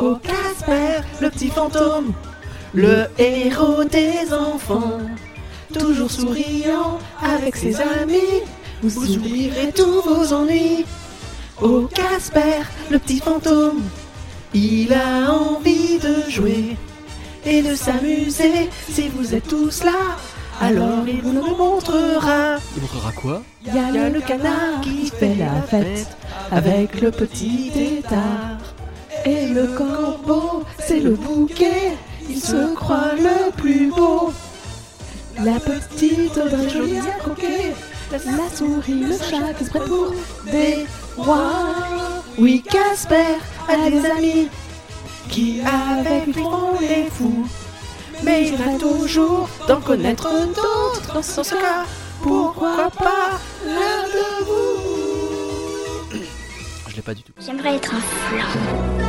[0.00, 2.12] Oh Casper, le petit fantôme,
[2.74, 5.00] le héros des enfants,
[5.72, 8.42] toujours souriant avec ses amis,
[8.82, 10.84] vous oublierez tous vos ennuis.
[11.62, 13.82] Oh Casper, le petit fantôme,
[14.54, 16.76] il a envie de jouer
[17.44, 18.68] et de s'amuser.
[18.90, 20.16] Si vous êtes tous là,
[20.60, 22.58] alors il vous le montrera.
[22.76, 23.42] Il montrera quoi?
[23.66, 26.16] Il y a le canard qui fait la fête
[26.50, 28.57] avec le petit tétard.
[29.28, 31.92] Et le corbeau, c'est le bouquet,
[32.30, 34.32] il se croit le plus beau.
[35.44, 37.74] La petite Audrey jolie à croquer,
[38.10, 40.14] la souris, le chat qui se prête pour
[40.50, 40.86] des
[41.18, 41.74] rois.
[42.38, 43.36] Oui, Casper
[43.68, 44.48] a des amis
[45.28, 47.46] qui avec lui font les fous.
[48.24, 51.84] Mais il va toujours d'en connaître d'autres dans ce cas.
[52.22, 56.18] Pourquoi pas l'un de vous?
[56.88, 57.32] Je l'ai pas du tout.
[57.38, 59.07] J'aimerais être un flan.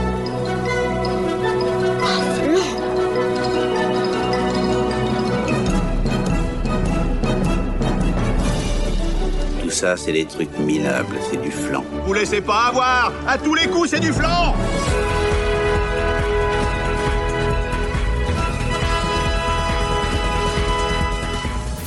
[9.62, 11.84] Tout ça, c'est des trucs minables, c'est du flan.
[12.06, 14.54] Vous laissez pas avoir À tous les coups, c'est du flan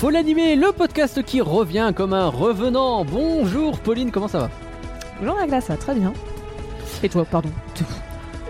[0.03, 3.05] Faut l'animer, le podcast qui revient comme un revenant.
[3.05, 4.51] Bonjour Pauline, comment ça va?
[5.21, 6.13] Bonjour la glace, ça va très bien.
[7.05, 7.51] Et toi, pardon.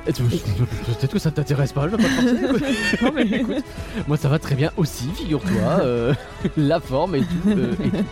[0.05, 3.05] Peut-être que ça t'intéresse pas, je vais pas te.
[3.05, 3.65] Non, mais écoute.
[4.09, 5.51] Moi ça va très bien aussi, figure-toi.
[5.83, 6.15] euh,
[6.57, 7.49] la forme et tout.
[7.49, 8.05] euh, et tout.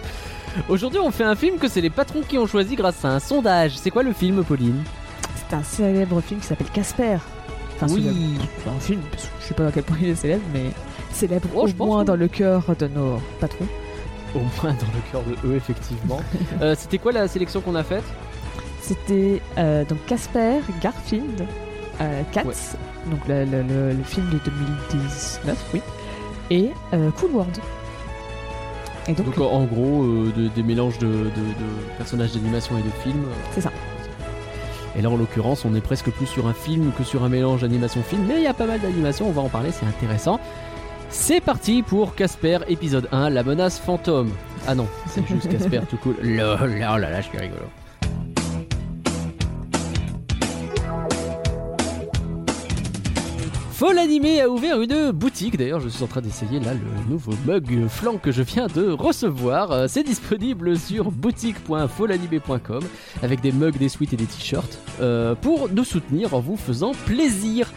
[0.68, 3.18] Aujourd'hui on fait un film que c'est les patrons qui ont choisi grâce à un
[3.20, 3.76] sondage.
[3.78, 4.82] C'est quoi le film Pauline?
[5.48, 7.18] C'est un célèbre film qui s'appelle Casper.
[7.76, 8.02] Enfin, Oui.
[8.02, 8.16] célèbre.
[8.76, 9.00] Un film,
[9.40, 10.66] je sais pas à quel point il est célèbre, mais
[11.12, 13.66] célèbre Oh, au je moins dans le cœur de nos patrons.
[14.34, 16.20] Au moins dans le cœur de eux effectivement.
[16.62, 18.04] Euh, C'était quoi la sélection qu'on a faite?
[18.80, 21.46] C'était donc Casper, Garfield,
[22.32, 22.54] Cats, Ouais.
[23.10, 25.80] donc le, le- le- le film de 2019, oui,
[26.50, 27.58] et euh, Cool World.
[29.08, 31.68] Et donc, Donc en- en gros euh, de- des mélanges de, de- de
[31.98, 33.24] personnages d'animation et de films.
[33.52, 33.70] C'est ça.
[34.96, 37.60] Et là en l'occurrence on est presque plus sur un film que sur un mélange
[37.62, 40.40] d'animation-film, mais il y a pas mal d'animation, on va en parler, c'est intéressant.
[41.10, 44.30] C'est parti pour Casper épisode 1, la menace fantôme.
[44.68, 46.16] Ah non, c'est juste Casper tout cool.
[46.22, 47.62] Là, là, là, je suis rigolo.
[53.80, 55.56] Faut l'animer a ouvert une boutique.
[55.56, 58.90] D'ailleurs, je suis en train d'essayer là le nouveau mug flanc que je viens de
[58.90, 59.72] recevoir.
[59.72, 62.82] Euh, C'est disponible sur boutique.folanimé.com
[63.22, 66.92] avec des mugs, des suites et des t-shirts euh, pour nous soutenir en vous faisant
[67.06, 67.72] plaisir.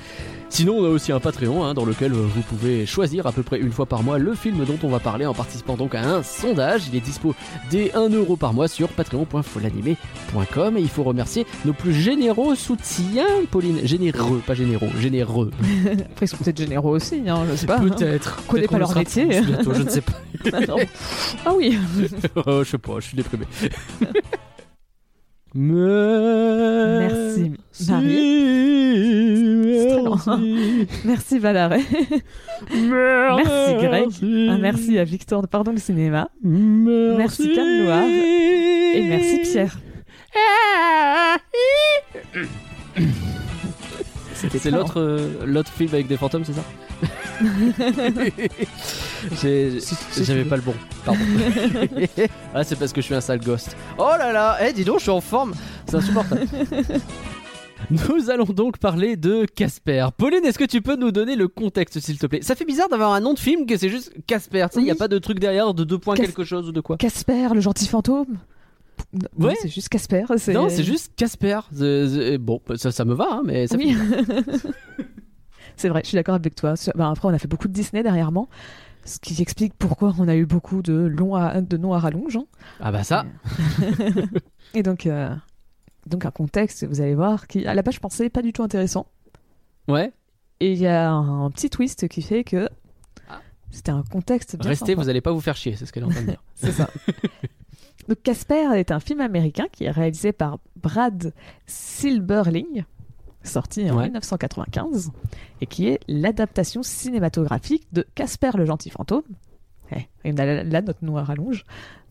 [0.55, 3.57] Sinon, on a aussi un Patreon hein, dans lequel vous pouvez choisir à peu près
[3.59, 6.21] une fois par mois le film dont on va parler en participant donc à un
[6.21, 6.83] sondage.
[6.89, 7.33] Il est dispo
[7.71, 13.25] dès 1 euro par mois sur patreon.folanimé.com et il faut remercier nos plus généreux soutiens,
[13.49, 13.79] Pauline.
[13.83, 15.49] Généreux, pas généraux, généreux.
[16.11, 17.77] après, ils sont peut-être généreux aussi, hein, je sais pas.
[17.79, 17.89] hein.
[17.89, 18.45] Peut-être.
[18.45, 19.25] connaît Peut-être pas qu'on leur métier.
[19.25, 20.13] bientôt, je ne sais pas.
[20.67, 20.75] Non.
[21.45, 21.79] ah oui,
[22.45, 23.45] Oh, je sais pas, je suis déprimé.
[25.55, 27.51] Merci.
[27.51, 28.43] Merci, Marie.
[29.65, 30.17] C'est très long.
[31.05, 31.79] merci Valaré,
[32.71, 34.09] Merci, Greg.
[34.49, 38.03] Un merci à Victor de Pardon le Cinéma, Merci, Noir.
[38.07, 39.77] et merci Pierre.
[44.33, 46.63] C'est très l'autre euh, l'autre film avec des fantômes, c'est ça?
[49.41, 50.73] J'avais pas le bon,
[51.05, 51.19] pardon.
[52.53, 53.75] ah, c'est parce que je suis un sale ghost.
[53.97, 55.53] Oh là là, eh dis donc, je suis en forme,
[55.87, 56.45] c'est insupportable.
[57.89, 60.07] Nous allons donc parler de Casper.
[60.17, 62.41] Pauline, est-ce que tu peux nous donner le contexte, s'il te plaît?
[62.41, 64.65] Ça fait bizarre d'avoir un nom de film que c'est juste Casper.
[64.69, 66.69] Tu sais, il n'y a pas de truc derrière, de deux points Cas- quelque chose
[66.69, 66.95] ou de quoi?
[66.97, 68.37] Casper, le gentil fantôme?
[69.37, 69.55] Non, Ouais.
[69.61, 70.23] c'est juste Casper.
[70.53, 71.59] Non, c'est juste Casper.
[72.39, 73.93] Bon, ça, ça me va, hein, mais ça Oui.
[73.95, 74.69] fait-
[75.77, 76.73] c'est vrai, je suis d'accord avec toi.
[76.95, 78.47] Ben, après, on a fait beaucoup de Disney dernièrement,
[79.05, 82.37] ce qui explique pourquoi on a eu beaucoup de, longs à- de noms à rallonge.
[82.37, 82.45] hein.
[82.79, 83.25] Ah bah ça.
[84.73, 85.33] Et donc, euh,
[86.07, 88.63] donc un contexte, vous allez voir, qui à la base je pensais pas du tout
[88.63, 89.07] intéressant.
[89.87, 90.11] Ouais.
[90.59, 92.69] Et il y a un, petit twist qui fait que
[93.29, 93.41] Ah.
[93.71, 95.01] c'était un contexte bien Restez, sympa.
[95.01, 96.43] vous allez pas vous faire chier, c'est ce qu'elle est en train de dire.
[96.55, 96.89] C'est ça.
[98.07, 101.33] donc Casper est un film américain qui est réalisé par Brad
[101.65, 102.85] Silberling,
[103.43, 104.03] sorti en Ouais.
[104.05, 105.11] 1995,
[105.61, 109.23] et qui est l'adaptation cinématographique de Casper le gentil fantôme.
[109.91, 111.63] Eh, et on a là, là notre noir à rallonge,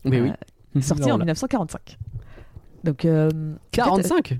[0.05, 0.31] Mais Euh,
[0.75, 0.81] oui.
[0.83, 1.25] sorti Non, en là.
[1.25, 1.97] 1945.
[2.83, 4.39] Donc, euh, en fait, 45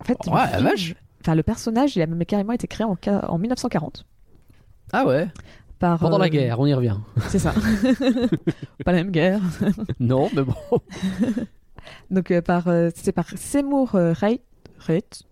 [0.00, 0.94] En fait, Ouais, le la film- vache.
[1.22, 4.04] Enfin, le personnage, il a même carrément été créé en, ca- en 1940
[4.92, 5.28] Ah ouais.
[5.78, 5.98] par.
[5.98, 6.96] Pendant euh, la guerre, on y revient.
[7.28, 7.54] C'est ça.
[8.84, 9.40] Pas la même guerre.
[10.00, 10.54] Non, mais bon.
[12.10, 14.42] Donc, euh, par, euh, c'est par Seymour euh, Wright.
[14.86, 15.22] Wright.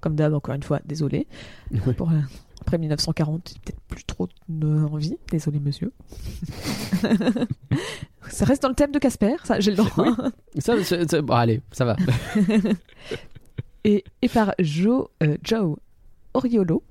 [0.00, 1.26] Comme d'hab, encore une fois, désolé.
[1.70, 1.92] Ouais.
[1.94, 2.14] Pour, euh,
[2.62, 5.16] après 1940, j'ai peut-être plus trop de envie.
[5.30, 5.92] Désolé, monsieur.
[8.28, 10.06] ça reste dans le thème de Casper, ça, j'ai le droit.
[10.58, 10.74] Ça,
[11.22, 11.96] bon, allez, ça va.
[13.84, 15.76] et, et par Joe, euh, Joe
[16.34, 16.82] Oriolo.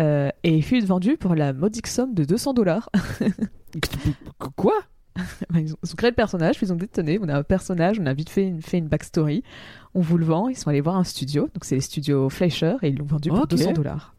[0.00, 2.90] euh, et fut vendu pour la modique somme de 200 dollars.
[4.56, 4.74] Quoi?
[5.54, 8.00] Ils, ont, ils ont créé le personnage, puis ils ont tenez, on a un personnage,
[8.00, 9.44] on a vite fait une, fait une backstory,
[9.94, 10.48] on vous le vend.
[10.48, 13.28] Ils sont allés voir un studio, donc c'est les studios Fleischer, et ils l'ont vendu
[13.30, 13.48] pour Ok.
[13.50, 14.14] 200 dollars.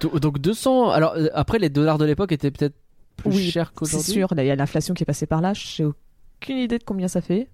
[0.00, 0.90] Do- Donc 200.
[0.90, 2.74] Alors euh, après, les dollars de l'époque étaient peut-être
[3.16, 4.12] plus Oui, chers C'est qu'aujourd'hui.
[4.12, 6.84] sûr, là, il y a l'inflation qui est passée par là, j'ai aucune idée de
[6.84, 7.48] combien ça fait.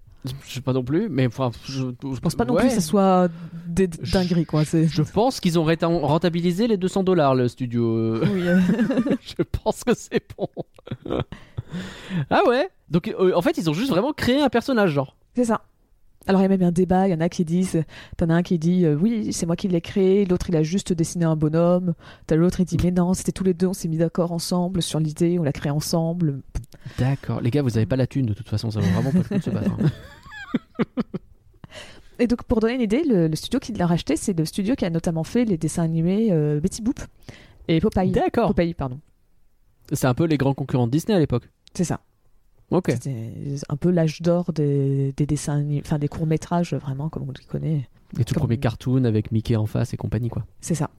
[0.45, 1.83] Je sais pas non plus, mais enfin, je,
[2.13, 2.61] Je pense pas non ouais.
[2.61, 3.27] plus que ça soit
[3.67, 4.63] des Je- dingueries, quoi.
[4.63, 4.87] C'est...
[4.87, 8.19] Je pense qu'ils ont rentabilisé les 200 dollars le studio.
[8.23, 8.43] Oui,
[9.21, 10.47] je pense que c'est bon.
[12.29, 15.15] ah ouais Donc euh, en fait, ils ont juste vraiment créé un personnage, genre.
[15.35, 15.61] c'est ça.
[16.27, 17.83] Alors il y a même un débat, il y en a qui disent,
[18.15, 20.63] t'en as un qui dit euh, oui c'est moi qui l'ai créé, l'autre il a
[20.63, 21.93] juste dessiné un bonhomme,
[22.27, 24.81] t'as l'autre il dit mais non c'était tous les deux, on s'est mis d'accord ensemble
[24.81, 26.39] sur l'idée, on l'a créé ensemble.
[26.97, 27.41] D'accord.
[27.41, 29.23] Les gars, vous avez pas la thune de toute façon, ça vaut vraiment pas le
[29.25, 29.71] coup de se battre.
[29.71, 30.85] hein.
[32.19, 34.75] Et donc pour donner une idée, le, le studio qui l'a racheté c'est le studio
[34.75, 36.99] qui a notamment fait les dessins animés euh, Betty Boop
[37.67, 38.11] et Popeye.
[38.11, 38.49] D'accord.
[38.49, 38.99] Popeye pardon,
[39.91, 41.49] C'est un peu les grands concurrents de Disney à l'époque.
[41.73, 41.99] c'est ça.
[42.73, 42.89] Ok.
[42.91, 43.31] C'était
[43.69, 47.45] un peu l'âge d'or des, des dessins enfin des courts métrages vraiment comme on les
[47.45, 47.87] connaît.
[48.17, 50.43] Les tout Comme- premiers cartoons avec Mickey en face et compagnie, quoi.
[50.59, 50.89] C'est ça.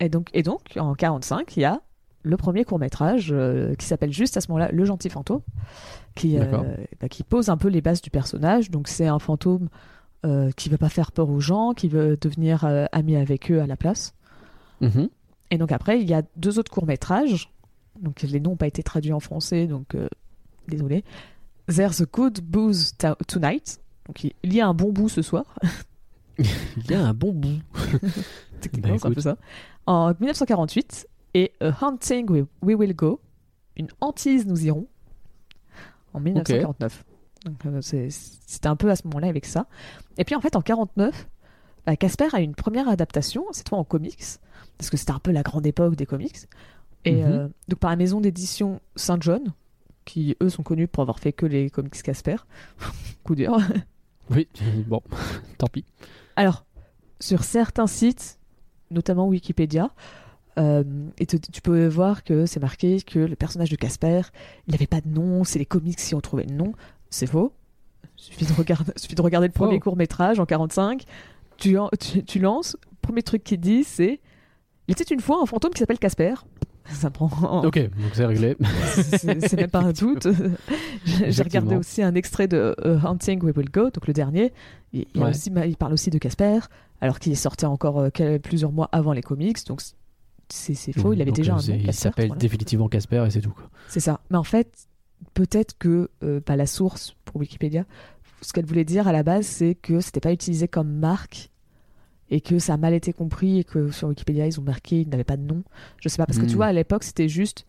[0.00, 1.80] Et donc, et donc, en 45, il y a
[2.22, 3.34] le premier court métrage
[3.78, 5.40] qui s'appelle juste à ce moment-là Le Gentil Fantôme,
[6.14, 6.44] qui, euh,
[7.00, 8.70] bah, qui pose un peu les bases du personnage.
[8.70, 9.68] Donc, c'est un fantôme
[10.26, 13.60] euh, qui veut pas faire peur aux gens, qui veut devenir euh, ami avec eux
[13.60, 14.14] à la place.
[14.80, 15.08] Mhm.
[15.50, 17.50] Et donc après, il y a deux autres courts métrages.
[18.00, 20.08] Donc les noms n'ont pas été traduits en français, donc euh,
[20.68, 21.04] désolé.
[21.66, 22.92] There's a good booze
[23.26, 23.80] tonight.
[24.06, 25.44] Donc il y a un bon bout ce soir.
[26.38, 27.58] Il y a un bon bout.
[28.60, 29.36] Techniquement, Bah, c'est un peu ça.
[29.86, 33.20] En 1948, et A Hunting We, We Will Go,
[33.76, 34.86] une hantise nous irons,
[36.14, 37.04] en 1949.
[37.44, 38.08] Donc euh, c'est-
[38.46, 39.66] c'était un peu à ce moment-là avec ça.
[40.16, 41.28] Et puis en fait, en 49,
[41.86, 44.24] bah, Casper a une première adaptation, cette fois en comics,
[44.76, 46.36] parce que c'était un peu la grande époque des comics.
[47.04, 47.32] Et Mhm.
[47.32, 49.42] euh, donc par la maison d'édition Saint John,
[50.08, 52.36] qui eux sont connus pour avoir fait que les comics Casper.
[53.24, 53.56] Coup dur.
[54.30, 54.46] Oui,
[54.86, 55.00] bon,
[55.56, 55.86] tant pis.
[56.36, 56.66] Alors,
[57.18, 58.38] sur certains sites,
[58.90, 59.90] notamment Wikipédia,
[60.58, 60.84] euh,
[61.18, 64.20] et te- tu peux voir que c'est marqué que le personnage de Casper,
[64.66, 66.74] il n'avait pas de nom, c'est les comics qui ont trouvé le nom.
[67.08, 67.54] C'est faux.
[68.18, 69.84] Il suffit de regarder, suffit de regarder le premier Faux.
[69.84, 71.04] court métrage en 45.
[71.56, 72.76] Tu, en- tu, tu lances.
[73.00, 74.20] Premier truc qu'il dit, c'est
[74.88, 76.34] Il était une fois un fantôme qui s'appelle Casper.
[76.92, 77.64] Ça prend.
[77.64, 78.56] Ok, donc c'est réglé.
[78.94, 80.26] C'est même pas un doute.
[81.04, 84.52] J'ai regardé aussi un extrait de euh, Hunting We Will Go, donc le dernier.
[84.92, 85.30] Il, il, y a Ouais.
[85.30, 86.60] aussi, il parle aussi de Casper,
[87.00, 89.82] alors qu'il sortait encore euh, plusieurs mois avant les comics, donc
[90.48, 91.12] c'est faux.
[91.12, 91.82] Il avait Donc, déjà euh, un nom.
[91.84, 92.40] Il s'appelle voilà.
[92.40, 93.54] définitivement Casper et c'est tout.
[93.88, 94.20] C'est ça.
[94.30, 94.88] Mais en fait,
[95.34, 97.84] peut-être que euh, pas la source pour Wikipédia.
[98.40, 101.50] Ce qu'elle voulait dire à la base, c'est que c'était pas utilisé comme marque
[102.30, 105.08] et que ça a mal été compris et que sur Wikipédia ils ont marqué il
[105.08, 105.62] n'avait pas de nom.
[106.00, 106.56] Je sais pas parce que tu Hmm.
[106.56, 107.66] vois à l'époque c'était juste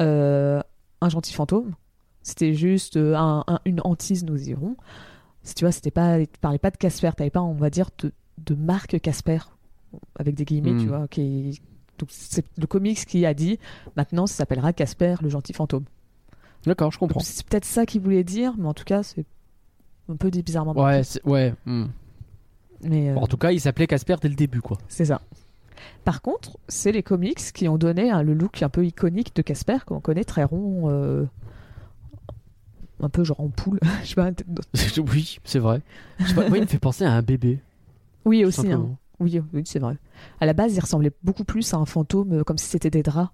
[0.00, 0.60] euh,
[1.00, 1.74] un gentil fantôme.
[2.22, 4.76] C'était juste euh, un- un- une hantise nous irons.
[5.42, 7.88] Si tu vois, c'était pas, tu parlais pas de Casper, t'avais pas, on va dire,
[8.02, 8.12] de,
[8.44, 9.38] de marque Casper
[10.18, 10.80] avec des guillemets, Hmm.
[10.82, 11.08] tu vois.
[11.08, 11.60] Qui,
[11.98, 13.58] donc c'est le comics qui a dit
[13.96, 15.84] maintenant ça s'appellera Casper le gentil fantôme.
[16.66, 17.20] D'accord, je comprends.
[17.20, 19.24] C'est peut-être ça qu'il voulait dire, mais en tout cas, c'est
[20.10, 20.74] un peu bizarrement.
[20.78, 21.54] Ouais, ouais.
[21.64, 21.86] hmm.
[22.82, 24.78] Mais euh, En tout cas, il s'appelait Casper dès le début, quoi.
[24.88, 25.20] c'est ça.
[26.04, 29.42] Par contre, c'est les comics qui ont donné hein, le look un peu iconique de
[29.42, 31.24] Casper, qu'on connaît très rond, euh,
[33.02, 33.80] un peu genre en poule.
[34.02, 34.30] Je sais pas.
[35.12, 35.80] oui, c'est vrai.
[36.18, 37.60] Je sais pas, moi, il me fait penser à un bébé.
[38.24, 38.70] Oui, aussi.
[38.70, 38.88] hein.
[39.20, 39.96] Oui, oui, c'est vrai.
[40.40, 43.02] À la base, il ressemblait beaucoup plus à un fantôme, euh, comme si c'était des
[43.02, 43.30] draps.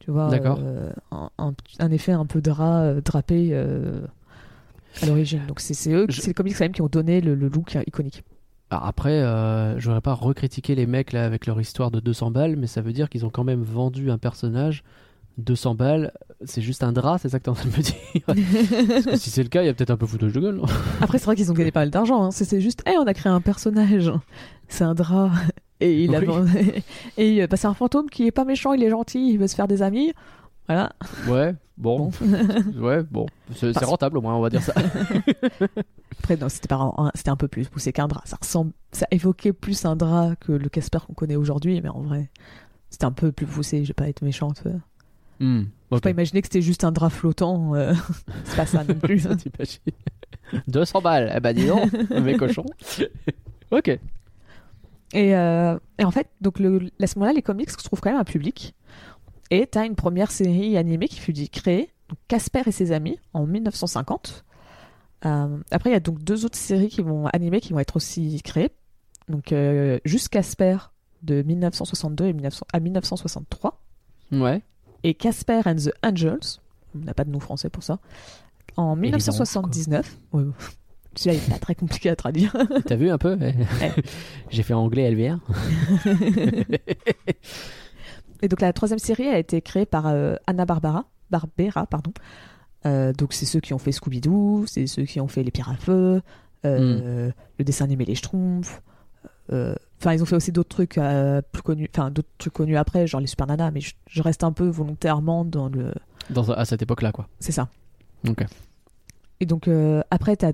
[0.00, 0.58] Tu vois, D'accord.
[0.60, 3.54] euh, un, un- un effet un peu drap euh, drapé
[5.02, 5.46] à l'origine.
[5.46, 7.74] Donc c'est eux, Je- c'est les comics quand même qui ont donné le, le look
[7.76, 8.22] euh, iconique.
[8.70, 12.30] Alors après, euh, je voudrais pas recritiquer les mecs là avec leur histoire de 200
[12.30, 14.82] balles, mais ça veut dire qu'ils ont quand même vendu un personnage
[15.38, 16.12] 200 balles.
[16.44, 18.86] C'est juste un drap, c'est ça que t'es en train de me dire?
[18.88, 20.56] Parce que si c'est le cas, il y a peut-être un peu foutage de gueule.
[20.56, 20.64] non?
[21.00, 22.24] Après, c'est vrai qu'ils ont gagné pas mal d'argent.
[22.24, 22.30] Hein.
[22.30, 24.10] C'est juste, hey, on a créé un personnage.
[24.68, 25.30] C'est un drap.
[25.80, 26.82] Et il a Oui.
[27.18, 29.48] et euh, bah, c'est un fantôme qui est pas méchant, il est gentil, il veut
[29.48, 30.12] se faire des amis.
[30.66, 30.92] Voilà.
[31.28, 32.80] Ouais, bon, Bon.
[32.80, 34.72] ouais, bon, c'est Parce- rentable au moins, on va dire ça.
[36.20, 38.22] Après, non, c'était pas un- c'était un peu plus poussé qu'un drap.
[38.24, 42.00] Ça ressemble, ça évoquait plus un drap que le Casper qu'on connaît aujourd'hui, mais en
[42.00, 42.30] vrai,
[42.90, 43.82] c'était un peu plus poussé.
[43.84, 44.62] Je vais pas être méchante.
[44.66, 44.78] euh.
[45.40, 46.02] Hmm, Faut ok.
[46.02, 47.74] pas imaginer que c'était juste un drap flottant.
[47.74, 47.92] euh,
[48.44, 49.18] c'est pas ça non plus.
[49.20, 49.80] Ça, t'imagines
[50.68, 52.64] 200 balles, eh ben dis donc, mes cochons.
[53.70, 53.98] ok.
[55.12, 58.10] Et, euh, et en fait, donc le, à ce moment-là, les comics se trouvent quand
[58.10, 58.73] même un public.
[59.54, 63.20] Et tu as une première série animée qui fut créée, donc Casper et ses amis,
[63.34, 64.44] en 1950.
[65.26, 67.94] Euh, après, il y a donc deux autres séries qui vont animées qui vont être
[67.96, 68.70] aussi créées.
[69.28, 70.76] Donc, euh, juste Casper
[71.22, 73.80] de 1962 et 1900 à 1963
[74.32, 74.60] Ouais.
[75.04, 76.58] et Casper and the Angels.
[76.96, 78.00] On n'a pas de nom français pour ça.
[78.76, 80.18] En 1979.
[80.32, 80.42] Ouais,
[81.14, 82.56] Celui-là, il est pas très compliqué à traduire.
[82.86, 83.38] T'as vu un peu?
[84.50, 85.38] J'ai fait anglais LVR.
[88.44, 92.12] Et donc la troisième série a été créée par euh, Anna Barbara, Barbera, pardon.
[92.84, 95.70] Euh, donc c'est ceux qui ont fait Scooby-Doo, c'est ceux qui ont fait Les Pierres
[95.70, 96.20] à Feu,
[96.66, 98.82] euh, le dessin animé Les Schtroumpfs.
[99.50, 101.00] Enfin, ils ont fait aussi d'autres trucs
[101.52, 103.70] plus connus, enfin d'autres trucs connus après, genre les Super Nana.
[103.70, 105.94] Mais je, je reste un peu volontairement dans le,
[106.28, 107.26] Dans, à cette époque-là, quoi.
[107.40, 107.68] c'est ça.
[108.28, 108.44] Ok.
[109.40, 110.52] Et donc euh, après, à,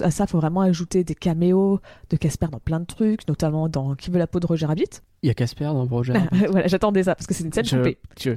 [0.00, 1.80] à ça, faut vraiment ajouter des caméos
[2.10, 5.00] de Casper dans plein de trucs, notamment dans Qui veut la peau de Roger Rabbit.
[5.22, 6.12] Il y a Casper dans le projet.
[6.50, 7.98] voilà, j'attendais ça parce que c'est une scène Je- coupée.
[8.20, 8.32] je-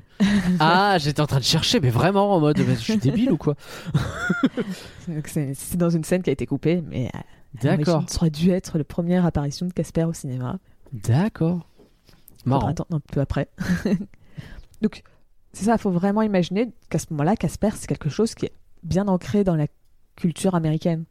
[0.59, 3.55] Ah, j'étais en train de chercher, mais vraiment en mode, je suis débile ou quoi?
[5.25, 7.19] C'est dans une scène qui a été coupée, mais euh,
[7.61, 10.59] D'accord, Ça aurait dû être la première apparition de Casper au cinéma.
[10.93, 11.65] d'accord.
[12.45, 12.67] Marrant.
[12.67, 13.49] attendre un peu après.
[14.81, 15.03] Donc,
[15.51, 18.53] c'est ça, il faut vraiment imaginer qu'à ce moment-là, Casper, c'est quelque chose qui est
[18.83, 19.67] bien ancré dans la
[20.15, 21.03] culture américaine.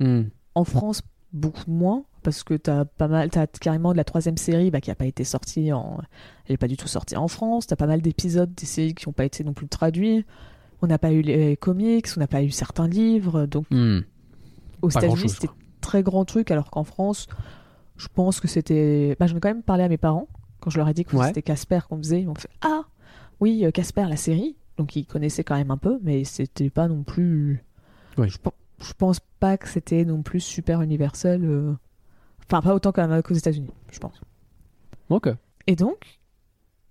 [0.00, 0.22] Hmm.
[0.54, 4.70] En France, beaucoup moins, parce que t'as pas mal, t'as carrément de la troisième série
[4.70, 5.98] bah, qui a pas été sortie en,
[6.46, 7.66] elle est pas du tout sortie en France.
[7.66, 10.24] T'as pas mal d'épisodes des séries qui n'ont pas été non plus traduits.
[10.82, 14.00] On n'a pas eu les comics, on n'a pas eu certains livres, donc Hmm.
[14.82, 15.48] aux États-Unis, c'était
[15.80, 17.26] très grand truc, alors qu'en France,
[17.96, 19.16] je pense que c'était.
[19.20, 20.28] Bah, J'en ai quand même parlé à mes parents
[20.60, 21.26] quand je leur ai dit que Ouais.
[21.28, 22.20] c'était Casper qu'on faisait.
[22.22, 22.82] Ils m'ont fait Ah,
[23.40, 24.56] oui, euh, Casper, la série.
[24.78, 27.62] Donc ils connaissaient quand même un peu, mais c'était pas non plus.
[28.18, 28.28] Oui.
[28.28, 28.38] Je,
[28.82, 31.44] je pense pas que c'était non plus super universel.
[31.44, 31.72] euh,
[32.46, 34.20] Enfin, pas autant qu'aux États-Unis, je pense.
[35.08, 35.28] Ok.
[35.66, 36.20] Et donc,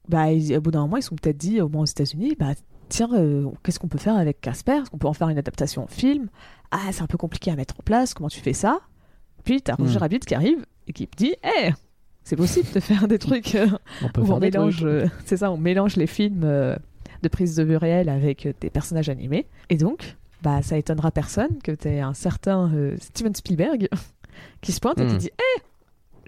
[0.07, 2.35] bah, ils- au bout d'un moment, ils se sont peut-être dit, au moins aux États-Unis,
[2.39, 2.53] bah,
[2.89, 4.79] tiens, euh, qu'est-ce qu'on peut faire avec Casper?
[4.81, 6.29] Est-ce qu'on peut en faire une adaptation en film?
[6.71, 8.79] Ah, c'est un peu compliqué à mettre en place, comment tu fais ça?
[9.43, 10.01] Puis, t'as Roger Hmm.
[10.01, 11.71] Rabbit qui arrive et qui dit, hé,
[12.23, 13.67] c'est possible de faire des trucs euh,
[14.03, 14.85] On peut où faire on mélange,
[15.25, 19.47] c'est ça, on mélange les films de prise de vue réelle avec des personnages animés.
[19.69, 23.87] Et donc, bah, ça étonnera personne que t'aies un certain euh, Steven Spielberg
[24.61, 25.17] qui se pointe et qui Hmm.
[25.17, 25.61] dit, hé,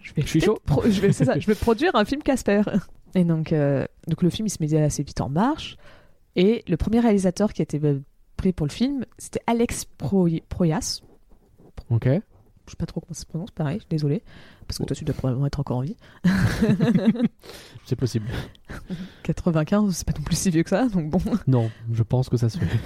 [0.01, 0.60] je vais Je suis chaud.
[0.65, 2.62] pro- je vais, ça, je vais produire un film Casper.
[3.15, 5.77] Et donc, euh, donc le film, il se met assez vite en marche.
[6.36, 8.01] Et le premier réalisateur qui a été euh,
[8.38, 11.01] pris pour le film, c'était Alex Proy- Proyas.
[11.91, 12.05] Ok.
[12.08, 14.24] Je sais pas trop comment ça se prononce, pareil, désolé.
[14.67, 15.98] Parce que toi, tu dois probablement être encore en vie.
[17.86, 18.25] C'est possible.
[19.24, 21.20] 95, c'est pas non plus si vieux que ça, donc bon.
[21.46, 22.79] Non, je pense que ça se fait.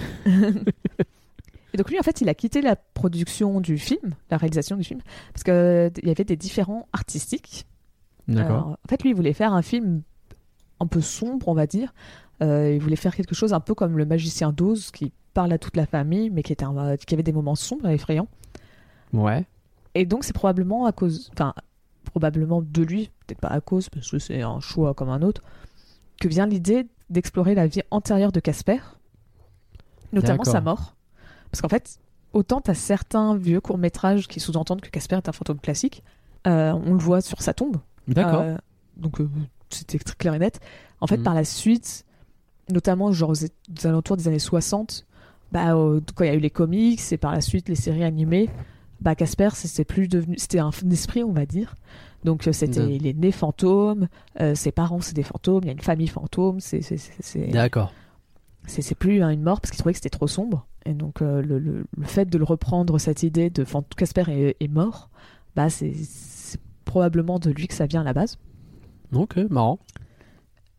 [1.74, 4.84] Et donc lui, en fait, il a quitté la production du film, la réalisation du
[4.84, 5.00] film,
[5.34, 7.66] parce qu'il y avait des différents artistiques.
[8.26, 8.76] D'accord.
[8.84, 10.02] En fait, lui, il voulait faire un film
[10.80, 11.92] un peu sombre, on va dire.
[12.42, 15.58] Euh, il voulait faire quelque chose un peu comme Le Magicien d'Oz, qui parle à
[15.58, 18.28] toute la famille, mais qui, était un- qui avait des moments sombres et effrayants.
[19.12, 19.44] Ouais.
[19.94, 21.54] Et donc, c'est probablement à cause, enfin,
[22.04, 25.42] probablement de lui, peut-être pas à cause, parce que c'est un choix comme un autre,
[26.20, 28.78] que vient l'idée d'explorer la vie antérieure de Casper,
[30.12, 30.94] notamment sa mort.
[31.50, 31.98] Parce qu'en fait,
[32.32, 36.02] autant t'as certains vieux courts-métrages qui sous-entendent que Casper est un fantôme classique,
[36.46, 37.78] euh, on le voit sur sa tombe.
[38.06, 38.40] D'accord.
[38.40, 38.56] Euh,
[38.96, 39.28] donc, euh,
[39.70, 40.60] c'était très clair et net.
[41.00, 41.24] En fait, Mhm.
[41.24, 42.04] par la suite,
[42.70, 45.06] notamment genre aux, alentours des années 60,
[45.52, 45.72] bah,
[46.14, 48.50] quand il y a eu les comics et par la suite les séries animées,
[49.00, 51.74] bah, Casper, c'était plus devenu, c'était un, esprit, on va dire.
[52.24, 54.08] Donc, c'était, il est né fantôme,
[54.54, 57.46] ses parents, c'est des fantômes, il y a une famille fantôme, c'est, c'est, c'est, c'est,
[57.46, 57.92] D'accord.
[58.68, 60.66] C'est- plus hein, une mort parce qu'il trouvait que c'était trop sombre.
[60.86, 63.64] Et donc, euh, le, le- le fait de le reprendre, cette idée de
[63.96, 65.10] Casper est, est mort,
[65.56, 65.92] bah, c'est,
[66.84, 68.38] probablement de lui que ça vient à la base.
[69.12, 69.78] Ok, marrant.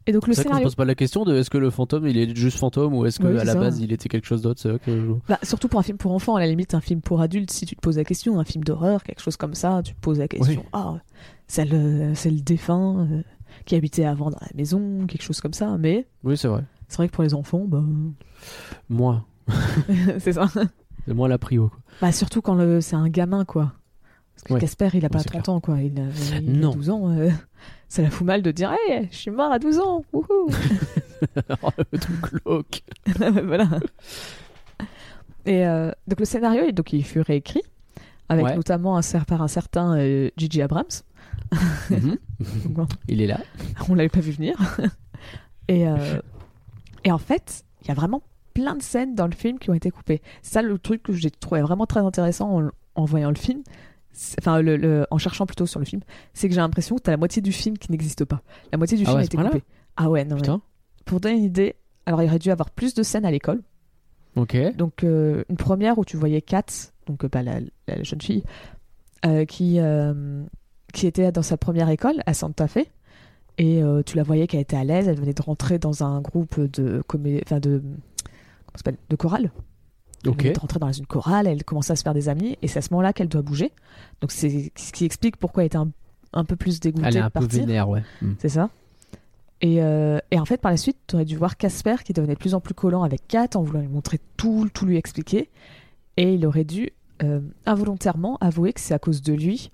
[0.08, 0.64] Et donc, le vrai qu'on se scénario.
[0.66, 3.20] pose pas la question de est-ce que le fantôme il est juste fantôme ou est-ce
[3.20, 4.78] que Oui, à la base il était quelque chose d'autre.
[4.80, 7.52] Que Bah, surtout pour un film pour enfants, à la limite, un film pour adultes,
[7.52, 10.00] si tu te poses la question, un film d'horreur, quelque chose comme ça, tu te
[10.00, 10.68] poses la question, Oui.
[10.74, 10.96] ah,
[11.48, 13.22] c'est le, c'est le défunt euh,
[13.66, 16.64] qui habitait avant dans la maison, quelque chose comme ça, mais Oui, c'est vrai.
[16.90, 17.82] C'est vrai que pour les enfants, bah,
[18.90, 19.26] Moins.
[20.20, 20.48] c'est ça.
[21.08, 21.70] C'est moins la prio.
[21.70, 21.80] Quoi.
[22.02, 23.72] Bah, surtout quand le, c'est un gamin, quoi.
[24.36, 24.60] Parce que Ouais.
[24.60, 25.80] Casper, il a pas c'est 30 ans, quoi.
[25.82, 26.72] Il a, il a Non.
[26.76, 27.10] 12 ans.
[27.12, 27.30] euh,
[27.88, 30.50] ça la fout mal de dire, hé, je suis mort à 12 ans, wouhou
[31.92, 32.84] le truc glauque.
[33.46, 33.68] voilà.
[35.46, 37.64] Et euh, donc le scénario, il- donc il fut réécrit
[38.30, 38.56] avec Ouais.
[38.56, 40.86] notamment un par un certain euh, Gigi Abrams.
[41.90, 42.18] Mhm.
[42.66, 43.40] Donc, bon, Il est là.
[43.90, 44.56] on l'avait pas vu venir.
[45.68, 46.22] et, euh,
[47.10, 48.22] et en fait, il y a vraiment
[48.54, 50.22] plein de scènes dans le film qui ont été coupées.
[50.44, 53.64] C'est ça le truc que j'ai trouvé vraiment très intéressant en, en voyant le film,
[54.40, 56.02] enfin, le, le- en cherchant plutôt sur le film,
[56.34, 58.42] c'est que j'ai l'impression que t'as la moitié du film qui n'existe pas.
[58.72, 59.64] La moitié du Ah film ouais, a été coupée.
[59.98, 60.62] Ah ouais, non, mais Putain.
[61.06, 61.76] Pour donner une idée,
[62.06, 63.62] alors il aurait dû avoir plus de scènes à l'école.
[64.36, 64.56] Ok.
[64.76, 66.66] Donc euh, une première où tu voyais Kat,
[67.08, 68.44] donc euh, bah, la, la jeune fille,
[69.26, 70.44] euh, qui, euh,
[70.94, 72.80] qui était dans sa première école à Santa Fe.
[73.60, 76.22] Et euh, tu la voyais qu'elle était à l'aise, elle venait de rentrer dans un
[76.22, 77.84] groupe de, comé- enfin de,
[78.84, 79.52] comment de chorale.
[80.26, 82.68] Elle venait de rentrer dans une chorale, elle commençait à se faire des amis, et
[82.68, 83.72] c'est à ce moment-là qu'elle doit bouger.
[84.22, 85.90] Donc c'est ce qui explique pourquoi elle était un,
[86.34, 87.60] un peu plus dégoûtée Elle est de un peu partir.
[87.66, 88.02] vénère, ouais.
[88.22, 88.34] Hmm.
[88.40, 88.70] C'est ça.
[89.62, 92.36] Et, euh, et en fait, par la suite, tu aurais dû voir Casper qui devenait
[92.36, 95.50] de plus en plus collant avec Kat en voulant lui montrer tout, tout lui expliquer.
[96.16, 96.92] Et il aurait dû
[97.24, 99.70] euh, involontairement avouer que c'est à cause de lui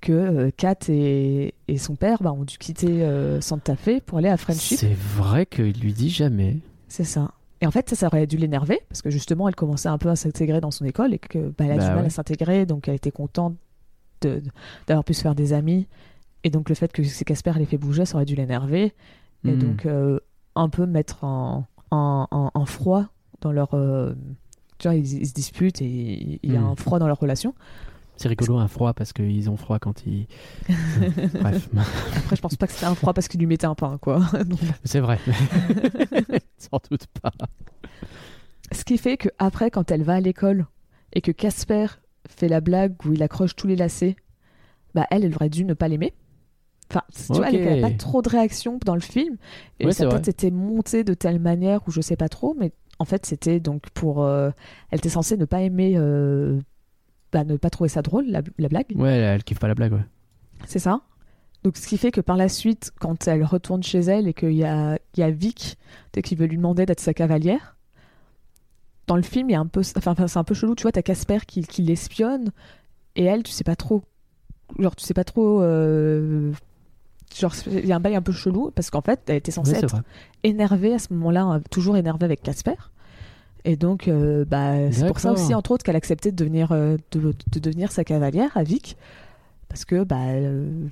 [0.00, 4.18] que euh, Kat et, et son père bah, ont dû quitter euh, Santa Fe pour
[4.18, 4.78] aller à Friendship.
[4.78, 6.58] C'est vrai qu'il lui dit jamais.
[6.88, 7.32] C'est ça.
[7.60, 10.10] Et en fait, ça, ça aurait dû l'énerver parce que justement, elle commençait un peu
[10.10, 12.06] à s'intégrer dans son école et que bah, elle a Bah du mal ouais.
[12.06, 13.56] à s'intégrer, donc elle était contente
[14.86, 15.86] d'avoir pu se faire des amis.
[16.44, 18.92] Et donc le fait que c'est Casper les fait bouger, ça aurait dû l'énerver.
[19.44, 19.58] Et Hmm.
[19.58, 20.18] donc euh,
[20.54, 23.06] un peu mettre en, en, en- en froid
[23.40, 23.74] dans leur...
[23.74, 24.14] euh,
[24.78, 26.66] tu vois, ils, ils se disputent et il y a Hmm.
[26.72, 27.54] un froid dans leur relation.
[28.16, 30.26] C'est rigolo, un froid, parce qu'ils ont froid quand ils.
[31.40, 31.68] Bref,
[32.16, 34.20] Après, je pense pas que c'était un froid parce qu'il lui mettait un pain, quoi.
[34.84, 35.18] C'est vrai.
[36.58, 37.32] Sans doute pas.
[38.72, 40.66] Ce qui fait que après, quand elle va à l'école
[41.12, 41.86] et que Casper
[42.28, 44.16] fait la blague où il accroche tous les lacets,
[44.94, 46.14] bah elle, elle aurait dû ne pas l'aimer.
[46.90, 49.36] Enfin, tu vois, elle n'avait pas trop de réaction dans le film.
[49.80, 50.16] Et Ouais, ça c'est a vrai.
[50.16, 53.60] peut-être été monté de telle manière où je sais pas trop, mais en fait, c'était
[53.60, 54.22] donc pour.
[54.24, 54.50] euh,
[54.90, 55.94] elle était censée ne pas aimer.
[55.96, 56.58] euh,
[57.36, 58.86] bah, ne pas trouver ça drôle, la, la blague.
[58.94, 60.04] Ouais, elle, elle kiffe pas la blague, ouais.
[60.66, 61.02] C'est ça.
[61.64, 64.52] Donc, ce qui fait que par la suite, quand elle retourne chez elle et qu'il
[64.52, 65.76] y a, il y a Vic
[66.24, 67.76] qui veut lui demander d'être sa cavalière,
[69.06, 70.74] dans le film, il y a un peu, enfin, c'est un peu chelou.
[70.74, 72.52] Tu vois, t'as Casper qui, qui l'espionne
[73.16, 74.02] et elle, tu sais pas trop.
[74.78, 75.60] Genre, tu sais pas trop.
[75.62, 76.52] euh,
[77.36, 79.72] Genre, il y a un bail un peu chelou parce qu'en fait, elle était censée
[79.74, 80.02] c'est être vrai.
[80.42, 82.74] énervée à ce moment-là, euh, toujours énervée avec Casper.
[83.68, 86.96] Et donc, euh, bah, c'est pour ça aussi, entre autres, qu'elle acceptait de devenir, euh,
[87.10, 88.96] de, de devenir sa cavalière à Vic.
[89.68, 90.86] Parce que bah, euh,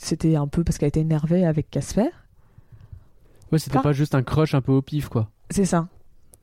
[0.00, 2.10] c'était un peu parce qu'elle était énervée avec Casper.
[3.50, 5.28] Ouais, c'était Enfin- pas juste un crush un peu au pif, quoi.
[5.50, 5.88] C'est ça.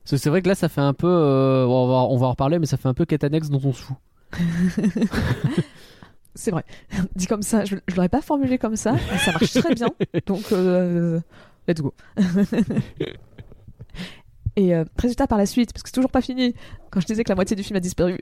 [0.04, 1.08] C'est vrai que là, ça fait un peu.
[1.08, 3.72] on, va, on va en reparler, mais ça fait un peu quête annexe dont on
[3.72, 3.96] se fout.
[6.34, 6.64] C'est vrai.
[7.16, 9.86] Dit comme ça, je, je l'aurais pas formulé comme ça, mais ça marche très bien.
[10.26, 10.50] Donc,
[11.66, 11.94] let's go.
[14.56, 16.54] Et euh, résultat par la suite, parce que c'est toujours pas fini,
[16.90, 18.18] quand je disais que la moitié du film a disparu,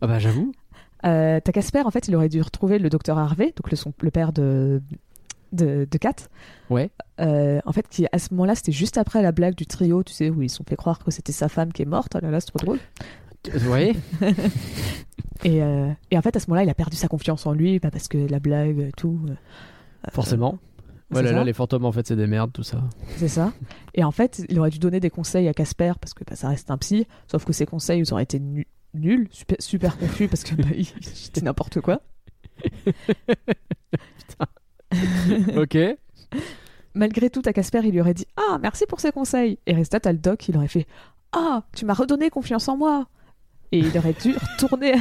[0.00, 0.52] Ah bah, j'avoue.
[1.04, 3.92] euh, t'as Casper, en fait, il aurait dû retrouver le docteur Harvey, donc le, son-
[4.00, 4.80] le père de,
[5.52, 6.14] de, de Kat.
[6.70, 6.90] Ouais.
[7.20, 10.12] Euh, en fait, qui, à ce moment-là, c'était juste après la blague du trio, tu
[10.14, 12.12] sais, où ils se sont fait croire que c'était sa femme qui est morte.
[12.16, 12.78] Oh là là, c'est trop drôle.
[13.52, 13.94] Vous voyez
[15.44, 17.78] Et, euh, et en fait, à ce moment-là, il a perdu sa confiance en lui,
[17.78, 19.20] bah, parce que la blague, tout.
[19.28, 19.34] euh,
[20.10, 20.58] Forcément.
[21.10, 21.34] Ouais, là, ça.
[21.36, 22.82] là, les fantômes, en fait, c'est des merdes, tout ça.
[23.16, 23.52] C'est ça.
[23.94, 26.48] Et en fait, il aurait dû donner des conseils à Casper parce que bah, ça
[26.48, 27.06] reste un psy.
[27.30, 30.68] Sauf que ses conseils, ils auraient été nu- nuls, super, super confus parce que bah,
[30.76, 32.02] il- n'importe quoi.
[35.56, 35.78] ok.
[36.94, 39.58] Malgré tout, à Casper, il lui aurait dit Ah, merci pour ces conseils.
[39.66, 40.86] Et résultat, t'as le doc, il aurait fait
[41.32, 43.06] Ah, tu m'as redonné confiance en moi.
[43.72, 44.94] Et il aurait dû retourner.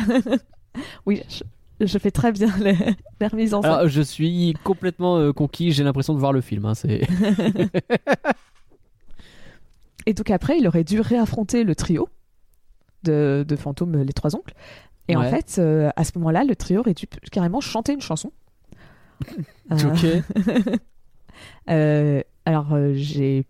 [1.06, 1.22] oui,
[1.80, 2.50] je, fais très bien
[3.22, 3.72] remises en scène.
[3.72, 6.66] Alors, je suis complètement euh, conquis, j'ai l'impression de voir le film.
[6.66, 7.08] hein, c'est...
[10.06, 12.08] Et donc après, il aurait dû réaffronter le trio
[13.04, 14.54] de, de fantômes, les trois oncles.
[15.10, 18.32] Et en fait, euh, à ce moment-là, le trio aurait dû carrément chanter une chanson.
[19.72, 20.06] Euh, ok.
[21.70, 23.46] euh, alors, j'ai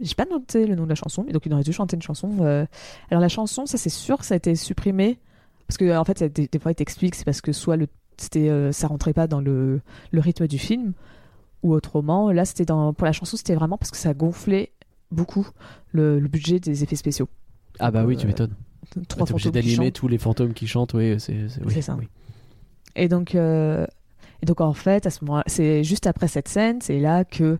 [0.00, 2.02] j'ai pas noté le nom de la chanson, mais donc il aurait dû chanter une
[2.02, 2.30] chanson.
[2.40, 2.66] euh.
[3.10, 5.18] Alors la chanson, ça c'est sûr, ça a été supprimé
[5.68, 7.86] parce que en fait, ça, des, des fois, il t'explique, c'est parce que soit le
[8.18, 10.92] c'était euh, ça rentrait pas dans le, le rythme du film
[11.62, 12.30] ou autrement.
[12.32, 14.72] Là, c'était dans pour la chanson, c'était vraiment parce que ça gonflait
[15.10, 15.46] beaucoup
[15.92, 17.28] le, le budget des effets spéciaux.
[17.78, 18.54] Ah bah oui, tu Euh, m'étonnes.
[19.08, 21.96] Trois T'es obligé d'animer tous les fantômes qui chantent, oui, c'est, c'est, oui, C'est ça.
[21.98, 22.08] oui.
[22.94, 23.86] Et donc, euh,
[24.42, 27.58] et donc en fait, à ce moment, c'est juste après cette scène, c'est là que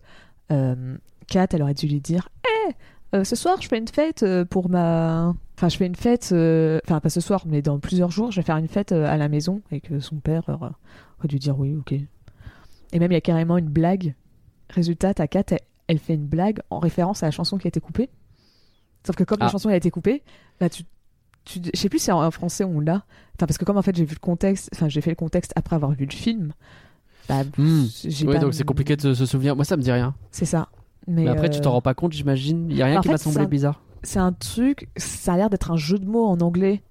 [0.53, 2.73] euh, Kat, elle aurait dû lui dire, hé,
[3.17, 6.31] euh, ce soir, je fais une fête euh, pour ma, enfin, je fais une fête,
[6.33, 9.17] euh, enfin pas ce soir, mais dans plusieurs jours, je vais faire une fête à
[9.17, 11.93] la maison, et que son père aurait dû dire oui, ok.
[12.93, 14.15] Et même il y a carrément une blague.
[14.71, 17.69] Résultat, ta Kat, elle, elle fait une blague en référence à la chanson qui a
[17.69, 18.09] été coupée.
[19.07, 19.51] Sauf que comme la Ah.
[19.51, 20.23] chanson elle a été coupée,
[20.61, 20.85] bah tu
[21.45, 23.05] tu- je sais plus si en, français on l'a.
[23.37, 25.53] Enfin, parce que comme en fait j'ai vu le contexte, enfin j'ai fait le contexte
[25.55, 26.53] après avoir vu le film,
[27.29, 27.89] bah, Oui,
[28.25, 29.55] pas- donc c'est compliqué de se souvenir.
[29.55, 30.15] Moi, ça me dit rien.
[30.33, 30.69] C'est ça.
[31.07, 32.67] Mais, Mais après, tu euh, t'en rends pas compte, j'imagine.
[32.71, 33.81] Il y a rien en qui m'a semblé bizarre.
[34.03, 36.83] C'est un truc, ça a l'air d'être un jeu de mots en anglais.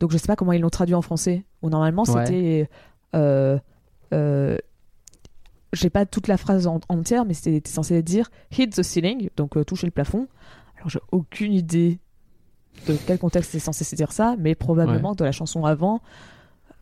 [0.00, 1.44] Donc je sais pas comment ils l'ont traduit en français.
[1.62, 2.26] Ou normalement Ouais.
[2.26, 2.68] c'était
[3.14, 3.58] euh,
[4.12, 4.56] euh,
[5.72, 9.56] j'ai pas toute la phrase en- entière, mais c'était censé dire hit the ceiling, donc
[9.56, 10.28] euh, toucher le plafond.
[10.76, 11.98] Alors j'ai aucune idée
[12.88, 16.00] de quel contexte c'est censé se dire ça, mais probablement dans la chanson avant,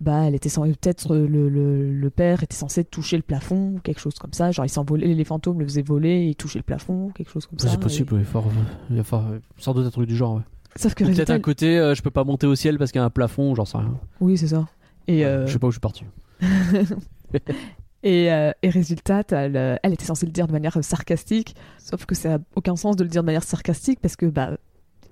[0.00, 3.74] bah elle était censée peut-être euh, le, le, le père était censé toucher le plafond,
[3.74, 4.50] ou quelque chose comme ça.
[4.50, 7.58] Genre il s'envolait, les fantômes le faisaient voler, il touchait le plafond, quelque chose comme
[7.58, 7.68] ça.
[7.68, 8.46] C'est et- possible, oui, fort,
[8.90, 9.24] il y a fort,
[9.58, 10.36] sans doute un truc du genre.
[10.36, 10.42] ouais.
[10.76, 13.02] Sauf que Peut-être un côté, euh, je peux pas monter au ciel parce qu'il y
[13.02, 13.98] a un plafond, j'en sais rien.
[14.20, 14.66] oui c'est ça.
[15.08, 16.04] Et euh, Je sais pas où je suis parti.
[18.02, 22.06] Et, euh, et résultat, t'as le- elle était censée le dire de manière sarcastique, sauf
[22.06, 24.56] que ça a aucun sens de le dire de manière sarcastique parce que bah,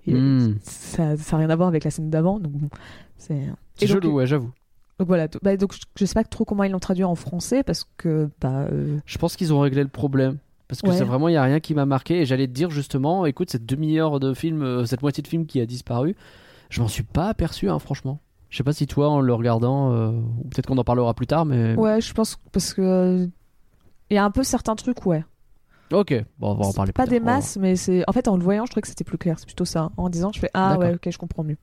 [0.07, 0.55] et- Hmm.
[0.62, 2.40] ça n'a rien à voir avec la scène d'avant.
[2.40, 2.68] Donc bon,
[3.18, 3.42] c'est.
[3.74, 4.51] C'est Et ouais, j'avoue.
[4.98, 7.62] Donc voilà, bah, donc je, je sais pas trop comment ils l'ont traduit en français
[7.62, 8.66] parce que bah.
[8.72, 10.38] euh, Je pense qu'ils ont réglé le problème.
[10.66, 10.96] Parce que Ouais.
[10.96, 12.20] c'est vraiment, il n'y a rien qui m'a marqué.
[12.20, 15.46] Et j'allais te dire justement, écoute, cette demi-heure de film, euh, cette moitié de film
[15.46, 16.14] qui a disparu,
[16.68, 18.20] je m'en suis pas aperçu, hein, franchement.
[18.50, 21.26] Je sais pas si toi, en le regardant, euh, ou peut-être qu'on en parlera plus
[21.26, 21.74] tard, mais.
[21.76, 23.28] Ouais, je pense parce que
[24.11, 25.24] il y a un peu certains trucs, ouais.
[25.92, 27.24] Ok, bon, on va en parler Pas plus des tard.
[27.24, 28.04] On va masses, mais c'est.
[28.08, 29.38] En fait, en le voyant, je trouvais que c'était plus clair.
[29.38, 29.90] C'est plutôt ça.
[29.96, 31.56] En disant, je fais ah ouais, ok, je comprends mieux.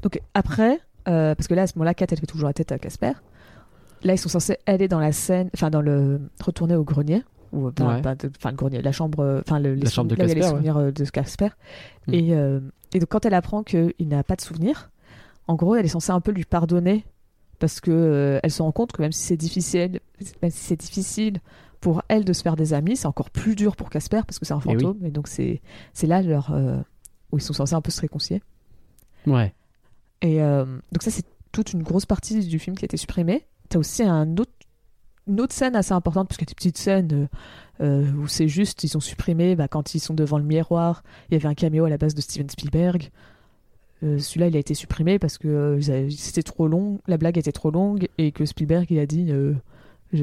[0.00, 2.72] Donc après, euh, parce que là à ce moment-là, Kat elle fait toujours la tête
[2.72, 3.12] à Casper.
[4.04, 7.68] Là, ils sont censés aller dans la scène, enfin dans le retourner au grenier ou
[7.68, 8.02] euh, Ouais.
[8.04, 10.26] enfin le grenier, la chambre, euh, enfin le, les La chambre de souvenirs- là où
[10.26, 10.50] il y a les Casper, ouais.
[10.50, 11.48] souvenirs euh, de Casper.
[12.10, 12.60] Et, euh,
[12.94, 14.90] et donc quand elle apprend qu'il n'a pas de souvenirs,
[15.46, 17.04] en gros, elle est censée un peu lui pardonner
[17.60, 20.00] parce que euh, elle se rend compte que même si c'est difficile,
[20.42, 21.38] même si c'est difficile
[21.80, 24.46] pour elle de se faire des amis, c'est encore plus dur pour Casper parce que
[24.46, 24.74] c'est un Eh oui.
[24.82, 25.04] fantôme.
[25.06, 25.60] Et, donc c'est
[26.02, 26.76] là leur euh,
[27.30, 28.42] où ils sont censés un peu se réconcilier.
[29.28, 29.54] Ouais.
[30.22, 33.44] Et euh, donc ça, c'est toute une grosse partie du film qui a été supprimée.
[33.68, 34.52] T'as aussi un autre,
[35.28, 37.26] une autre scène assez importante, parce qu'il y a des petites scènes euh,
[38.06, 41.34] euh, où c'est juste, ils ont supprimé, bah, quand ils sont devant le miroir, il
[41.34, 43.10] y avait un caméo à la base de Steven Spielberg.
[44.04, 45.78] Euh, Celui-là, il a été supprimé parce que
[46.10, 49.54] c'était trop long, la blague était trop longue, et que Spielberg, il a dit, je,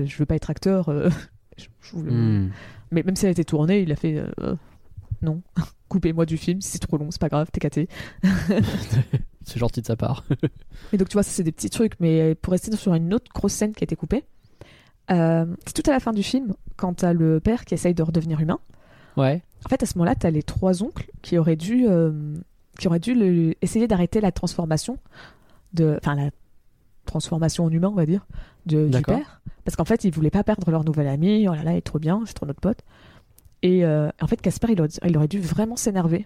[0.06, 0.92] je veux pas être acteur.
[1.58, 2.52] je- je voulais- Hmm.
[2.92, 4.24] Mais même si elle a été tournée, il a fait,
[5.22, 5.42] non,
[5.90, 7.88] coupez-moi du film, c'est trop long, c'est pas grave, t'es caté.
[9.46, 10.26] C'est gentil de sa part.
[10.94, 11.94] Et donc, tu vois, ça, c'est des petits trucs.
[12.00, 14.26] Mais pour rester sur une autre grosse scène qui a été coupée,
[15.12, 18.04] euh, c'est tout à la fin du film, quand t'as le père qui essaye de
[18.04, 18.60] redevenir humain.
[19.18, 19.42] ouais.
[19.66, 22.34] En fait, à ce moment-là, t'as les trois oncles qui auraient dû, euh,
[22.80, 24.98] qui auraient dû le- essayer d'arrêter la transformation,
[25.74, 26.30] de, enfin, la
[27.06, 28.26] transformation en humain, on va dire,
[28.68, 29.42] de, du père.
[29.66, 31.48] Parce qu'en fait, ils voulaient pas perdre leur nouvel ami.
[31.50, 32.80] Oh là là, il est trop bien, c'est trop notre pote.
[33.62, 36.26] Et euh, en fait, Casper, il il aurait dû vraiment s'énerver.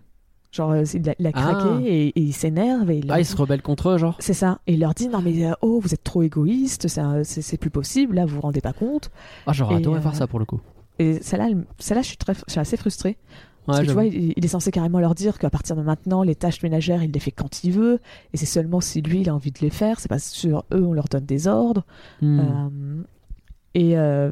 [0.54, 1.80] Genre, euh, il a, il a craqué Ah.
[1.84, 2.90] et, et il s'énerve.
[2.92, 4.60] Et il leur Ah, il dit- se rebelle contre eux, genre c'est ça.
[4.68, 6.88] Et il leur dit non mais euh, oh vous êtes trop égoïste,
[7.24, 9.10] c'est plus possible, là vous vous rendez pas compte.
[9.48, 10.62] Ah, j'aurais adoré euh, voir ça pour le coup.
[11.00, 13.18] Et celle-là, elle- celle-là je suis très, je suis assez frustrée.
[13.66, 15.82] Ouais, Parce que tu vois, il, il est censé carrément leur dire qu'à partir de
[15.82, 18.00] maintenant, les tâches ménagères, il les fait quand il veut,
[18.34, 20.00] et c'est seulement si lui il a envie de les faire.
[20.02, 21.84] C'est pas sur eux, on leur donne des ordres.
[22.22, 22.40] Hmm.
[22.42, 23.04] Euh,
[23.74, 24.32] et euh,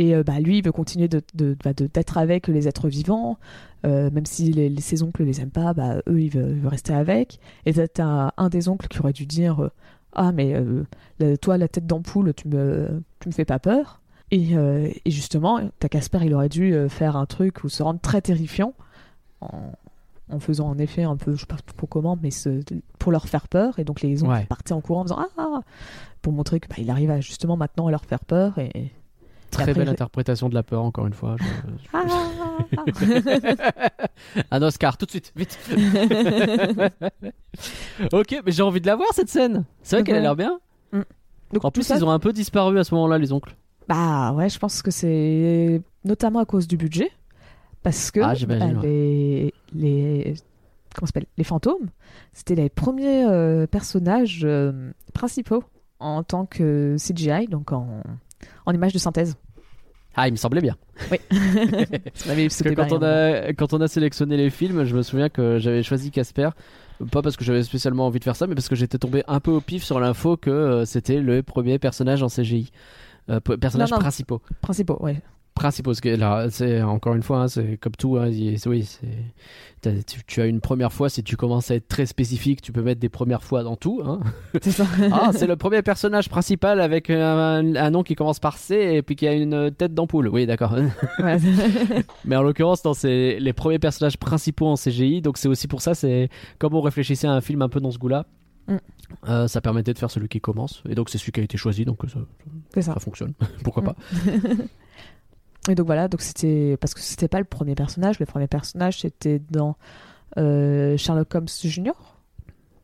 [0.00, 2.88] et euh, bah, lui, il veut continuer de, de- bah, de- d'être avec les êtres
[2.88, 3.38] vivants,
[3.86, 6.60] euh, même si les, les- ses oncles les aiment pas, bah, eux, il veut, il
[6.60, 7.38] veut rester avec.
[7.66, 9.70] Et t'as- t'as un des oncles qui aurait dû dire euh,
[10.14, 10.54] Ah, mais
[11.20, 14.00] la- toi, la tête d'ampoule, tu me, tu me fais pas peur.
[14.30, 14.52] Et,
[15.04, 18.74] et justement, t'as Casper, il aurait dû faire un truc ou se rendre très terrifiant
[19.40, 19.72] en,
[20.30, 22.60] en faisant en effet un peu, je sais pas trop comment, mais ce-
[22.98, 23.78] pour leur faire peur.
[23.78, 24.46] Et donc les oncles Ouais.
[24.46, 25.60] partaient en courant en faisant Ah
[26.22, 28.90] pour montrer que bah, arrive à, justement maintenant à leur faire peur et
[29.50, 31.36] Très belle je- interprétation de la peur, encore une fois.
[31.38, 31.44] Je-
[31.92, 32.02] Ah
[34.50, 35.58] Un Oscar, tout de suite, vite.
[38.12, 39.64] ok, mais j'ai envie de la voir cette scène.
[39.82, 40.58] C'est vrai qu'elle a l'air bien.
[41.52, 43.56] Donc, En plus, ça- ils ont un peu disparu à ce moment-là, les oncles.
[43.88, 47.10] Bah ouais, je pense que c'est notamment à cause du budget.
[47.82, 50.34] Parce que Ah, bah, les, les,
[50.94, 51.88] comment s'appelle les fantômes,
[52.34, 55.64] c'était les premiers euh, personnages euh, principaux
[56.00, 58.02] en tant que CGI, donc en,
[58.66, 59.36] en image de synthèse.
[60.16, 60.76] Ah, il me semblait bien.
[61.12, 61.18] Oui.
[61.30, 65.58] Parce que quand on, a, quand on a sélectionné les films, je me souviens que
[65.58, 66.50] j'avais choisi Casper.
[67.12, 69.38] Pas parce que j'avais spécialement envie de faire ça, mais parce que j'étais tombé un
[69.38, 72.72] peu au pif sur l'info que euh, c'était le premier personnage en CGI.
[73.30, 74.00] Euh, personnages Non, non.
[74.00, 74.42] principaux.
[74.60, 75.22] principaux, ouais.
[75.58, 78.16] Principaux, parce que là, c'est encore une fois, hein, c'est comme tout.
[78.16, 78.30] hein,
[78.66, 78.88] oui,
[79.82, 81.08] tu, tu as une première fois.
[81.08, 84.00] Si tu commences à être très spécifique, tu peux mettre des premières fois dans tout.
[84.04, 84.20] hein.
[84.62, 84.86] C'est ça.
[85.12, 89.02] Ah, c'est le premier personnage principal avec un, un nom qui commence par C et
[89.02, 90.28] puis qui a une tête d'ampoule.
[90.28, 90.76] Oui, d'accord.
[91.18, 91.38] Ouais.
[92.24, 95.94] Mais en l'occurrence, c'est les premiers personnages principaux en CGI, donc c'est aussi pour ça,
[95.94, 96.28] c'est
[96.60, 98.26] comme on réfléchissait à un film un peu dans ce goût-là,
[98.68, 98.76] Mm.
[99.30, 101.56] euh, ça permettait de faire celui qui commence, et donc c'est celui qui a été
[101.56, 102.18] choisi, donc ça,
[102.74, 102.92] C'est ça.
[102.92, 103.32] ça fonctionne.
[103.64, 103.86] Pourquoi Mm.
[103.86, 103.96] pas
[105.68, 108.18] Et donc voilà, donc c'était parce que c'était pas le premier personnage.
[108.18, 109.76] Le premier personnage c'était dans
[110.36, 112.16] euh, Sherlock Holmes Junior.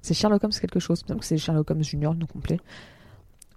[0.02, 1.02] C'est Sherlock Holmes quelque chose.
[1.02, 2.58] Que c'est Sherlock Holmes Junior le nom complet.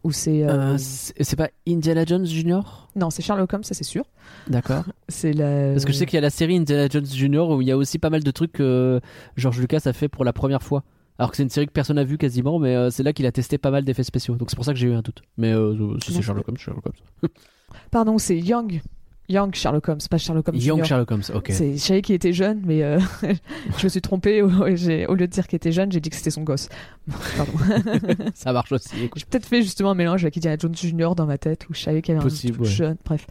[0.10, 0.44] C'est.
[0.44, 2.88] euh, Euh, c'est c'est pas Indiana Jones Junior?
[2.96, 4.06] Non, c'est Sherlock Holmes, ça c'est sûr.
[4.48, 4.86] D'accord.
[5.10, 5.74] C'est la.
[5.74, 7.72] Parce que je sais qu'il y a la série Indiana Jones Junior où il y
[7.72, 9.02] a aussi pas mal de trucs que
[9.36, 10.84] George Lucas a fait pour la première fois.
[11.20, 13.26] Alors que c'est une série que personne n'a vue quasiment, mais euh, c'est là qu'il
[13.26, 14.36] a testé pas mal d'effets spéciaux.
[14.36, 15.24] Donc c'est pour ça que j'ai eu un doute.
[15.38, 16.22] Mais euh, si c'est Non.
[16.22, 17.30] Sherlock Holmes, Sherlock Holmes.
[17.92, 18.82] Pardon, c'est Young.
[19.30, 20.56] Young Sherlock Holmes, pas Sherlock Holmes.
[20.58, 20.86] Young Junior.
[20.86, 21.48] Sherlock Holmes, ok.
[21.50, 23.00] C'est, je savais qu'il était jeune, mais euh,
[23.78, 24.42] je me suis trompée.
[24.42, 26.70] Au, au lieu de dire qu'il était jeune, j'ai dit que c'était son gosse.
[27.36, 27.52] Pardon.
[28.36, 29.04] Ça marche aussi.
[29.04, 29.20] écoute.
[29.20, 31.82] J'ai peut-être fait justement un mélange avec Indiana Jones Junior dans ma tête où je
[31.82, 32.72] savais qu'il y avait Possible, un truc ouais.
[32.74, 32.98] jeune.
[33.04, 33.28] Bref.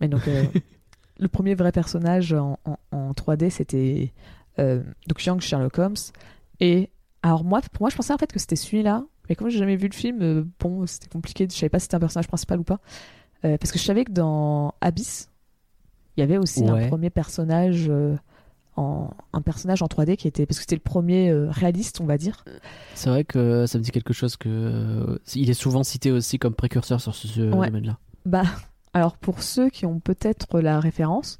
[0.00, 0.44] Mais donc, euh,
[1.18, 4.12] le premier vrai personnage en, en- en 3D, c'était
[4.58, 5.96] euh, donc Young Sherlock Holmes.
[6.60, 6.90] Et
[7.22, 9.04] alors, moi, pour moi, je pensais en fait que c'était celui-là.
[9.28, 11.46] Mais comme j'ai jamais vu le film, euh, bon, c'était compliqué.
[11.50, 12.80] Je savais pas si c'était un personnage principal ou pas.
[13.40, 15.30] Parce que je savais que dans Abyss,
[16.18, 16.84] il y avait aussi Ouais.
[16.84, 17.86] un premier personnage.
[17.88, 18.16] euh,
[18.76, 22.04] en, un personnage en 3D qui était parce que c'était le premier euh, réaliste on
[22.04, 22.44] va dire
[22.94, 26.38] C'est vrai que ça me dit quelque chose que euh, il est souvent cité aussi
[26.38, 27.66] comme précurseur sur ce, Ouais.
[27.66, 27.98] domaine-là.
[28.24, 28.44] Bah,
[28.94, 31.38] alors pour ceux qui ont peut-être la référence,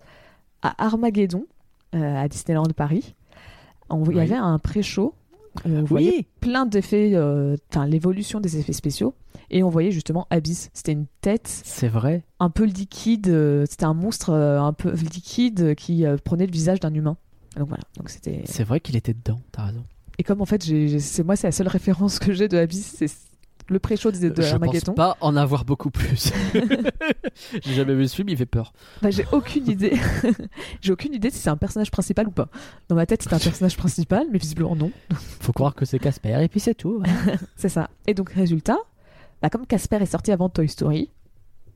[0.62, 1.44] à Armageddon,
[1.92, 3.14] à Disneyland Paris,
[3.88, 4.20] on- il y Oui.
[4.22, 5.14] avait un pré-show.
[5.66, 7.56] Euh, on voyait plein d'effets, euh,
[7.87, 9.14] l'évolution des effets spéciaux,
[9.50, 10.70] et on voyait justement Abyss.
[10.72, 12.24] C'était une tête c'est vrai.
[12.40, 16.92] un peu liquide, euh, c'était un monstre un peu liquide qui prenait le visage d'un
[16.94, 17.16] humain.
[17.56, 18.42] Donc voilà, donc c'était.
[18.44, 19.40] C'est vrai qu'il était dedans.
[19.52, 19.84] T'as raison.
[20.18, 20.62] Et comme en fait,
[20.98, 23.08] c'est moi, c'est la seule référence que j'ai de Abyss, c'est
[23.68, 24.94] le pré-show de, de Je pense Armageddon.
[24.94, 26.33] pas en avoir beaucoup plus.
[27.62, 28.72] j'ai jamais vu ce film, il fait peur.
[29.02, 29.98] Bah, j'ai aucune idée.
[30.81, 32.48] j'ai aucune idée si c'est un personnage principal ou pas.
[32.88, 34.90] Dans ma tête, c'est un personnage principal, mais visiblement non.
[35.40, 37.02] Faut croire que c'est Casper et puis c'est tout.
[37.57, 37.90] C'est ça.
[38.07, 38.78] Et donc, résultat,
[39.42, 41.11] bah, comme Casper est sorti avant Toy Story,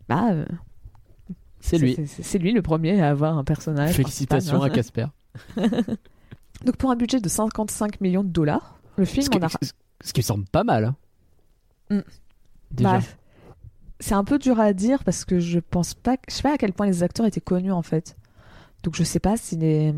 [0.08, 0.44] bah, euh,
[1.60, 1.96] C'est lui.
[2.06, 3.94] C'est lui le premier à avoir un personnage.
[3.94, 5.10] Félicitations à principal,
[5.58, 5.70] hein.
[5.70, 5.86] Casper.
[6.64, 9.48] Donc, pour un budget de 55 millions de dollars, le film Ce en a.
[9.48, 9.72] ce-
[10.04, 10.94] ce qui me semble pas mal.
[11.96, 12.02] Mm.
[12.72, 12.98] Déjà.
[12.98, 13.04] Bah,
[14.00, 16.16] c'est un peu dur à dire parce que je pense pas.
[16.28, 18.16] Je sais pas à quel point les acteurs étaient connus en fait.
[18.82, 19.94] Donc, je sais pas si les.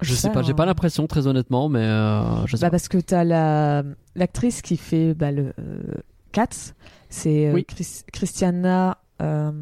[0.00, 0.54] je sais pas, j'ai hein.
[0.56, 2.70] pas l'impression très honnêtement, mais euh, je sais Bah pas.
[2.72, 3.84] parce que t'as la
[4.16, 5.82] l'actrice qui fait bah, le euh,
[6.32, 6.74] Cats,
[7.10, 7.64] c'est euh, Oui.
[7.64, 9.52] Chris- Christiana euh,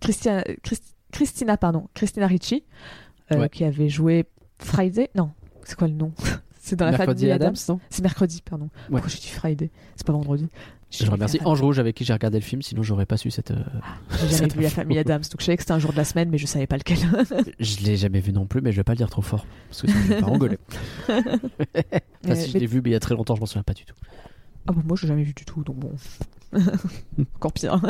[0.00, 2.64] Christ- Christina pardon Christina Ricci
[3.32, 3.48] euh, Ouais.
[3.48, 4.26] qui avait joué
[4.58, 5.30] Friday non
[5.64, 6.12] c'est quoi le nom?
[6.70, 8.70] C'est dans la Mercredi famille Adams, Adams, non c'est mercredi pardon Ouais.
[8.92, 10.48] pourquoi j'ai dit Friday c'est pas vendredi
[10.90, 13.50] Je remercie Ange Rouge avec qui j'ai regardé le film, sinon j'aurais pas su cette.
[13.50, 13.56] euh,
[14.28, 16.04] j'ai jamais vu la famille Adams donc je savais que c'était un jour de la
[16.04, 16.98] semaine mais je savais pas lequel
[17.60, 19.82] Je l'ai jamais vu non plus, mais je vais pas le dire trop fort parce
[19.82, 20.58] que sinon je vais pas engueuler.
[22.24, 23.72] Enfin, si je l'ai vu, mais il y a très longtemps, je m'en souviens pas
[23.74, 23.94] du tout.
[24.66, 25.92] ah bon moi je l'ai jamais vu du tout donc bon
[27.36, 27.80] encore pire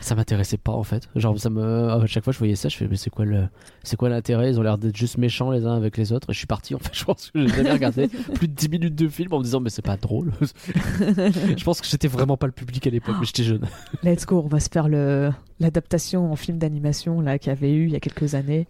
[0.00, 1.08] Ça m'intéressait pas en fait.
[1.16, 3.48] Genre ça me à chaque fois je voyais ça, je fais mais c'est quoi le
[3.82, 4.50] c'est quoi l'intérêt?
[4.50, 6.74] Ils ont l'air d'être juste méchants les uns avec les autres et je suis parti
[6.74, 6.92] en fait.
[7.02, 9.60] Je pense que j'ai jamais regardé plus de 10 minutes de film en me disant
[9.60, 10.32] mais c'est pas drôle.
[10.40, 13.66] je pense que j'étais vraiment pas le public à l'époque, mais j'étais jeune.
[14.02, 17.72] Let's go, on va se faire le l'adaptation en film d'animation là qu'il y avait
[17.72, 18.68] eu il y a quelques années.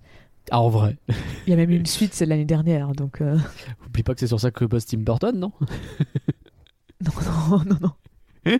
[0.50, 0.96] Ah en vrai.
[1.46, 3.36] Il y a même eu une suite, c'est de l'année dernière, donc euh,
[3.86, 5.52] Oublie pas que c'est sur ça que bosse Tim Burton, non?
[7.04, 7.12] Non
[7.50, 8.58] non non non.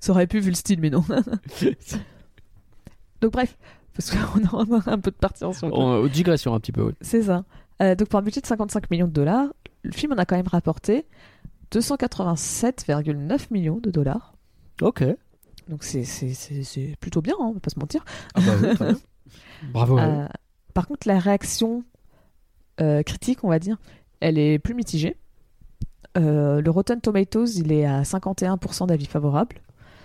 [0.00, 1.04] Ça aurait pu vu le style, mais non.
[3.20, 3.56] donc bref,
[3.94, 5.72] parce qu'on a un peu de partie en sur.
[5.72, 6.82] On- Digression un petit peu.
[6.84, 6.92] oui.
[7.00, 7.44] C'est ça.
[7.80, 9.46] Euh, donc pour un budget de 55 millions de dollars,
[9.82, 11.06] le film en a quand même rapporté
[11.72, 14.34] 287,9 millions de dollars.
[14.80, 15.04] Ok.
[15.68, 18.04] Donc c'est c'est- c'est- c'est plutôt bien, hein, on va pas se mentir.
[18.34, 19.00] Ah bah oui, très bien.
[19.72, 19.98] Bravo.
[19.98, 20.26] Euh,
[20.74, 21.84] par contre, la réaction
[22.80, 23.76] euh, critique, on va dire,
[24.20, 25.16] elle est plus mitigée.
[26.16, 29.56] Euh, le Rotten Tomatoes, il est à 51% d'avis favorables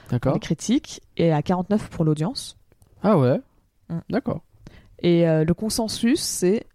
[0.09, 0.33] D'accord.
[0.33, 2.57] les critiques et à 49% pour l'audience.
[3.03, 3.39] Ah ouais.
[3.89, 3.99] Mm.
[4.09, 4.41] D'accord.
[4.99, 6.65] Et euh, le consensus, c'est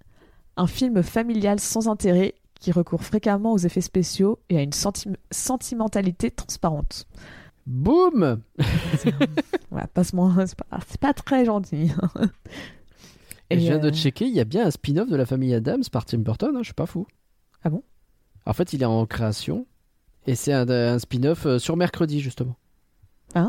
[0.56, 5.08] un film familial sans intérêt qui recourt fréquemment aux effets spéciaux et à une senti-
[5.30, 7.06] sentimentalité transparente.
[7.66, 8.40] Boum
[9.70, 10.14] Voilà, c'est
[10.56, 11.90] pas, c'est pas très gentil.
[13.50, 15.54] Et je viens de euh, checker, il y a bien un spin-off de la famille
[15.54, 17.06] Adams par Tim Burton, hein, je suis pas fou.
[17.64, 17.82] Ah bon?
[18.46, 19.66] En fait, il est en création.
[20.26, 22.56] Et c'est un, un spin-off euh, sur mercredi, justement.
[23.34, 23.48] Ah.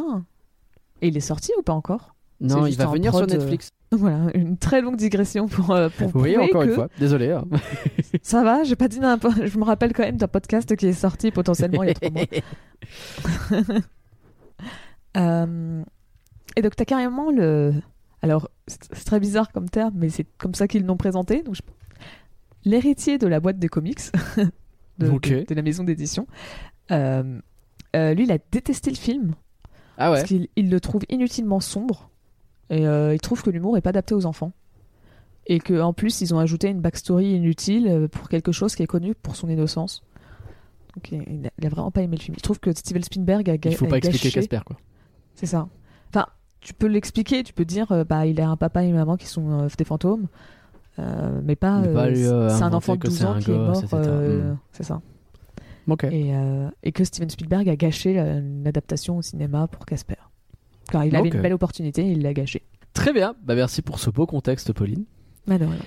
[1.02, 2.16] Et il est sorti ou pas encore?
[2.42, 3.70] Non, il va en venir sur prod, euh, Netflix.
[3.94, 6.88] Voilà, une très longue digression pour, euh, pour Oui, encore que une fois.
[6.98, 7.30] Désolé.
[7.30, 7.46] hein.
[8.24, 9.46] ça va, j'ai pas dit n'importe.
[9.46, 12.10] Je me rappelle quand même d'un podcast qui est sorti potentiellement il y a trois
[12.10, 12.24] mois.
[15.16, 15.84] Euh,
[16.56, 17.72] et donc t'as carrément le.
[18.24, 21.44] Alors c'est c'est très bizarre comme terme, mais c'est comme ça qu'ils l'ont présenté.
[21.44, 21.62] Donc je-
[22.66, 24.00] l'héritier de la boîte des comics
[25.04, 25.30] de, Ok.
[25.30, 26.28] de- de la maison d'édition.
[26.92, 27.40] euh,
[27.96, 29.36] euh, lui, il a détesté le film
[29.98, 30.18] Ah ouais.
[30.18, 32.10] parce qu'il il le trouve inutilement sombre
[32.70, 34.52] et euh, il trouve que l'humour est pas adapté aux enfants
[35.46, 38.88] et que en plus ils ont ajouté une backstory inutile pour quelque chose qui est
[38.88, 40.04] connu pour son innocence.
[40.96, 42.36] Donc, il, il a, vraiment pas aimé le film.
[42.38, 44.78] Il trouve que Steven Spielberg a, ga- Il faut pas expliquer gâché- Casper, quoi.
[45.36, 45.68] C'est ça.
[46.10, 46.28] Enfin,
[46.62, 49.26] tu peux l'expliquer, tu peux dire, bah, il a un papa et une maman qui
[49.26, 50.28] sont des fantômes,
[51.00, 53.58] euh, mais pas, euh, euh, c'est un enfant de que 12 c'est ans qui est
[53.58, 53.78] mort.
[53.84, 53.88] etc.
[53.94, 54.58] euh, Mm.
[54.72, 55.02] C'est ça.
[56.12, 60.16] Et, euh, et que Steven Spielberg a gâché la- une adaptation au cinéma pour Casper.
[60.90, 62.62] Car il avait une belle opportunité, il l'a gâché.
[62.94, 63.36] Très bien.
[63.44, 65.04] Bah, merci pour ce beau contexte, Pauline.
[65.48, 65.84] Malheureusement.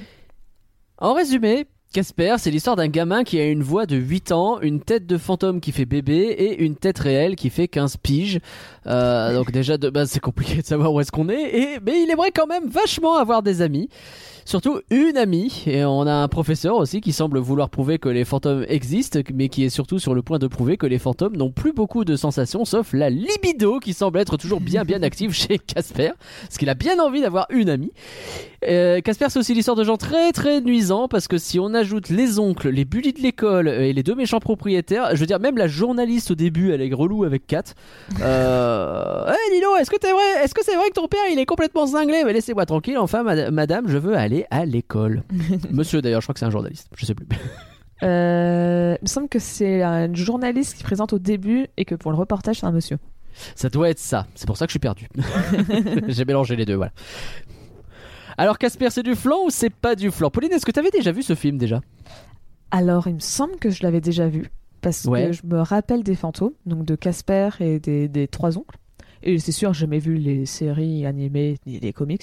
[0.99, 4.81] En résumé, Casper, c'est l'histoire d'un gamin qui a une voix de 8 ans, une
[4.81, 8.40] tête de fantôme qui fait bébé et une tête réelle qui fait 15 piges.
[8.87, 12.03] Euh, donc déjà de base c'est compliqué de savoir où est-ce qu'on est, et, mais
[12.03, 13.88] il aimerait quand même vachement avoir des amis.
[14.46, 18.24] Surtout une amie, et on a un professeur aussi qui semble vouloir prouver que les
[18.24, 21.50] fantômes existent, mais qui est surtout sur le point de prouver que les fantômes n'ont
[21.50, 25.59] plus beaucoup de sensations, sauf la libido qui semble être toujours bien bien active chez
[25.59, 27.90] Casper, parce qu'il a bien envie d'avoir une amie.
[28.68, 32.09] Euh, Casper, c'est aussi l'histoire de gens très très nuisants parce que si on ajoute
[32.09, 35.40] les oncles, les bullies de l'école euh, et les deux méchants propriétaires, je veux dire
[35.40, 37.64] même la journaliste au début, elle est relou avec Kat.
[38.22, 39.24] Euh...
[39.37, 41.46] Hey Lilo, est-ce que t'es vrai Est-ce que c'est vrai que ton père il est
[41.46, 42.96] complètement cinglé Mais laissez-moi tranquille.
[42.98, 45.22] Enfin, mad- madame, je veux aller à l'école.
[45.70, 46.88] Monsieur d'ailleurs, je crois que c'est un journaliste.
[46.96, 47.27] Je sais plus.
[48.03, 52.11] Euh, il me semble que c'est un journaliste qui présente au début et que pour
[52.11, 52.99] le reportage, c'est un monsieur.
[53.55, 54.27] Ça doit être ça.
[54.35, 55.09] C'est pour ça que je suis perdu.
[56.09, 56.92] J'ai mélangé les deux, voilà.
[58.38, 60.31] Alors Casper, c'est du flan ou c'est pas du flan?
[60.31, 61.81] Pauline, est-ce que t'avais déjà vu ce film déjà?
[62.70, 64.51] Alors, il me semble que je l'avais déjà vu.
[64.83, 65.29] Parce Ouais.
[65.29, 68.77] que je me rappelle des fantômes, donc de Casper et des, des trois oncles.
[69.22, 72.22] Et c'est sûr, j'ai jamais vu les séries animées ni les comics.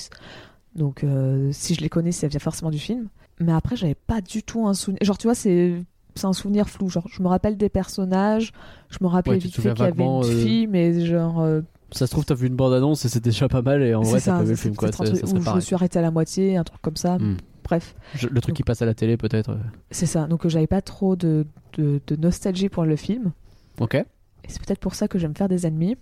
[0.75, 3.07] Donc, euh, si je les connais, ça vient forcément du film.
[3.39, 4.99] Mais après, j'avais pas du tout un souvenir.
[5.03, 5.75] Genre, tu vois, c'est.
[6.15, 6.89] C'est un souvenir flou.
[6.89, 8.51] Genre, je me rappelle des personnages,
[8.91, 11.41] je me rappelle Ouais, vite te fait qu'il y avait une euh, fille, mais genre.
[11.41, 14.01] euh, Ça se trouve, t'as vu une bande-annonce et c'est déjà pas mal et en
[14.01, 14.91] vrai, t'as pas vu le film quoi.
[14.91, 17.17] Ça, ça où je me suis arrêtée à la moitié, un truc comme ça.
[17.17, 17.37] Hmm.
[17.63, 19.57] Bref, Je- le truc qui passe à la télé peut-être.
[19.89, 20.27] c'est ça.
[20.27, 21.47] Donc, j'avais pas trop de,
[21.79, 23.31] de, de nostalgie pour le film.
[23.79, 23.95] Ok.
[23.95, 24.05] Et
[24.47, 25.95] c'est peut-être pour ça que j'aime faire des ennemis.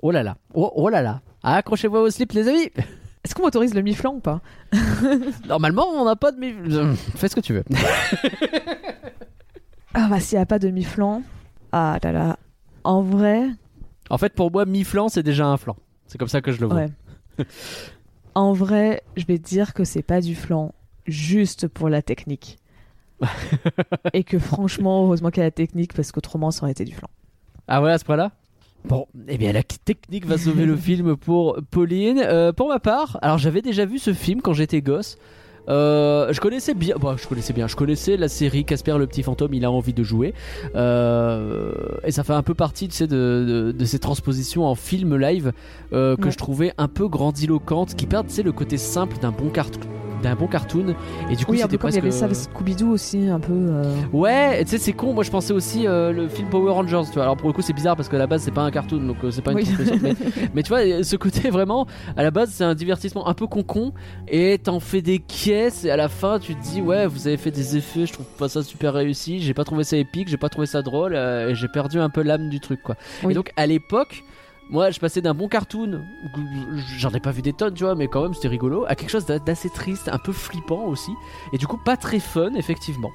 [0.00, 0.36] Oh là là.
[0.54, 1.22] Oh, oh là là.
[1.42, 2.70] Accrochez-vous au slip les amis.
[3.26, 4.40] Est-ce qu'on m'autorise le mi-flanc ou pas
[5.48, 6.38] Normalement, on n'a pas de...
[6.38, 7.64] mi- Euh, Fais ce que tu veux.
[9.94, 11.22] Ah bah s'il n'y a pas de mi-flanc.
[11.72, 12.36] Ah là là.
[12.84, 13.48] En vrai,
[14.10, 15.74] En fait, pour moi, mi-flan, c'est déjà un flan.
[16.06, 16.76] C'est comme ça que je le vois.
[16.76, 16.88] ouais.
[18.34, 20.72] en vrai, je vais dire que c'est pas du flanc
[21.06, 22.58] juste pour la technique.
[24.12, 26.94] Et que franchement, heureusement qu'il y a la technique parce qu'autrement ça aurait été du
[26.94, 27.08] flanc.
[27.66, 28.30] Ah ouais, à ce point-là
[28.88, 32.20] Bon, eh bien la technique va sauver le film pour Pauline.
[32.24, 35.18] Euh, pour ma part, alors j'avais déjà vu ce film quand j'étais gosse.
[35.68, 39.24] Euh, je connaissais bien, bon, je connaissais bien, je connaissais la série Casper le petit
[39.24, 40.32] fantôme, il a envie de jouer,
[40.76, 41.72] Euh,
[42.04, 45.16] et ça fait un peu partie, tu sais, de, de, de ces transpositions en film
[45.16, 45.52] live
[45.92, 46.30] euh, que Ouais.
[46.30, 49.80] je trouvais un peu grandiloquentes, qui perdent, tu sais, le côté simple d'un bon cartoon,
[50.22, 50.94] d'un bon cartoon,
[51.30, 52.18] et du coup Oui, c'était comme il y presque.
[52.20, 53.52] avait ça Scooby-Doo aussi, un peu.
[53.52, 55.12] euh, Ouais, tu sais, c'est con.
[55.12, 57.02] Moi, je pensais aussi euh, le film Power Rangers.
[57.08, 57.22] Tu vois.
[57.24, 59.16] Alors pour le coup, c'est bizarre parce qu'à la base, c'est pas un cartoon, donc
[59.24, 59.68] euh, c'est pas une Oui.
[60.02, 60.14] mais,
[60.54, 63.92] mais tu vois, ce côté vraiment, à la base, c'est un divertissement un peu con-con,
[64.28, 67.36] et t'en fais des caisses, et à la fin, tu te dis, ouais, vous avez
[67.36, 68.06] fait des effets.
[68.06, 69.40] Je trouve pas ça super réussi.
[69.40, 70.28] J'ai pas trouvé ça épique.
[70.28, 71.14] J'ai pas trouvé ça drôle.
[71.14, 72.96] et j'ai perdu un peu l'âme du truc, quoi.
[73.22, 73.32] Oui.
[73.32, 74.22] Et donc, à l'époque.
[74.70, 76.02] Moi, je passais d'un bon cartoon,
[76.98, 79.10] j'en ai pas vu des tonnes, tu vois, mais quand même c'était rigolo, à quelque
[79.10, 81.12] chose d'a- d'assez triste, un peu flippant aussi,
[81.52, 83.12] et du coup pas très fun, effectivement.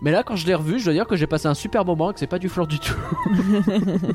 [0.00, 2.10] Mais là, quand je l'ai revu, je dois dire que j'ai passé un super moment
[2.10, 2.94] et que c'est pas du flan du tout.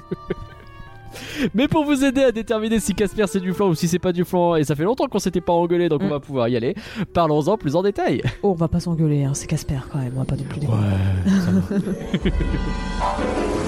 [1.56, 4.12] Mais pour vous aider à déterminer si Casper c'est du flan ou si c'est pas
[4.12, 6.10] du flan, et ça fait longtemps qu'on s'était pas engueulé donc on Mm.
[6.10, 6.76] va pouvoir y aller,
[7.14, 8.22] parlons-en plus en détail.
[8.44, 10.60] Oh, on va pas s'engueuler, hein, c'est Casper quand même, on va pas non plus
[10.60, 10.80] déconner.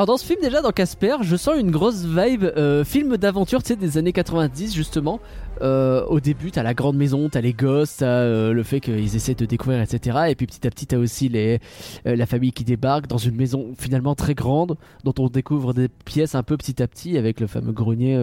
[0.00, 3.62] Alors dans ce film déjà dans Casper, je sens une grosse vibe euh, film d'aventure,
[3.62, 5.20] tu sais des années 90 justement.
[5.60, 9.14] Euh, au début, t'as la grande maison, t'as les gosses, t'as euh, le fait qu'ils
[9.14, 10.20] essaient de découvrir, etc.
[10.30, 11.58] Et puis petit à petit, t'as aussi euh,
[12.06, 16.34] la famille qui débarque dans une maison finalement très grande, dont on découvre des pièces
[16.34, 18.14] un peu petit à petit avec le fameux grenier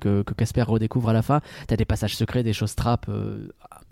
[0.00, 1.42] que, Casper redécouvre à la fin.
[1.66, 3.10] T'as des passages secrets, des choses trappes,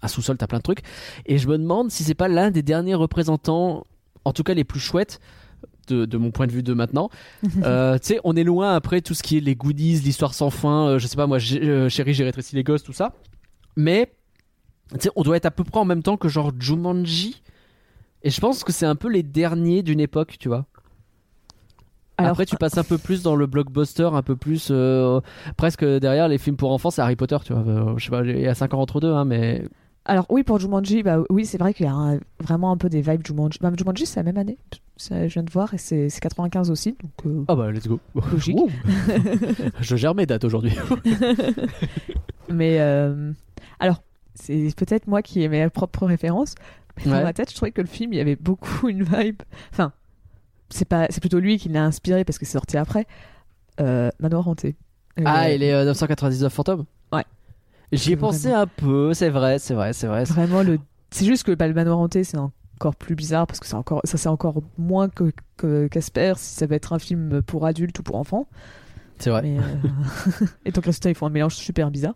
[0.00, 0.84] un sous-sol, t'as plein de trucs.
[1.26, 3.86] Et je me demande si c'est pas l'un des derniers représentants,
[4.24, 5.20] en tout cas les plus chouettes,
[5.90, 7.10] de, de mon point de vue de maintenant.
[7.62, 10.50] Euh, tu sais, on est loin après tout ce qui est les goodies, l'histoire sans
[10.50, 13.12] fin, euh, je sais pas moi, euh, chérie, j'ai rétréci les gosses, tout ça.
[13.76, 14.12] Mais,
[14.92, 17.42] tu sais, on doit être à peu près en même temps que genre Jumanji.
[18.22, 20.66] Et je pense que c'est un peu les derniers d'une époque, tu vois.
[22.18, 25.20] Alors, Après, tu passes un peu plus dans le blockbuster, un peu plus euh,
[25.56, 27.94] presque derrière les films pour enfants, c'est Harry Potter, tu vois.
[27.96, 29.64] Je sais pas, il y a 5 ans entre deux, hein, mais
[30.06, 32.88] Alors oui, pour Jumanji, bah oui, c'est vrai qu'il y a un- vraiment un peu
[32.88, 33.58] des vibes Jumanji.
[33.60, 34.56] Bah, Jumanji, c'est la même année.
[34.96, 37.86] Ça, je viens de voir et c'est c'est 95 aussi, donc euh, ah bah let's
[37.86, 38.00] go.
[38.32, 38.56] Logique.
[39.80, 40.72] Je gère mes dates aujourd'hui.
[42.48, 43.32] Mais euh,
[43.78, 44.02] alors,
[44.34, 46.54] c'est peut-être moi qui ai mes propres références.
[46.98, 47.18] Mais Ouais.
[47.18, 49.40] dans ma tête, je trouvais que le film, il y avait beaucoup une vibe.
[49.72, 49.92] Enfin,
[50.68, 53.06] c'est pas, c'est plutôt lui qui l'a inspiré parce que c'est sorti après.
[53.80, 54.76] Euh, Manoir hanté.
[55.24, 56.84] ah, Euh, il est euh, 999 fantômes?
[57.92, 60.24] J'y ai pensé un peu, c'est vrai, c'est vrai, c'est vrai.
[60.24, 60.78] Vraiment le.
[61.10, 64.16] C'est juste que le manoir hanté, c'est encore plus bizarre parce que c'est encore, ça
[64.16, 68.02] c'est encore moins que que Casper si ça va être un film pour adultes ou
[68.02, 68.46] pour enfants.
[69.18, 69.42] C'est vrai.
[69.42, 72.14] Mais, euh, et donc résultat, ils font un mélange super bizarre.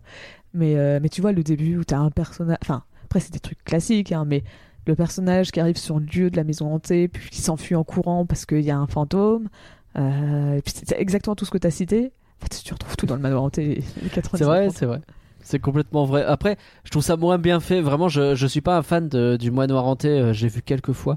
[0.54, 2.56] Mais, euh, mais tu vois, le début où t'as un personnage.
[2.62, 4.42] Enfin, après, c'est des trucs classiques, hein, mais
[4.86, 7.84] le personnage qui arrive sur le lieu de la maison hantée, puis qui s'enfuit en
[7.84, 9.48] courant parce qu'il y a un fantôme.
[9.96, 12.12] Euh, et puis c'est exactement tout ce que t'as cité.
[12.40, 13.82] En fait, tu retrouves tout dans le manoir hanté.
[14.02, 15.00] les 90 C'est vrai, c'est vrai.
[15.46, 16.24] C'est complètement vrai.
[16.24, 17.82] Après, je trouve ça moins bien fait.
[17.82, 20.08] Vraiment, je, je suis pas un fan de- du Moine Noir Hanté.
[20.08, 21.16] Euh, J'ai vu quelques fois.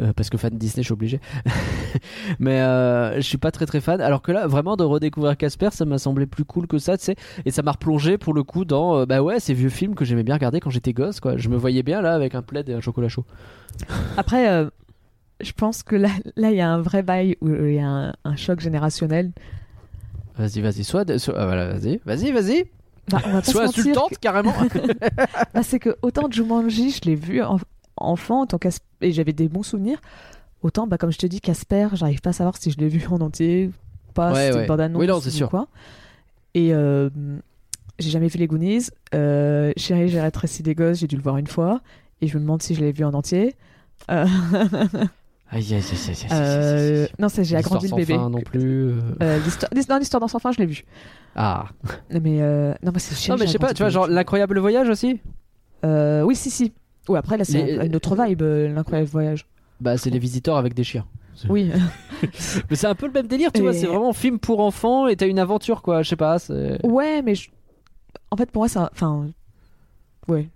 [0.00, 1.20] euh, parce que fan de Disney, je suis obligé.
[2.40, 4.00] Mais euh, je suis pas très très fan.
[4.00, 7.04] Alors que là, vraiment, de redécouvrir Casper, ça m'a semblé plus cool que ça, tu
[7.04, 7.16] sais.
[7.46, 10.04] Et ça m'a replongé pour le coup dans, euh, bah ouais, ces vieux films que
[10.04, 11.36] j'aimais bien regarder quand j'étais gosse, quoi.
[11.36, 13.24] Je me voyais bien là avec un plaid et un chocolat chaud.
[14.16, 14.66] Après,
[15.40, 17.86] je pense que là, là, il y a un vrai bail où il y a
[17.88, 19.30] un, un choc générationnel.
[20.36, 22.64] Vas-y, vas-y, soit, de- soit- ah, voilà, vas-y, vas-y, vas-y.
[23.10, 24.52] Bah, on va pas insultante carrément.
[25.54, 27.58] Bah, c'est que autant Jumanji, je l'ai vu en-
[27.96, 28.58] enfant en tant
[29.00, 29.98] et j'avais des bons souvenirs.
[30.62, 33.04] Autant, bah, comme je te dis, Casper, j'arrive pas à savoir si je l'ai vu
[33.10, 33.70] en entier
[34.08, 34.60] ou pas, Ouais, ouais.
[34.62, 34.66] une
[34.98, 35.48] Oui, non, c'est ou sûr.
[35.50, 35.68] quoi.
[36.54, 37.08] Et euh,
[37.98, 38.88] j'ai jamais vu les Goonies.
[39.14, 41.80] Euh, Chérie, j'ai rétréci des gosses, j'ai dû le voir une fois.
[42.20, 43.54] Et je me demande si je l'ai vu en entier.
[44.10, 44.26] Euh,
[45.50, 47.08] Aïe, aïe, aïe, aïe, aïe, aïe, euh, aïe.
[47.18, 48.14] non, c'est j'ai agrandi le sans bébé.
[48.14, 48.88] fin non plus.
[48.90, 49.00] euh.
[49.22, 50.84] Euh, l'histoire, non, l'histoire dans son fin, je l'ai vu.
[51.34, 51.66] Ah.
[52.10, 54.88] Mais euh, non, mais c'est Non, mais je sais pas, tu vois, genre l'incroyable voyage
[54.88, 55.20] aussi?
[55.84, 56.72] Euh, oui, si, si.
[57.08, 59.46] Ou après, là, c'est Les- une autre vibe, euh, l'incroyable voyage.
[59.80, 61.06] Bah, c'est les visiteurs avec des chiens.
[61.48, 61.70] Oui.
[62.68, 65.14] Mais c'est un peu le même délire, tu vois, c'est vraiment film pour enfants et
[65.16, 66.36] t'as une aventure, quoi, je sais pas.
[66.82, 67.48] Ouais, mais je-
[68.30, 68.90] en fait, pour moi, ça.
[68.92, 69.28] Enfin.
[70.26, 70.48] Ouais.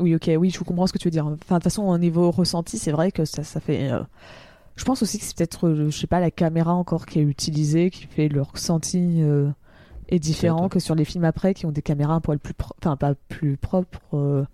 [0.00, 1.26] Oui, ok, oui, je comprends ce que tu veux dire.
[1.26, 3.90] Enfin, de toute façon, au niveau ressenti, c'est vrai que ça, ça fait.
[3.92, 4.02] euh,
[4.76, 7.24] Je pense aussi que c'est peut-être, euh, je sais pas, la caméra encore qui est
[7.24, 9.50] utilisée, qui fait le ressenti euh,
[10.08, 12.54] est différent que sur les films après, qui ont des caméras un poil plus.
[12.54, 14.44] pro- Enfin, pas plus propres, euh,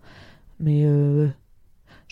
[0.61, 0.85] mais.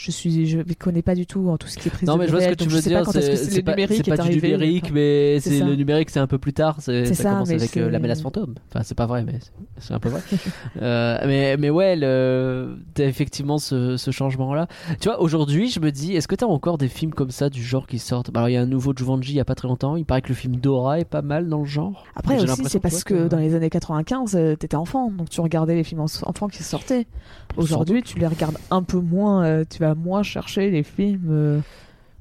[0.01, 2.15] Je suis, je ne connais pas du tout en tout ce qui est prise Non,
[2.15, 4.17] de mais je vois ce que tu veux dire, c'est que pas, numérique c'est est
[4.17, 6.77] pas du numérique, mais C'est le numérique, c'est un peu plus tard.
[6.79, 8.55] c'est- Ça, ça, commence avec euh, la menace fantôme.
[8.71, 9.41] Enfin, c'est pas vrai, mais
[9.81, 10.21] c'est- un peu vrai.
[10.81, 14.69] Euh, mais, mais ouais, le- t'as effectivement ce, ce changement-là.
[15.01, 17.61] Tu vois, aujourd'hui, je me dis, est-ce que t'as encore des films comme ça du
[17.65, 18.31] genre qui sortent?
[18.31, 19.97] Bah, Alors, il y a un nouveau Jumanji il y a pas très longtemps.
[19.97, 22.05] Il paraît que le film Dora est pas mal dans le genre.
[22.15, 25.41] Après aussi, c'est parce vois, que dans les années 95, euh, t'étais enfant, donc tu
[25.41, 27.09] regardais les films en- enfants qui sortaient.
[27.57, 31.29] Aujourd'hui, tu les regardes un peu moins, tu vas moins chercher les films.
[31.31, 31.61] euh.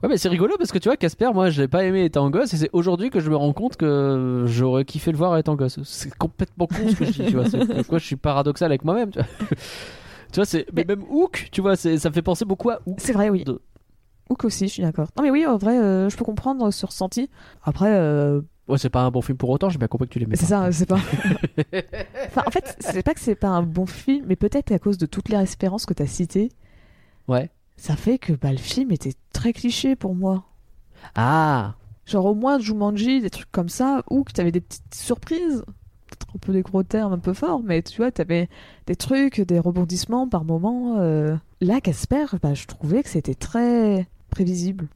[0.03, 2.29] Ouais, mais c'est rigolo parce que tu vois, Casper, moi, je l'ai pas aimé étant
[2.29, 5.55] gosse et c'est aujourd'hui que je me rends compte que j'aurais kiffé le voir étant
[5.55, 5.79] gosse.
[5.83, 7.49] C'est complètement con ce que je dis, tu vois.
[7.49, 9.27] C'est comme quoi je suis paradoxal avec moi-même, tu vois.
[10.31, 10.65] Tu vois, c'est.
[10.73, 12.97] Mais Mais- même Hook, tu vois, c'est- ça me fait penser beaucoup à Hook.
[12.99, 13.45] C'est vrai, oui.
[13.45, 13.61] De-
[14.29, 15.07] Hook aussi, je suis d'accord.
[15.15, 17.29] Non mais oui, en vrai, euh, je peux comprendre ce ressenti.
[17.63, 20.19] Après, euh, Ouais, c'est pas un bon film pour autant, j'ai bien compris que tu
[20.19, 20.35] l'aimais.
[20.35, 20.97] c'est ça, c'est pas.
[22.27, 24.97] enfin, en fait, c'est pas que c'est pas un bon film, mais peut-être à cause
[24.97, 26.49] de toutes les références que t'as citées,
[27.29, 27.49] Ouais.
[27.77, 30.43] Ça fait que bah, le film était très cliché pour moi.
[31.15, 31.75] Ah
[32.05, 35.63] Genre au moins Jumanji, des trucs comme ça, ou que t'avais des petites surprises.
[36.07, 38.47] Peut-être un peu des gros termes un peu forts, mais tu vois, t'avais
[38.85, 40.99] des trucs, des rebondissements par moments.
[40.99, 41.35] euh.
[41.59, 44.87] Là, Casper, bah, je trouvais que c'était très prévisible.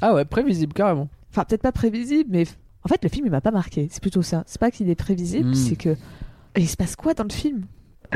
[0.00, 1.08] Ah ouais, prévisible, carrément.
[1.30, 2.44] Enfin, peut-être pas prévisible, mais
[2.82, 3.86] en fait, le film, il m'a pas marqué.
[3.90, 4.42] C'est plutôt ça.
[4.46, 5.54] C'est pas qu'il est prévisible, Mm.
[5.54, 5.90] c'est que.
[6.56, 7.66] Et il se passe quoi dans le film?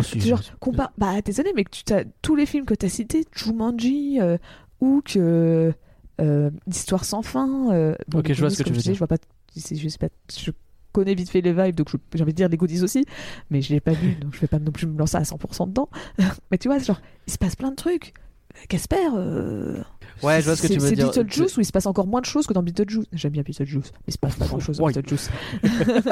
[0.01, 0.93] Aussi, Genre, je- compare.
[0.99, 4.37] Bah, désolé, mais que tu t'as tous les films que t'as cités, Jumanji, euh,
[4.81, 5.73] Hook, euh,
[6.21, 7.73] euh, sans fin.
[7.73, 8.95] euh, Ok, je vois ce que tu veux dire.
[8.95, 9.17] Je vois pas.
[9.57, 10.09] Je sais pas.
[10.39, 10.51] Je
[10.93, 13.05] connais vite fait les vibes, donc j'ai envie de dire les goodies aussi,
[13.51, 15.69] mais je l'ai pas vu, donc je vais pas non plus me lancer à 100%
[15.69, 15.89] dedans.
[16.51, 18.13] mais tu vois, genre, il se passe plein de trucs.
[18.69, 18.97] Casper.
[20.23, 21.11] Ouais, je vois ce que c'est- tu veux dire.
[21.13, 23.07] C'est Beetlejuice où il se passe encore moins de choses que dans Beetlejuice.
[23.13, 24.87] J'aime bien Beetlejuice, mais il se passe pas grand chose dans.
[24.87, 25.31] Beetlejuice.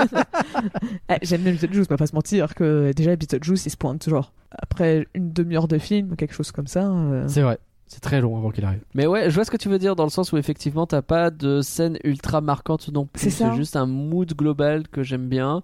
[1.11, 4.09] Eh, J'aime bien Beetlejuice, on va pas se mentir que déjà Beetlejuice il se pointe
[4.09, 6.87] genre après une demi-heure de film, quelque chose comme ça.
[6.91, 7.59] euh, C'est vrai.
[7.87, 8.83] C'est très long avant qu'il arrive.
[8.95, 11.01] Mais ouais, je vois ce que tu veux dire dans le sens où effectivement t'as
[11.01, 13.23] pas de scène ultra marquante non plus.
[13.23, 13.55] C'est ça.
[13.55, 15.63] juste un mood global que j'aime bien.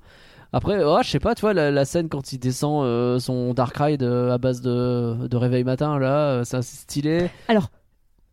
[0.52, 3.52] Après, oh, je sais pas, tu vois, la, la scène quand il descend euh, son
[3.54, 7.28] Dark Ride euh, à base de, de réveil matin, là, euh, c'est assez stylé.
[7.48, 7.70] Alors,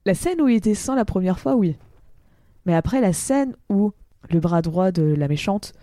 [0.06, 1.76] la scène où il descend la première fois, oui.
[2.66, 3.91] Mais après, la scène où
[4.30, 5.74] le bras droit de la méchante.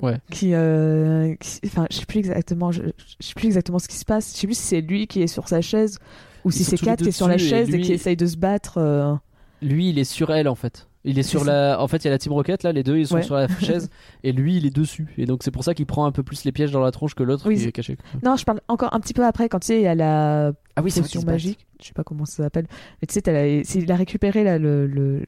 [0.00, 0.18] Ouais.
[0.30, 2.82] Qui, euh, qui- enfin, je sais plus exactement, je,
[3.20, 4.32] je sais plus exactement ce qui se passe.
[4.34, 5.98] Je sais plus si c'est lui qui est sur sa chaise
[6.44, 8.26] ou si Ils c'est Kat qui est sur la et chaise et, qui essaye de
[8.26, 8.78] se battre.
[8.78, 9.12] euh,
[9.60, 10.86] Lui, il est sur elle en fait.
[11.08, 11.80] Il est sur la.
[11.80, 13.22] En fait, il y a la Team Rocket là, les deux ils sont Ouais.
[13.22, 13.88] sur la chaise
[14.22, 15.08] et lui il est dessus.
[15.18, 17.14] Et donc c'est pour ça qu'il prend un peu plus les pièges dans la tronche
[17.14, 17.96] que l'autre Oui, qui est caché.
[18.22, 20.52] Non, je parle encore un petit peu après quand tu sais, il y a la
[20.76, 21.66] Ah oui, potion magique.
[21.80, 22.66] Je sais pas comment ça s'appelle.
[23.02, 25.24] Mais tu sais, la- il a récupéré là, le, le-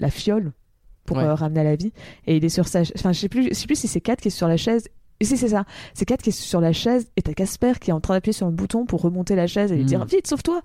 [0.00, 0.52] la fiole
[1.04, 1.24] pour Ouais.
[1.24, 1.92] euh, ramener à la vie.
[2.26, 2.80] Et il est sur sa.
[2.96, 4.88] Enfin, je sais plus, je sais plus si c'est Kat qui est sur la chaise.
[5.20, 5.64] Et si c'est ça,
[5.94, 8.32] c'est Kat qui est sur la chaise et t'as Casper qui est en train d'appuyer
[8.32, 9.86] sur le bouton pour remonter la chaise et lui Mm.
[9.86, 10.60] dire vite, sauve-toi.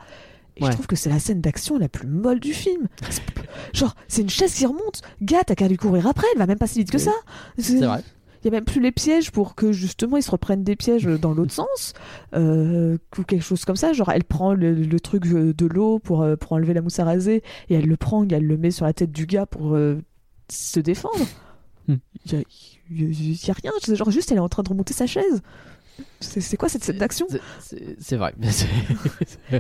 [0.60, 0.70] Et Ouais.
[0.72, 2.88] je trouve que c'est la scène d'action la plus molle du film.
[3.74, 5.02] Genre, c'est une chaise qui remonte.
[5.22, 7.12] Gars, t'as qu'à lui courir après, elle va même pas si vite que ça.
[7.58, 8.04] C'est vrai.
[8.42, 11.04] Il y a même plus les pièges pour que justement ils se reprennent des pièges
[11.04, 11.92] dans l'autre sens
[12.36, 13.92] euh, ou quelque chose comme ça.
[13.92, 17.00] Genre elle prend le, le truc euh, de l'eau pour, euh, pour enlever la mousse
[17.00, 19.46] à raser et elle le prend et elle le met sur la tête du gars
[19.46, 20.02] pour euh,
[20.50, 21.26] se défendre.
[21.90, 21.96] Hmm.
[22.26, 23.72] Il y, a, y a- il y a rien.
[23.94, 25.42] Genre juste elle est en train de remonter sa chaise.
[26.20, 27.28] C'est quoi cette scène d'action?
[28.00, 28.34] C'est- vrai.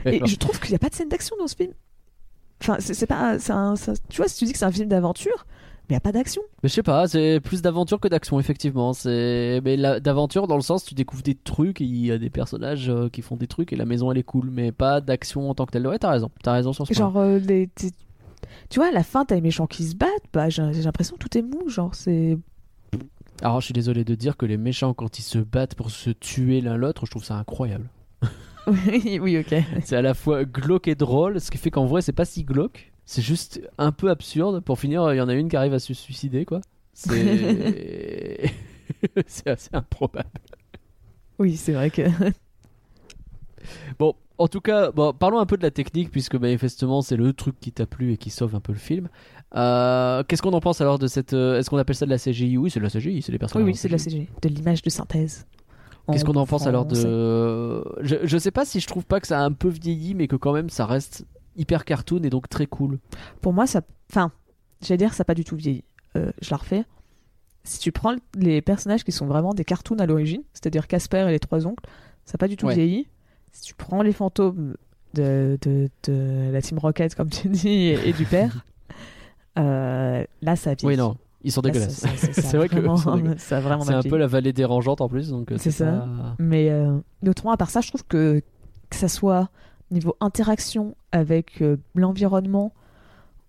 [0.05, 1.73] Et je trouve qu'il n'y a pas de scène d'action dans ce film.
[2.61, 3.37] Enfin, c'est pas.
[3.49, 3.73] un-
[4.09, 5.45] tu vois, si tu dis que c'est un film d'aventure,
[5.89, 6.41] mais il n'y a pas d'action.
[6.61, 8.91] Mais je sais pas, c'est plus d'aventure que d'action, effectivement.
[8.93, 12.29] C'est mais d'aventure dans le sens tu découvres des trucs, et il y a des
[12.29, 15.49] personnages euh, qui font des trucs et la maison elle est cool, mais pas d'action
[15.49, 15.87] en tant que telle.
[15.87, 16.99] Ouais, t'as raison, t'as raison sur ce point.
[16.99, 17.91] Genre, euh, les, t'es-
[18.69, 20.09] tu vois, à la fin, t'as les méchants qui se battent.
[20.33, 21.69] Bah, j'ai j'ai l'impression que tout est mou.
[21.69, 22.37] Genre, c'est.
[23.41, 26.09] Alors je suis désolé de dire que les méchants quand ils se battent pour se
[26.09, 27.89] tuer l'un l'autre, je trouve ça incroyable.
[28.67, 29.63] oui, oui, ok.
[29.83, 32.43] C'est à la fois glauque et drôle, ce qui fait qu'en vrai c'est pas si
[32.43, 34.59] glauque, c'est juste un peu absurde.
[34.59, 36.61] Pour finir, il y en a une qui arrive à se suicider, quoi.
[36.93, 38.51] C'est
[39.27, 40.29] c'est assez improbable.
[41.37, 42.03] Oui, c'est vrai que.
[43.97, 47.33] Bon, en tout cas, bon, parlons un peu de la technique, puisque manifestement c'est le
[47.33, 49.09] truc qui t'a plu et qui sauve un peu le film.
[49.55, 51.33] Euh, Qu'est-ce qu'on en pense alors de cette.
[51.33, 53.37] euh, Est-ce qu'on appelle ça de la CGI Oui, c'est de la CGI, c'est Oui,
[53.39, 53.65] personnages.
[53.65, 54.09] oui, c'est de la CGI.
[54.11, 54.29] CG.
[54.41, 55.45] De l'image de synthèse.
[56.11, 56.95] Qu'est-ce qu'on en pense alors de.
[58.01, 60.27] Je, je sais pas si je trouve pas que ça a un peu vieilli, mais
[60.27, 61.25] que quand même ça reste
[61.55, 62.99] hyper cartoon et donc très cool.
[63.41, 63.81] Pour moi, ça.
[64.09, 64.31] Enfin,
[64.81, 65.83] j'allais dire, ça n'a pas du tout vieilli.
[66.17, 66.83] Euh, je la refais.
[67.63, 71.31] Si tu prends les personnages qui sont vraiment des cartoons à l'origine, c'est-à-dire Casper et
[71.31, 71.83] les trois oncles,
[72.25, 72.73] ça n'a pas du tout Ouais.
[72.75, 73.07] vieilli.
[73.51, 74.75] Si tu prends les fantômes
[75.13, 78.65] de, de, de la Team Rocket, comme tu dis, et, et du père,
[79.59, 80.71] euh, là, ça.
[80.83, 82.05] Oui, non, ils sont dégueulasses.
[82.31, 82.75] C'est vrai que
[83.37, 85.85] C'est un peu la vallée dérangeante en plus, euh, C'est ça.
[85.91, 86.97] pas- Mais euh,
[87.27, 88.41] autrement, à part ça, je trouve que
[88.89, 89.49] que ça soit
[89.91, 92.73] niveau interaction avec euh, l'environnement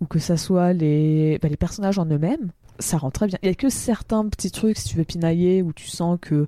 [0.02, 3.38] ou que ça soit les, bah, les personnages en eux-mêmes, ça rend très bien.
[3.42, 6.46] Il y a que certains petits trucs, si tu veux pinailler, où tu sens que,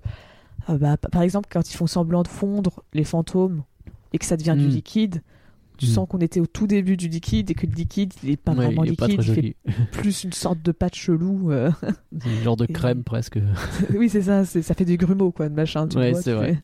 [0.71, 3.63] euh, bah, par exemple, quand ils font semblant de fondre les fantômes
[4.15, 4.71] et que ça devient du Mm.
[4.71, 5.23] liquide,
[5.85, 5.95] tu Mm.
[5.95, 8.53] sens qu'on était au tout début du liquide et que le liquide, il est pas
[8.53, 9.57] Ouais, vraiment il est pas liquide, très il fait joli.
[9.93, 11.51] plus une sorte de pâte chelou.
[11.53, 11.71] euh.
[12.21, 13.39] C'est un genre de Et- crème presque.
[13.97, 15.89] oui, c'est ça, ça fait des grumeaux, quoi, de machin.
[15.89, 16.55] Tu Ouais, c'est vrai.
[16.55, 16.63] fais-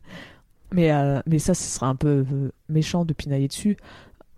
[0.73, 3.75] Mais, euh, mais ça, ce serait un peu euh, méchant de pinailler dessus,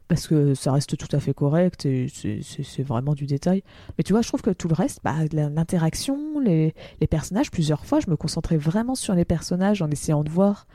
[0.07, 3.63] parce que ça reste tout à fait correct et c'est- c'est c'est vraiment du détail.
[3.97, 7.85] Mais tu vois, je trouve que tout le reste, bah, l'interaction, les, les personnages, plusieurs
[7.85, 10.67] fois, je me concentrais vraiment sur les personnages en essayant de voir.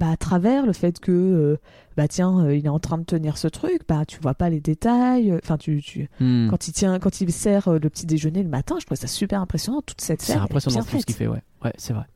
[0.00, 1.56] Bah, à travers le fait que euh,
[1.96, 4.48] bah tiens euh, il est en train de tenir ce truc bah tu vois pas
[4.48, 6.48] les détails enfin tu, tu Hmm.
[6.48, 9.06] quand il tient quand il sert euh, le petit déjeuner le matin je trouve ça
[9.06, 11.42] super impressionnant toute cette C'est scène elle est impressionnant tout ce qu'il fait, ouais.
[11.62, 12.06] Ouais, c'est vrai.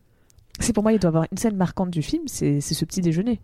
[0.61, 2.87] C'est pour moi, il doit y avoir une scène marquante du film, c'est c'est ce
[2.87, 3.39] petit déjeuner.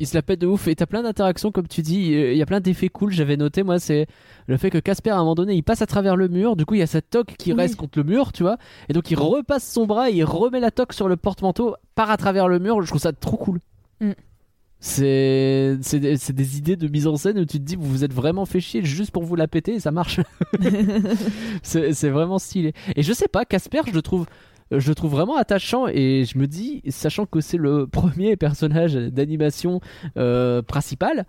[0.00, 2.12] Il se la pète de ouf et t'as plein d'interactions comme tu dis.
[2.12, 3.12] Il y a plein d'effets cool.
[3.12, 4.06] J'avais noté moi, c'est
[4.46, 6.56] le fait que Casper à un moment donné il passe à travers le mur.
[6.56, 7.58] Du coup, il y a cette toque qui Oui.
[7.58, 8.56] reste contre le mur, tu vois.
[8.88, 12.10] Et donc il repasse son bras, et il remet la toque sur le porte-manteau, part
[12.10, 12.80] à travers le mur.
[12.82, 13.60] Je trouve ça trop cool.
[14.00, 14.12] Mm.
[14.84, 18.02] C'est c'est des, des idées de mise en scène où tu te dis vous vous
[18.02, 20.18] êtes vraiment fait chier juste pour vous la péter et ça marche.
[21.62, 22.72] c'est c'est vraiment stylé.
[22.96, 24.26] Et je sais pas, Casper, je le trouve.
[24.78, 28.94] Je le trouve vraiment attachant et je me dis, sachant que c'est le premier personnage
[28.94, 29.80] d'animation
[30.16, 31.26] euh, principal,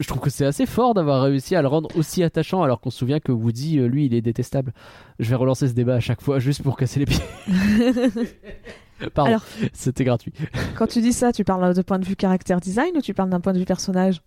[0.00, 2.90] je trouve que c'est assez fort d'avoir réussi à le rendre aussi attachant alors qu'on
[2.90, 4.72] se souvient que Woody, euh, lui, il est détestable.
[5.18, 7.22] Je vais relancer ce débat à chaque fois juste pour casser les pieds.
[9.14, 10.32] Pardon, Alors- c'était gratuit.
[10.76, 13.30] Quand tu dis ça, tu parles de point de vue caractère design ou tu parles
[13.30, 14.20] d'un point de vue personnage?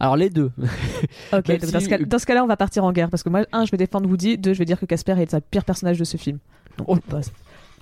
[0.00, 0.50] Alors les deux.
[1.32, 3.28] Ok, donc dans, ce cas, dans ce cas-là, on va partir en guerre parce que
[3.28, 5.64] moi, un, je vais défendre Woody, deux, je vais dire que Casper est le pire
[5.64, 6.38] personnage de ce film.
[6.78, 6.98] Donc, Oh.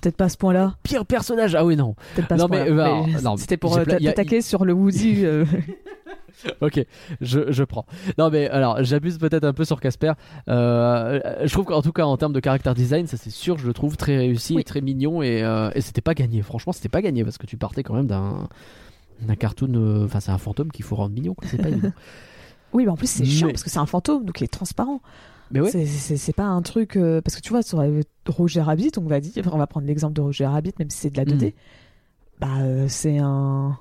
[0.01, 0.75] Peut-être pas à ce point-là.
[0.83, 1.95] Pire personnage Ah oui, non.
[2.15, 3.03] Peut-être pas à Non, ce mais, point-là.
[3.17, 5.25] euh, non, C'était pour euh, a- t'attaquer sur le Woody.
[5.25, 5.45] euh,
[6.61, 6.85] Ok,
[7.19, 7.87] je, je prends.
[8.19, 10.11] Non mais alors j'abuse peut-être un peu sur Casper.
[10.49, 13.65] Euh, je trouve qu'en tout cas en termes de caractère design, ça c'est sûr, je
[13.65, 14.61] le trouve très réussi Oui.
[14.61, 16.43] et très mignon et, euh, et c'était pas gagné.
[16.43, 18.47] Franchement, c'était pas gagné parce que tu partais quand même d'un
[19.21, 20.03] d'un cartoon.
[20.05, 21.33] Enfin, c'est un fantôme qu'il faut rendre mignon.
[21.33, 21.91] quoi, C'est pas évident.
[22.71, 25.01] Oui, mais en plus, c'est chiant parce que c'est un fantôme, donc il est transparent.
[25.51, 25.71] Mais ouais.
[25.71, 26.95] C'est- pas un truc.
[26.97, 29.87] euh, parce que tu vois, sur euh, Roger Rabbit, on va dire, on va prendre
[29.87, 31.53] l'exemple de Roger Rabbit, même si c'est de la 2D.
[32.39, 33.77] Bah, euh, c'est un.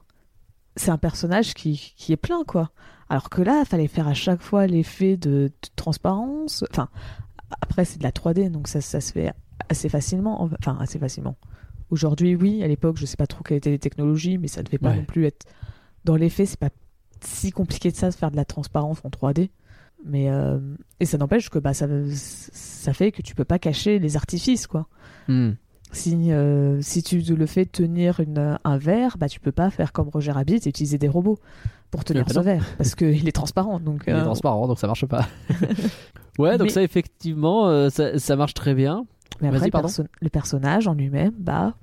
[0.78, 2.70] C'est un personnage qui, qui est plein, quoi.
[3.08, 6.64] Alors que là, il fallait faire à chaque fois l'effet de, de transparence.
[6.70, 6.88] Enfin,
[7.62, 9.32] après, c'est de la 3D, donc ça, ça se fait
[9.70, 10.42] assez facilement.
[10.60, 11.36] Enfin, assez facilement.
[11.90, 12.62] Aujourd'hui, oui.
[12.62, 14.96] À l'époque, je sais pas trop quelles étaient les technologies, mais ça devait pas Ouais.
[14.96, 15.46] non plus être.
[16.04, 16.70] Dans les faits, c'est pas
[17.22, 19.48] si compliqué de ça de faire de la transparence en 3D.
[20.09, 20.59] Mais euh,
[21.00, 24.66] et ça n'empêche que bah ça ça fait que tu peux pas cacher les artifices
[24.66, 24.86] quoi.
[25.28, 25.52] Hmm.
[25.92, 29.92] Si euh, si tu le fais tenir une, un verre, bah tu peux pas faire
[29.92, 31.38] comme Roger Rabbit et utiliser des robots
[31.90, 34.04] pour tenir ce verre parce qu'il est transparent donc.
[34.07, 35.26] Il est euh, transparent, donc ça marche pas.
[36.38, 39.07] ouais, donc Mais- ça effectivement, ça, ça marche très bien.
[39.40, 41.74] mais après le, perso- le personnage en lui-même, bah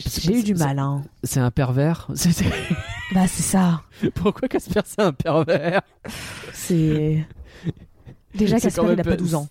[0.00, 1.02] j'ai eu du mal hein.
[1.24, 2.08] C'est un pervers.
[3.12, 3.82] Bah c'est ça.
[4.14, 5.82] Pourquoi Casper c'est un pervers?
[6.52, 7.26] C'est
[8.34, 9.48] déjà Casper il a pas- pas 12 ans.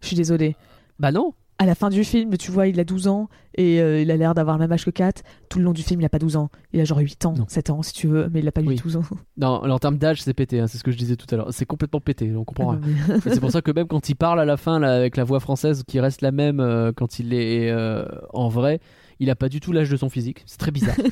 [0.00, 0.56] Je suis désolée.
[0.98, 1.34] Bah non.
[1.58, 4.16] À la fin du film, tu vois, il a 12 ans et euh, il a
[4.16, 5.12] l'air d'avoir le même âge que Kat.
[5.48, 6.48] Tout le long du film, il a pas 12 ans.
[6.72, 7.44] Il a genre 8 ans, Non.
[7.48, 8.76] 7 ans si tu veux, mais il a pas eu Oui.
[8.82, 9.02] 12 ans.
[9.36, 10.58] Non, en termes d'âge, c'est pété.
[10.60, 11.48] hein, c'est ce que je disais tout à l'heure.
[11.52, 12.34] C'est complètement pété.
[12.34, 13.18] On comprend Ah rien.
[13.24, 15.22] mais- c'est pour ça que même quand il parle à la fin là, avec la
[15.24, 18.80] voix française qui reste la même euh, quand il est euh, en vrai,
[19.22, 20.42] il a pas du tout l'âge de son physique.
[20.46, 20.96] C'est très bizarre.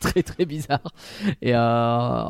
[0.00, 0.82] Très très bizarre.
[1.40, 2.24] Et, euh,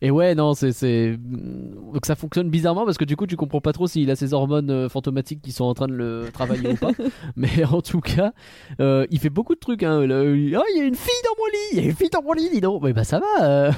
[0.00, 1.18] et ouais, non, c'est.
[1.18, 4.32] Donc ça fonctionne bizarrement parce que du coup tu comprends pas trop s'il a ses
[4.32, 6.92] hormones euh, fantomatiques qui sont en train de le travailler ou pas.
[7.36, 8.32] Mais en tout cas,
[8.80, 9.82] euh, il fait beaucoup de trucs.
[9.82, 10.06] Hein.
[10.06, 11.96] Là, il- Oh, il y a une fille dans mon lit Il y a une
[11.96, 13.72] fille dans mon lit, dis donc Mais bah ça va euh.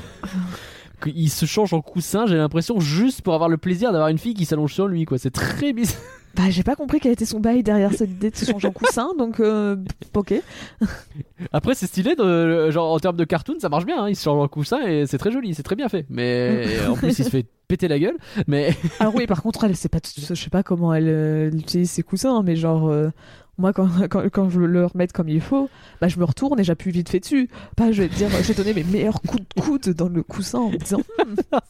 [1.07, 4.35] Il se change en coussin, j'ai l'impression, juste pour avoir le plaisir d'avoir une fille
[4.35, 5.19] qui s'allonge sur lui, quoi.
[5.19, 6.01] C'est très bizarre.
[6.37, 8.73] Bah, j'ai pas compris quel était son bail derrière cette idée de se changer en
[8.73, 9.77] coussin, donc euh,
[10.15, 10.35] ok.
[11.53, 14.03] Après, c'est stylé, de, genre en termes de cartoon, ça marche bien.
[14.05, 14.09] hein.
[14.09, 16.07] Il se change en coussin et c'est très joli, c'est très bien fait.
[16.11, 18.17] Mais en plus, il se fait péter la gueule.
[18.47, 21.91] Mais Alors oui, par contre, elle sait pas, je sais pas comment elle, euh, utilise
[21.91, 23.11] ses coussins, mais genre, euh,
[23.57, 25.71] moi, quand, quand, quand je le remettre comme il faut,
[26.01, 27.49] bah, je me retourne et j'appuie vite fait dessus.
[27.77, 30.23] Pas, je vais te dire, je vais donner mes meilleurs coups de coude dans le
[30.23, 31.01] coussin en me disant,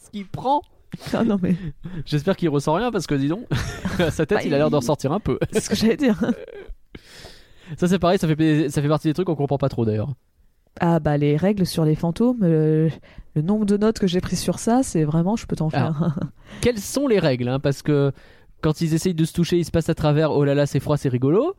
[0.03, 0.61] ce qu'il prend,
[1.13, 1.55] ah non mais,
[2.05, 3.45] j'espère qu'il ressent rien parce que dis donc,
[3.99, 5.39] à sa tête, Bah, il a l'air d'en ressortir un peu.
[5.51, 6.19] c'est ce que j'allais dire.
[7.77, 10.13] Ça, c'est pareil, ça fait, ça fait partie des trucs qu'on comprend pas trop d'ailleurs.
[10.79, 12.89] Ah bah les règles sur les fantômes, euh,
[13.33, 16.15] le nombre de notes que j'ai pris sur ça, c'est vraiment, je peux t'en faire.
[16.61, 18.11] Quelles sont les règles hein Parce que
[18.61, 20.31] quand ils essayent de se toucher, ils se passent à travers.
[20.31, 21.55] Oh là là, c'est froid, c'est rigolo.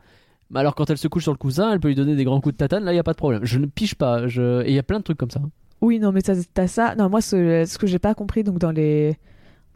[0.51, 2.41] Mais alors quand elle se couche sur le cousin, elle peut lui donner des grands
[2.41, 2.85] coups de tatane.
[2.85, 3.45] Là, il y a pas de problème.
[3.45, 4.29] Je ne pige pas.
[4.29, 4.63] Je...
[4.65, 5.41] Et il y a plein de trucs comme ça.
[5.81, 6.95] Oui, non, mais t'as ça.
[6.97, 9.17] Non, moi, ce, ce que j'ai pas compris, donc dans les,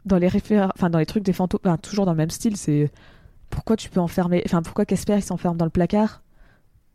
[0.05, 0.29] dans les
[0.73, 2.89] enfin dans les trucs des fantômes, enfin, toujours dans le même style, c'est
[3.49, 6.23] pourquoi tu peux enfermer, enfin pourquoi Casper il s'enferme dans le placard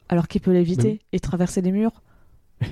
[0.08, 1.00] alors qu'il peut l'éviter Oui.
[1.12, 2.02] et traverser les murs?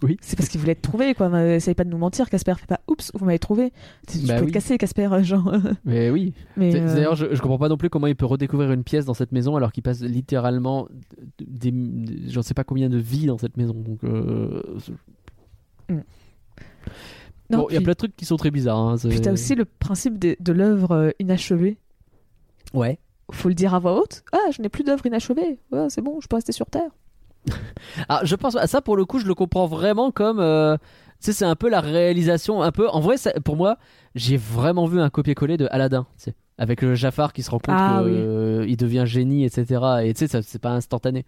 [0.00, 0.16] Oui.
[0.20, 1.28] C'est parce qu'il voulait te trouver, quoi.
[1.28, 2.54] Mais Essaye pas de nous mentir, Casper.
[2.56, 3.72] Fais pas, oups, vous m'avez trouvé.
[4.06, 4.46] Tu Bah peux oui.
[4.46, 5.52] te casser, Casper, genre.
[5.84, 6.34] Mais oui.
[6.56, 9.06] mais euh, D'ailleurs, je, je comprends pas non plus comment il peut redécouvrir une pièce
[9.06, 10.86] dans cette maison alors qu'il passe littéralement
[11.40, 13.74] des, des- j'en sais pas combien de vies dans cette maison.
[13.74, 14.62] Donc, euh,
[15.90, 18.76] non, bon, il y a plein de trucs qui sont très bizarres.
[18.78, 21.78] hein, Puis t'as aussi le principe de, de l'œuvre euh, inachevée.
[22.74, 22.98] Ouais.
[23.32, 24.22] Faut le dire à voix haute.
[24.32, 25.58] Ah, je n'ai plus d'œuvre inachevée.
[25.72, 26.90] Ouais, c'est bon, je peux rester sur Terre.
[28.10, 30.38] Ah, je pense à ça pour le coup, je le comprends vraiment comme.
[30.40, 32.88] euh, tu sais, c'est un peu la réalisation, un peu.
[32.88, 33.78] En vrai, ça- pour moi,
[34.14, 36.06] j'ai vraiment vu un copier-coller de Aladdin.
[36.18, 38.12] tu sais, avec le Jafar qui se rend compte Ah, qu'il
[38.60, 38.76] oui.
[38.76, 39.80] devient génie, etc.
[40.04, 41.24] Et tu sais, c'est pas instantané.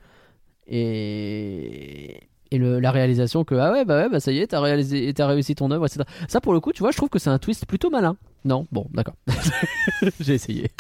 [0.66, 2.20] Et.
[2.52, 5.12] Et le- la réalisation que ah ouais bah ouais bah ça y est t'as réalisé
[5.14, 7.30] t'as réussi ton œuvre etc ça pour le coup tu vois je trouve que c'est
[7.30, 8.66] un twist plutôt malin non?
[8.72, 9.14] Bon d'accord
[10.20, 10.70] j'ai essayé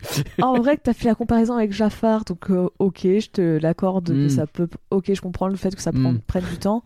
[0.42, 4.06] en vrai, que t'as fait la comparaison avec Jafar, donc euh, ok, je te l'accorde
[4.08, 4.28] que Mm.
[4.30, 4.68] ça peut.
[4.90, 6.20] Ok, je comprends le fait que ça Mm.
[6.26, 6.82] prenne du temps.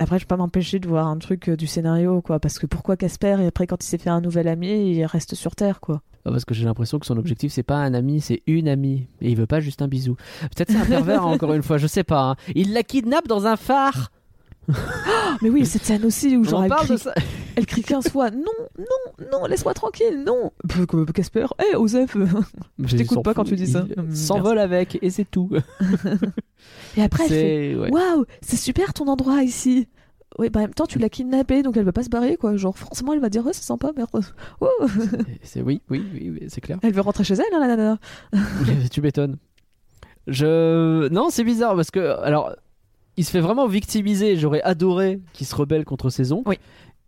[0.00, 2.40] Après, je peux pas m'empêcher de voir un truc euh, du scénario, quoi.
[2.40, 5.34] Parce que pourquoi Casper, et après, quand il s'est fait un nouvel ami, il reste
[5.34, 6.00] sur Terre, quoi.
[6.24, 9.06] Ah, Parce que j'ai l'impression que son objectif c'est pas un ami, c'est une amie.
[9.20, 10.16] Et il veut pas juste un bisou.
[10.54, 12.30] Peut-être c'est un pervers encore une fois, je sais pas.
[12.30, 12.36] hein.
[12.54, 14.10] Il la kidnappe dans un phare.
[14.74, 17.14] Ah, mais oui, cette scène aussi où genre en elle parle crie, de ça.
[17.56, 18.44] elle crie 15 fois Non,
[18.78, 20.52] non, non, laisse-moi tranquille, non.
[20.68, 22.16] Pff, quoi, Casper, hé, Osef
[22.84, 23.84] Je t'écoute pas quand tu dis ça.
[23.96, 25.50] Hum, s'envole avec et c'est tout.
[26.96, 27.74] Et après, elle fait.
[27.76, 29.88] Waouh, c'est super ton endroit ici.
[30.38, 32.56] Oui, bah en même temps, tu l'as kidnappée, donc elle veut pas se barrer, quoi.
[32.56, 34.10] Genre, forcément, elle va dire, ouais, c'est sympa, merde.
[34.60, 34.68] Wow.
[35.42, 36.78] C'est oui, oui, oui, oui, c'est clair.
[36.82, 37.98] Elle veut rentrer chez elle, hein, la nana.
[38.90, 39.36] tu m'étonnes.
[40.26, 42.54] Je non, c'est bizarre parce que alors
[43.16, 44.36] il se fait vraiment victimiser.
[44.36, 46.48] J'aurais adoré qu'il se rebelle contre ses oncles.
[46.48, 46.58] Oui.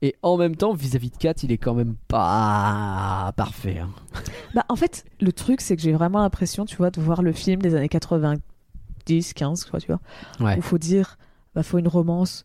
[0.04, 3.78] Et en même temps, vis-à-vis de Kat, il est quand même pas parfait.
[3.78, 3.90] hein.
[4.54, 7.32] Bah, en fait, le truc, c'est que j'ai vraiment l'impression, tu vois, de voir le
[7.32, 10.00] film des années 90, 15, quoi, tu vois,
[10.40, 10.58] Ouais.
[10.58, 11.16] où faut dire,
[11.54, 12.44] bah, faut une romance.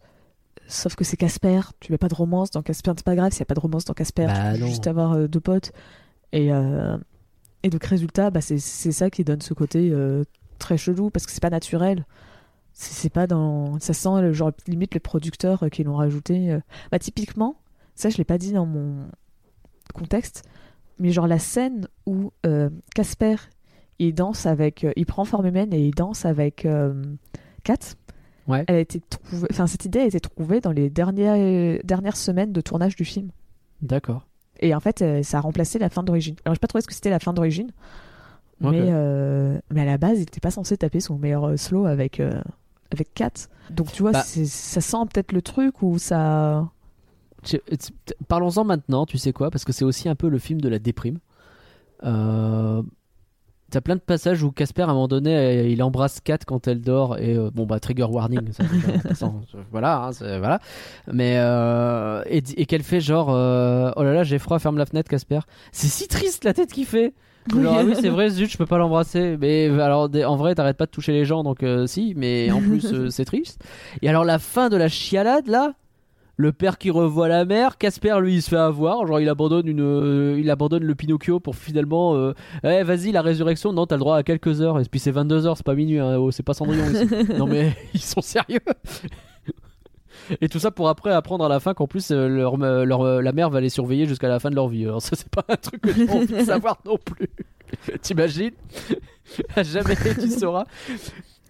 [0.67, 3.39] Sauf que c'est Casper, tu mets pas de romance dans Casper, c'est pas grave s'il
[3.39, 4.67] y a pas de romance dans Casper, Bah, tu peux non.
[4.67, 5.71] juste avoir euh, deux potes.
[6.33, 6.97] Et, euh,
[7.63, 10.23] et donc, résultat, bah, c'est c'est ça qui donne ce côté euh,
[10.59, 12.05] très chelou, parce que c'est pas naturel.
[12.79, 13.79] C'est pas dans.
[13.79, 16.51] Ça sent, le genre, limite, les producteurs euh, qui l'ont rajouté.
[16.51, 16.59] euh.
[16.91, 17.55] Bah, typiquement,
[17.95, 19.07] ça, je l'ai pas dit dans mon
[19.95, 20.43] contexte,
[20.99, 23.37] mais genre la scène où euh, Casper
[23.97, 27.01] il danse avec, euh, il prend forme humaine et il danse avec euh,
[27.63, 27.95] Kat.
[28.47, 28.63] Ouais.
[28.67, 32.53] Elle a été trouvée, enfin cette idée a été trouvée dans les dernières dernières semaines
[32.53, 33.31] de tournage du film.
[33.81, 34.27] D'accord.
[34.59, 36.35] Et en fait, ça a remplacé la fin d'origine.
[36.45, 37.71] Alors j'ai pas trouvé ce que c'était la fin d'origine,
[38.61, 38.91] mais
[39.71, 42.21] mais à la base, il était pas censé taper son meilleur slow avec
[42.91, 43.31] avec Kat.
[43.69, 44.21] Donc tu vois, Bah.
[44.23, 46.67] c'est- ça sent peut-être le truc où ça.
[48.27, 50.79] Parlons-en maintenant, tu sais quoi Parce que c'est aussi un peu le film de la
[50.79, 51.19] déprime.
[52.03, 52.81] Euh,
[53.69, 56.79] T'as plein de passages où Casper, à un moment donné, il embrasse Kat quand elle
[56.81, 57.17] dort.
[57.17, 58.53] Et euh, bon, bah, trigger warning.
[58.53, 58.63] ça,
[59.71, 60.61] voilà, hein, voilà.
[61.11, 61.35] Mais.
[61.37, 65.09] euh, et et qu'elle fait genre euh, Oh là là, j'ai froid, ferme la fenêtre,
[65.09, 65.39] Casper.
[65.73, 67.13] C'est si triste la tête qu'il fait.
[67.49, 69.37] Genre, ah oui, c'est vrai, zut, je peux pas l'embrasser.
[69.39, 72.59] Mais alors, en vrai, t'arrêtes pas de toucher les gens, donc euh, si, mais en
[72.59, 73.63] plus, euh, c'est triste.
[74.01, 75.73] Et alors, la fin de la chialade, là,
[76.37, 79.67] le père qui revoit la mère, Casper lui il se fait avoir, genre il abandonne
[79.67, 82.33] une, euh, il abandonne le Pinocchio pour finalement, euh,
[82.63, 85.47] Eh, vas-y la résurrection, non t'as le droit à quelques heures, et puis c'est 22
[85.47, 87.07] heures, c'est pas minuit, hein, oh, c'est pas Cendrillon ici.
[87.39, 88.59] non mais ils sont sérieux.
[90.41, 93.21] Et tout ça pour après apprendre à la fin qu'en plus euh, leur, leur- euh,
[93.21, 94.83] la mère va les surveiller jusqu'à la fin de leur vie.
[94.85, 97.29] Alors ça c'est pas un truc que j'ai envie de savoir non plus.
[98.01, 98.51] T'imagines?
[99.57, 100.65] Jamais tu sauras.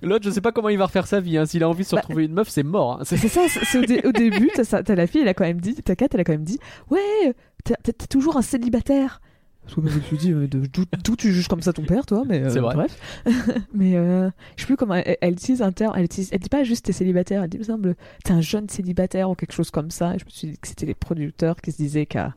[0.01, 1.37] L'autre je sais pas comment il va refaire sa vie.
[1.37, 1.45] hein.
[1.45, 2.93] S'il a envie de se Bah, retrouver une meuf c'est mort.
[2.93, 3.03] hein.
[3.03, 3.41] C'est- ça,
[3.79, 6.07] au, dé- au début, t'as t'as la fille, elle a quand même dit, ta Kat,
[6.13, 6.59] elle a quand même dit,
[6.89, 9.21] ouais, t'es toujours un célibataire.
[9.67, 12.23] Parce que je me suis dit, euh, d'où tu juges comme ça ton père, toi
[12.27, 12.73] Mais euh, vrai.
[12.75, 12.97] Bref.
[13.73, 15.93] mais euh, je sais plus comment elle, elle utilise un terme.
[15.97, 17.43] Elle, elle dit pas juste t'es célibataire.
[17.43, 20.15] Elle dit, il me semble, t'es un jeune célibataire ou quelque chose comme ça.
[20.15, 22.33] Et je me suis dit que c'était les producteurs qui se disaient qu'à,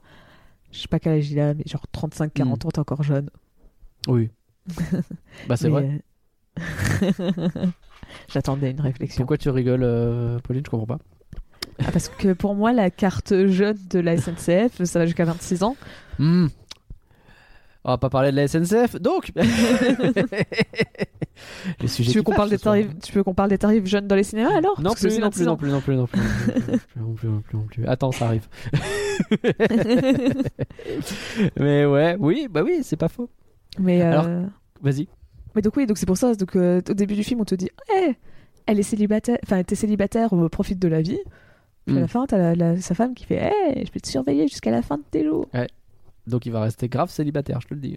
[0.72, 2.52] je sais pas quel âge il a, mais genre 35-40 Hmm.
[2.52, 3.30] ans, t'es encore jeune.
[4.08, 4.30] Oui.
[5.48, 6.02] bah c'est vrai.
[6.58, 7.40] euh,
[8.32, 9.22] J'attendais une réflexion.
[9.22, 10.62] Pourquoi tu rigoles, Pauline?
[10.64, 10.98] Je comprends pas.
[11.78, 15.62] Ah, parce que pour moi, la carte jeune de la SNCF, ça va jusqu'à 26
[15.62, 15.76] ans.
[16.18, 16.48] Hmm.
[17.84, 19.32] On va pas parler de la SNCF, donc.
[21.80, 24.06] Les sujets Tu veux qu'on parle des tarifs, tu veux qu'on parle des tarifs jeunes
[24.06, 24.78] dans les cinémas alors?
[24.82, 25.50] Non plus, non plus, 26 ans.
[25.52, 26.20] non plus, non plus, non plus,
[27.00, 27.86] non plus, non plus, non plus.
[27.86, 28.46] Attends, ça arrive.
[31.58, 33.30] Mais ouais, oui, bah oui, c'est pas faux.
[33.78, 34.26] Mais, euh, Alors-
[34.82, 35.08] Vas-y.
[35.54, 36.34] mais donc oui, donc c'est pour ça.
[36.34, 38.12] Donc euh, au début du film, on te dit, Eh,
[38.66, 41.18] elle est célibataire, enfin t'es célibataire, on profite de la vie.
[41.86, 44.70] Puis à la fin, t'as sa femme qui fait, Eh, je vais te surveiller jusqu'à
[44.70, 45.46] la fin de tes jours.
[46.26, 47.96] Donc il va rester grave célibataire, je te le dis.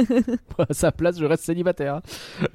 [0.58, 2.00] à sa place, je reste célibataire.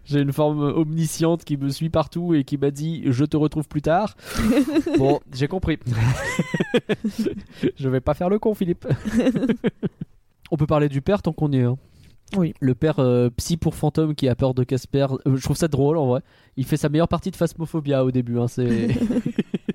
[0.05, 3.67] J'ai une forme omnisciente qui me suit partout et qui m'a dit je te retrouve
[3.67, 4.15] plus tard.
[4.97, 5.77] bon, j'ai compris.
[7.77, 8.87] je vais pas faire le con, Philippe.
[10.51, 11.63] On peut parler du père tant qu'on y est.
[11.63, 11.77] hein.
[12.37, 12.53] Oui.
[12.61, 15.07] Le père euh, psy pour fantôme qui a peur de Casper.
[15.27, 16.21] Euh, je trouve ça drôle en vrai.
[16.55, 18.39] Il fait sa meilleure partie de Phasmophobia au début.
[18.39, 18.87] hein, C'est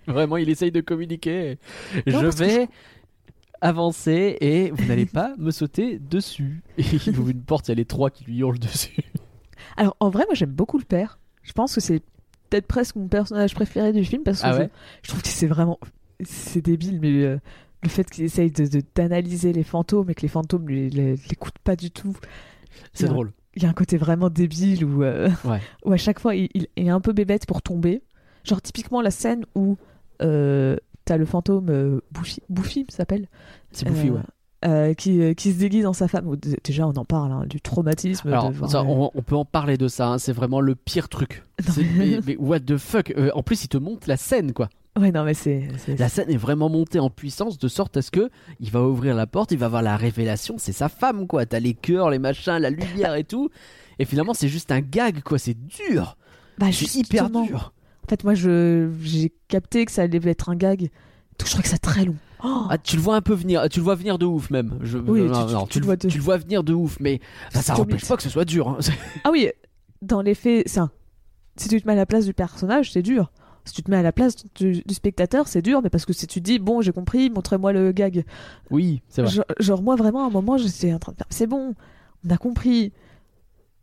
[0.07, 1.59] vraiment, il essaye de communiquer.
[2.07, 2.66] Non, je que
[3.62, 6.62] vais avancer et vous n'allez pas me sauter dessus.
[6.78, 8.96] Et il ouvre une porte, il y a les trois qui lui hurlent dessus.
[9.76, 11.18] Alors en vrai, moi j'aime beaucoup le père.
[11.42, 12.00] Je pense que c'est
[12.50, 14.70] peut-être presque mon personnage préféré du film parce que Ah je, ouais
[15.02, 15.78] je trouve que c'est vraiment.
[16.24, 17.38] C'est débile, mais euh,
[17.82, 20.88] le fait qu'il essaye de- de- d'analyser les fantômes et que les fantômes ne
[21.28, 22.16] l'écoutent pas du tout.
[22.94, 23.32] C'est drôle.
[23.54, 25.61] il y a un côté vraiment débile où, euh, Ouais.
[25.84, 28.02] où à chaque fois il, il est un peu bébête pour tomber.
[28.44, 29.76] Genre typiquement la scène où
[30.22, 30.76] euh,
[31.07, 32.00] t'as le fantôme euh,
[32.76, 33.28] il s'appelle
[33.72, 34.20] C'est bouffi, euh, ouais.
[34.66, 36.36] euh, qui, euh, qui se déguise en sa femme.
[36.62, 38.28] Déjà on en parle hein, du traumatisme.
[38.28, 40.61] Alors, de voir, ça, euh, on, on peut en parler de ça, hein, c'est vraiment
[40.61, 41.42] le pire truc.
[41.96, 44.68] Mais- what the fuck Euh, En plus, il te montre la scène, quoi.
[44.98, 48.11] Ouais non mais c'est La scène est vraiment montée en puissance de sorte à ce
[48.11, 48.30] que
[48.61, 51.44] il va ouvrir la porte, il va voir la révélation, c'est sa femme, quoi.
[51.44, 53.50] T'as les cœurs, les machins, la lumière et tout.
[53.98, 55.38] Et finalement, c'est juste un gag, quoi.
[55.38, 56.16] C'est dur.
[56.57, 57.74] bah, C'est hyper dur.
[58.07, 60.80] En fait moi je j'ai capté que ça allait être un gag.
[60.80, 60.90] Donc
[61.40, 62.16] je trouvais que ça très long.
[62.44, 64.78] Oh Ah, tu le vois un peu venir, tu le vois venir de ouf même.
[64.82, 66.72] Je, Oui, non, tu- tu- non, tu le, vois de- tu le vois venir de
[66.74, 67.20] ouf, mais
[67.52, 68.07] ça, ça C'est empêche comique.
[68.09, 68.68] pas que ce soit dur.
[68.68, 68.78] hein.
[69.24, 69.48] Ah oui,
[70.02, 70.90] dans les faits, c'est un-
[71.57, 73.32] si tu te mets à la place du personnage, c'est dur.
[73.64, 76.12] Si tu te mets à la place du, du spectateur, c'est dur, mais parce que
[76.12, 78.24] si tu dis, bon, j'ai compris, montrez-moi le gag.
[78.70, 79.30] Oui, c'est vrai.
[79.32, 81.74] Genre, genre, moi, vraiment, à un moment, j'étais en train de faire, c'est bon,
[82.24, 82.92] on a compris.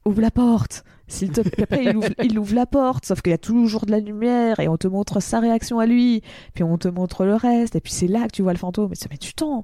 [0.05, 0.83] Ouvre la porte.
[1.07, 1.41] S'il te...
[1.61, 4.59] Après, il ouvre, il ouvre la porte, sauf qu'il y a toujours de la lumière
[4.59, 6.21] et on te montre sa réaction à lui,
[6.53, 8.89] puis on te montre le reste, et puis c'est là que tu vois le fantôme.
[8.89, 9.63] Mais ça met du temps.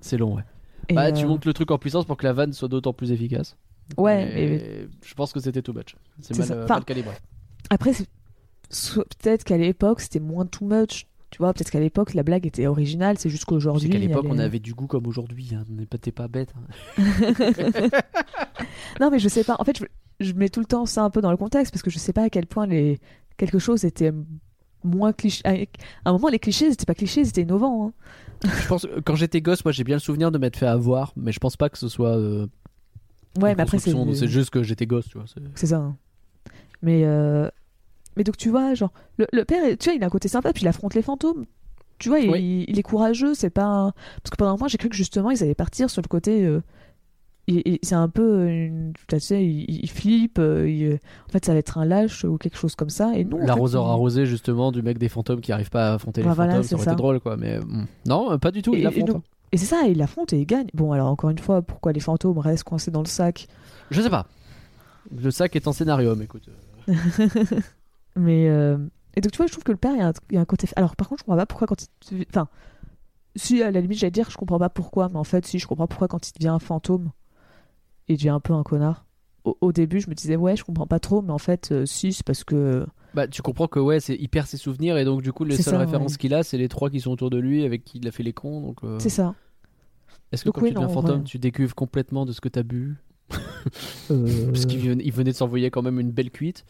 [0.00, 0.44] C'est long, ouais.
[0.88, 2.92] Et, Bah, euh, tu montes le truc en puissance pour que la vanne soit d'autant
[2.92, 3.56] plus efficace.
[3.96, 5.94] Ouais, je pense que c'était too much.
[6.20, 7.14] C'est C'est mal, euh, Enfin, mal calibré.
[7.70, 11.06] après, peut-être qu'à l'époque, c'était moins too much.
[11.30, 13.90] Tu vois, peut-être qu'à l'époque, la blague était originale, c'est juste qu'aujourd'hui.
[13.90, 15.50] qu'à l'époque, on avait du goût comme aujourd'hui.
[15.54, 15.64] Hein.
[15.70, 16.54] On n'est pas- T'es pas bête.
[16.56, 17.02] hein.
[19.00, 19.56] Non, mais je sais pas.
[19.58, 19.84] En fait, je,
[20.24, 22.12] je mets tout le temps ça un peu dans le contexte parce que je sais
[22.12, 22.98] pas à quel point les...
[23.36, 24.12] quelque chose était
[24.84, 25.42] moins cliché.
[25.44, 27.88] À un moment, les clichés, c'était pas clichés, c'était innovant.
[27.88, 27.92] hein.
[28.62, 31.12] Je pense que quand j'étais gosse, moi j'ai bien le souvenir de m'être fait avoir,
[31.16, 32.16] mais je pense pas que ce soit.
[32.16, 32.46] euh,
[33.40, 33.92] Ouais, mais après, c'est.
[34.14, 35.26] C'est juste que j'étais gosse, tu vois.
[35.26, 35.76] c'est- C'est ça.
[35.78, 35.96] hein.
[36.82, 37.48] Mais, euh,
[38.16, 40.52] mais donc, tu vois, genre, le, le père, tu vois, il a un côté sympa,
[40.52, 41.44] puis il affronte les fantômes.
[41.98, 42.64] Tu vois, il, Oui.
[42.68, 43.64] il est courageux, c'est pas.
[43.64, 43.92] un-
[44.22, 46.44] Parce que pendant un moment, j'ai cru que justement, ils allaient partir sur le côté.
[46.44, 46.60] euh,
[47.82, 48.92] c'est un peu une.
[49.08, 50.38] Tu sais, il, il flippe.
[50.38, 50.98] euh, il-
[51.28, 53.12] En fait, ça va être un lâche ou quelque chose comme ça.
[53.16, 53.38] Et non.
[53.38, 56.50] L'arroseur arrosé, justement, du mec des fantômes qui arrive pas à affronter les Bah voilà,
[56.52, 56.90] fantômes, c'est ça aurait ça.
[56.92, 57.36] été drôle, quoi.
[57.36, 58.74] Mais hmm, non, euh, pas du tout.
[58.74, 59.06] Et- Il et affronte.
[59.06, 60.66] donc- Et c'est ça, il affronte et il gagne.
[60.74, 63.46] Bon, alors encore une fois, pourquoi les fantômes restent coincés dans le sac?
[63.92, 64.26] Je sais pas.
[65.16, 66.48] Le sac est en scénario, mais écoute.
[68.16, 68.78] Mais euh,
[69.14, 70.38] et donc tu vois, je trouve que le père, il y, a un, il y
[70.38, 70.66] a un côté.
[70.76, 72.24] Alors par contre, je comprends pas pourquoi quand il.
[72.28, 72.48] Enfin,
[73.34, 75.66] si à la limite, j'allais dire, je comprends pas pourquoi, mais en fait, si je
[75.66, 77.10] comprends pourquoi quand il devient un fantôme,
[78.08, 79.04] il devient un peu un connard.
[79.44, 81.86] Au, au début, je me disais ouais, je comprends pas trop, mais en fait, euh,
[81.86, 82.86] si, c'est parce que.
[83.14, 85.56] Bah, tu comprends que ouais, c'est il perd ses souvenirs et donc du coup les
[85.56, 86.18] seules ça, références ouais.
[86.18, 88.22] qu'il a, c'est les trois qui sont autour de lui avec qui il a fait
[88.22, 88.60] les cons.
[88.60, 89.34] Donc euh, C'est ça.
[90.32, 91.24] est-ce que Donc quand oui, tu deviens non, fantôme, ouais.
[91.24, 92.96] tu décuves complètement de ce que t'as bu?
[94.10, 96.64] Euh, Parce qu'il venait, il venait de s'envoyer quand même une belle cuite.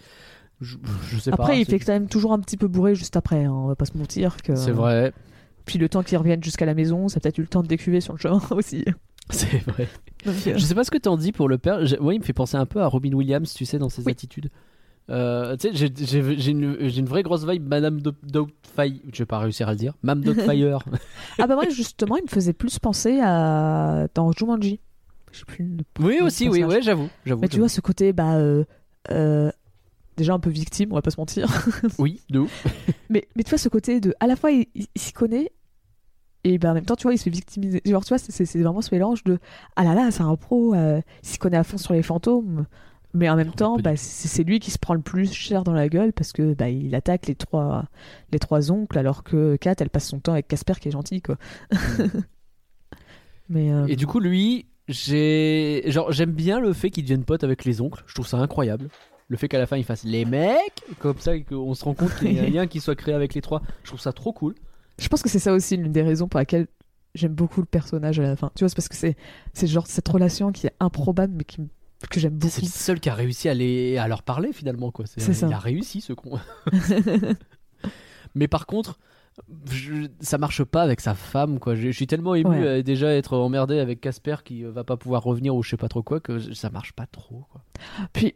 [0.60, 0.76] Je,
[1.10, 1.36] je sais pas.
[1.42, 3.44] Après, il fait quand même toujours un petit peu bourré juste après.
[3.44, 4.54] hein, on va pas se mentir que.
[4.54, 5.12] C'est vrai,
[5.66, 7.68] Puis le temps qu'il revienne jusqu'à la maison, ça a peut-être eu le temps de
[7.68, 8.84] décuver sur le chemin aussi.
[9.30, 9.88] c'est vrai.
[10.24, 11.80] Donc, euh, Je sais pas ce que t'en dis pour le père.
[12.00, 14.12] Moi, il me fait penser un peu à Robin Williams, tu sais, dans ses Oui.
[14.12, 14.50] attitudes.
[15.08, 18.94] Euh, tu sais, j'ai- une, vraie grosse vibe Madame Do- Doubtfire.
[19.12, 19.94] Je vais pas réussir à le dire.
[20.02, 20.78] Madame Doubtfire.
[21.38, 24.80] Ah bah moi justement, il me faisait plus penser à dans Jumanji.
[25.30, 25.64] Je sais plus.
[25.98, 27.08] le- oui, le aussi, oui, ouais, j'avoue.
[27.24, 28.64] j'avoue, Mais tu vois ce côté bah euh,
[30.16, 31.48] déjà un peu victime, on va pas se mentir.
[31.98, 32.66] Oui, de ouf.
[33.10, 35.50] mais mais tu vois ce côté de à la fois il, il- il s'y connaît
[36.44, 37.80] et ben en même temps tu vois il se fait victimiser.
[37.84, 39.38] Genre tu vois c'est- vraiment ce mélange de
[39.76, 42.66] ah là là c'est un pro, euh, il s'y connaît à fond sur les fantômes.
[43.14, 45.88] Mais en même temps, bah, c'est lui qui se prend le plus cher dans la
[45.88, 47.86] gueule parce que bah, il attaque les trois,
[48.30, 51.22] les trois oncles alors que Kat elle passe son temps avec Casper qui est gentil
[51.22, 51.36] quoi.
[53.48, 57.80] Mais euh, Et du coup, lui, j'aime bien le fait qu'il devienne pote avec les
[57.80, 58.02] oncles.
[58.06, 58.88] Je trouve ça incroyable.
[59.28, 61.94] Le fait qu'à la fin, il fasse les mecs, comme ça, et qu'on se rend
[61.94, 63.60] compte qu'il y a un lien qui soit créé avec les trois.
[63.82, 64.54] Je trouve ça trop cool.
[64.98, 66.68] Je pense que c'est ça aussi l'une des raisons pour laquelle
[67.14, 68.50] j'aime beaucoup le personnage à la fin.
[68.54, 69.16] Tu vois, c'est parce que c'est
[69.52, 71.58] c'est genre cette relation qui est improbable mais qui,
[72.10, 72.60] que j'aime C'est beaucoup.
[72.62, 73.96] le seul qui a réussi à, les...
[73.98, 74.90] à leur parler finalement.
[74.92, 75.06] quoi.
[75.06, 75.46] C'est ça.
[75.48, 76.38] Il a réussi ce con.
[78.34, 78.98] Mais par contre,
[79.70, 81.58] je- ça marche pas avec sa femme.
[81.58, 81.74] quoi.
[81.74, 82.68] Je, je suis tellement ému Ouais.
[82.68, 85.76] à déjà être emmerdé avec Casper qui euh, va pas pouvoir revenir ou je sais
[85.76, 87.44] pas trop quoi que ça marche pas trop.
[87.50, 87.62] Quoi.
[88.12, 88.34] Puis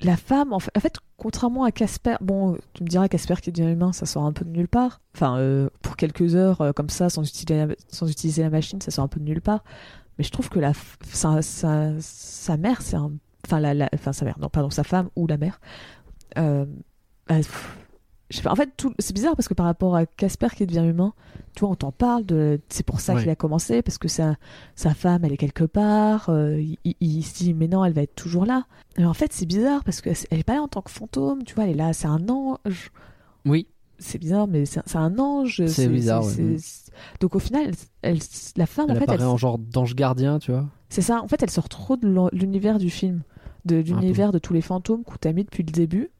[0.00, 3.50] la femme, en fait, en fait, contrairement à Casper, bon, tu me diras Casper qui
[3.50, 5.00] devient humain, ça sort un peu de nulle part.
[5.14, 8.80] Enfin, euh, pour quelques heures euh, comme ça, sans utiliser, la, sans utiliser la machine,
[8.80, 9.64] ça sort un peu de nulle part.
[10.18, 10.72] Mais je trouve que la,
[11.10, 13.12] sa, sa, sa mère, c'est un,
[13.46, 15.60] enfin la, la- enfin sa mère, non, pardon, sa femme ou la mère.
[16.38, 16.64] Euh,
[18.46, 21.14] en fait, tout- c'est bizarre parce que par rapport à Casper qui devient humain,
[21.54, 23.20] tu vois, on t'en parle de, c'est pour ça Ouais.
[23.22, 24.36] qu'il a commencé parce que sa,
[24.76, 26.28] sa femme, elle est quelque part.
[26.28, 28.64] euh, il, se dit, mais non, elle va être toujours là.
[28.98, 31.54] Mais en fait, c'est bizarre parce qu'elle est pas là en tant que fantôme, tu
[31.54, 32.90] vois, elle est là, c'est un ange.
[33.46, 33.66] Oui,
[33.98, 35.64] C'est bizarre, mais c'est un ange.
[35.66, 36.56] C'est bizarre, ouais.
[37.20, 37.72] Donc au final,
[38.02, 38.18] elle,
[38.56, 40.66] la femme, elle en fait, apparaît elle, en genre d'ange gardien, tu vois.
[40.88, 41.22] c'est ça.
[41.22, 43.22] En fait, elle sort trop de l'univers du film,
[43.64, 46.10] de l'univers de tous les fantômes qu'on t'a mis depuis le début.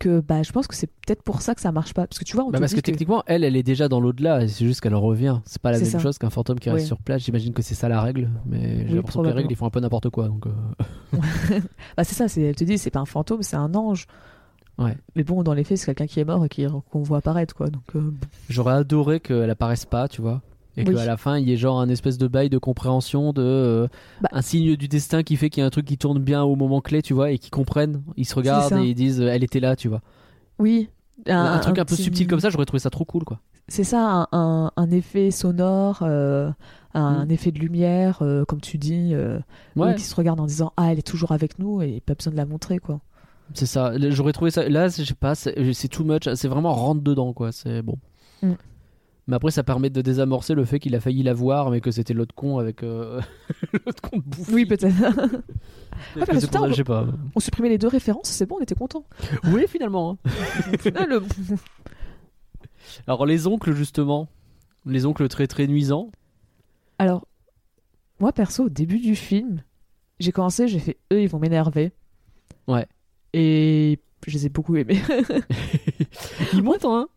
[0.00, 2.06] Que bah, je pense que c'est peut-être pour ça que ça marche pas.
[2.06, 3.88] Parce que tu vois, on Bah te parce dit que techniquement, elle, elle est déjà
[3.88, 5.38] dans l'au-delà, c'est juste qu'elle revient.
[5.44, 5.98] C'est pas la même ça.
[6.00, 7.22] chose qu'un fantôme qui reste sur place.
[7.22, 9.70] J'imagine que c'est ça la règle, mais j'ai l'impression que les règles ils font un
[9.70, 10.26] peu n'importe quoi.
[10.28, 10.50] Donc, euh,
[11.96, 14.06] Bah, c'est ça, c'est- elle te dit, c'est pas un fantôme, c'est un ange.
[14.78, 14.96] Ouais.
[15.14, 17.54] Mais bon, dans les faits, c'est quelqu'un qui est mort et qui- qu'on voit apparaître,
[17.54, 17.68] quoi.
[17.70, 18.12] Donc, euh.
[18.48, 20.42] J'aurais adoré qu'elle apparaisse pas, tu vois.
[20.76, 20.94] Et Oui.
[20.94, 23.42] qu'à la fin, il y ait genre un espèce de bail de compréhension de.
[23.42, 23.88] euh,
[24.20, 24.28] Bah.
[24.32, 26.56] un signe du destin qui fait qu'il y a un truc qui tourne bien au
[26.56, 28.02] moment clé, tu vois, et qu'ils comprennent.
[28.16, 30.00] Ils se regardent et ils disent, euh, elle était là, tu vois.
[30.58, 30.88] Oui.
[31.28, 33.38] Un, truc un, peu petit- subtil comme ça, j'aurais trouvé ça trop cool, quoi.
[33.68, 36.50] C'est ça, un, effet sonore, euh,
[36.92, 37.30] un Mm.
[37.30, 39.14] effet de lumière, euh, comme tu dis,
[39.76, 42.32] Ouais, qui se regardent en disant Ah, elle est toujours avec nous et pas besoin
[42.32, 43.00] de la montrer, quoi.
[43.54, 43.92] c'est ça.
[44.10, 44.68] J'aurais trouvé ça.
[44.68, 46.28] Là, je sais pas, c'est c'est too much.
[46.34, 47.52] C'est vraiment rentre dedans, quoi.
[47.52, 47.96] C'est bon.
[48.42, 48.52] Mm.
[49.26, 52.12] Mais après, ça permet de désamorcer le fait qu'il a failli l'avoir, mais que c'était
[52.12, 53.20] l'autre con avec euh,
[53.86, 54.50] l'autre con de bouffe.
[54.52, 54.94] Oui, peut-être.
[56.16, 57.06] Ça, on- pas.
[57.38, 59.04] supprimait les deux références, c'est bon, on était content.
[59.44, 60.18] Oui, finalement.
[60.24, 60.30] hein.
[61.08, 61.22] le...
[63.06, 64.28] Alors, les oncles, justement.
[64.86, 66.10] Les oncles très très nuisants.
[66.98, 67.26] Alors,
[68.20, 69.62] moi perso, au début du film,
[70.20, 71.92] j'ai commencé, j'ai fait eux, ils vont m'énerver.
[72.68, 72.86] Ouais.
[73.32, 75.00] Et je les ai beaucoup aimés.
[76.52, 77.08] Ils montent, hein.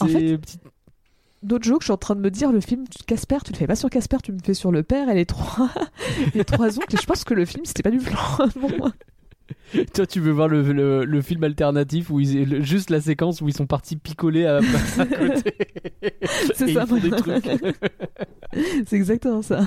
[0.00, 0.40] En fait-
[1.42, 3.66] D'autres jours, je suis en train de me dire, le film Casper, tu le fais
[3.66, 5.70] pas sur Casper, tu me fais sur le père et les trois,
[6.34, 6.94] les trois oncles.
[6.94, 8.16] Et je pense que le film, c'était pas du plan
[8.60, 8.92] pour moi.
[9.92, 13.40] Toi, tu veux voir le, le, le film alternatif où ils, le- juste la séquence
[13.42, 14.56] où ils sont partis picoler à,
[14.98, 15.54] à côté.
[16.54, 16.86] C'est ça.
[18.86, 19.66] C'est exactement ça.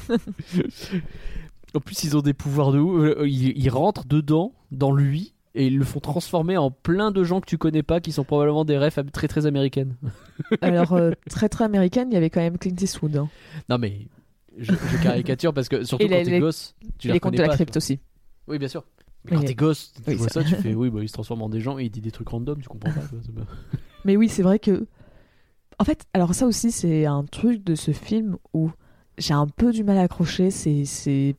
[1.76, 3.00] En plus, ils ont des pouvoirs de ouf.
[3.04, 7.24] Euh, Ils, ils rentrent dedans, dans lui, et ils le font transformer en plein de
[7.24, 9.96] gens que tu connais pas, qui sont probablement des refs très très américaines.
[10.62, 13.16] Alors, euh, très très américaine, il y avait quand même Clint Eastwood.
[13.18, 13.30] hein.
[13.70, 14.08] Non mais
[14.58, 17.42] je, je caricature parce que surtout Et quand t'es gosse, tu les les reconnais de
[17.44, 18.00] la crypte aussi.
[18.48, 18.84] Oui, bien sûr.
[19.26, 21.08] Mais Oui, quand les- t'es gosse, tu oui, vois ça, tu fais oui, bah, il
[21.10, 23.02] se transforme en des gens et il dit des trucs random, tu comprends pas.
[23.08, 23.20] quoi,
[24.06, 24.86] Mais oui, c'est vrai que.
[25.80, 28.72] En fait, alors ça aussi, c'est un truc de ce film où
[29.18, 30.52] j'ai un peu du mal à accrocher.
[30.52, 31.36] C'est c'est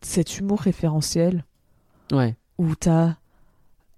[0.00, 1.44] cet humour référentiel
[2.12, 2.36] Ouais.
[2.58, 3.16] où t'as.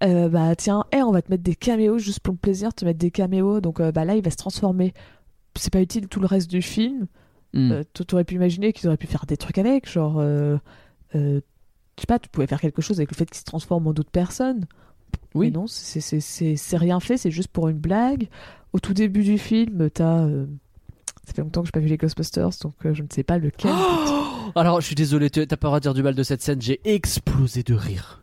[0.03, 2.85] Euh, bah tiens, eh, on va te mettre des caméos juste pour le plaisir, te
[2.85, 3.61] mettre des caméos.
[3.61, 4.93] Donc euh, bah là, il va se transformer.
[5.55, 7.07] C'est pas utile tout le reste du film.
[7.55, 10.21] Euh, t- T'aurais pu imaginer qu'ils auraient pu faire des trucs avec, genre.
[11.13, 11.39] je
[11.97, 14.11] sais pas, tu pouvais faire quelque chose avec le fait qu'il se transforme en d'autres
[14.11, 14.65] personnes.
[15.33, 15.47] Oui.
[15.47, 18.29] Mais non, c'est- rien fait, c'est juste pour une blague.
[18.73, 20.27] Au tout début du film, t'as.
[21.25, 23.71] ça fait longtemps que j'ai pas vu les Ghostbusters, donc je ne sais pas lequel.
[24.55, 26.61] Alors, je suis désolé, t'as pas le droit de dire du mal de cette scène,
[26.61, 28.18] j'ai explosé de rire.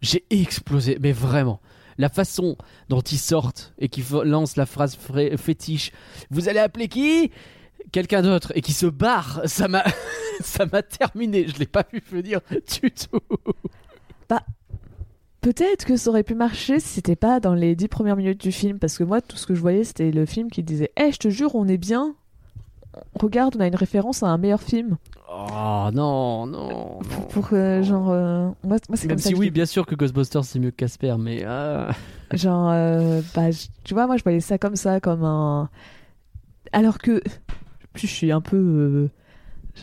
[0.00, 1.60] J'ai explosé, mais vraiment.
[1.98, 2.56] La façon
[2.88, 4.96] dont ils sortent et qu'ils lancent la phrase
[5.36, 5.92] fétiche
[6.30, 7.30] Vous allez appeler qui?
[7.92, 9.84] Quelqu'un d'autre et qui se barre, ça m'a
[10.40, 11.46] ça m'a terminé.
[11.46, 13.20] Je l'ai pas vu venir du tout.
[15.40, 18.52] Peut-être que ça aurait pu marcher si c'était pas dans les dix premières minutes du
[18.52, 21.12] film, parce que moi, tout ce que je voyais, c'était le film qui disait Eh,
[21.12, 22.14] je te jure, on est bien.
[23.14, 24.98] Regarde, on a une référence à un meilleur film.
[25.32, 26.98] Oh non, non.
[27.08, 28.10] Pour, pour, euh, genre.
[28.10, 31.14] euh, moi, moi c'est Même si oui, bien sûr que Ghostbusters c'est mieux que Casper,
[31.18, 31.90] mais ah.
[32.32, 35.68] Genre, euh, bah, je- tu vois, moi, je voyais ça comme ça, comme un.
[36.72, 37.22] Alors que.
[37.92, 38.56] Puis je suis un peu.
[38.56, 39.08] euh,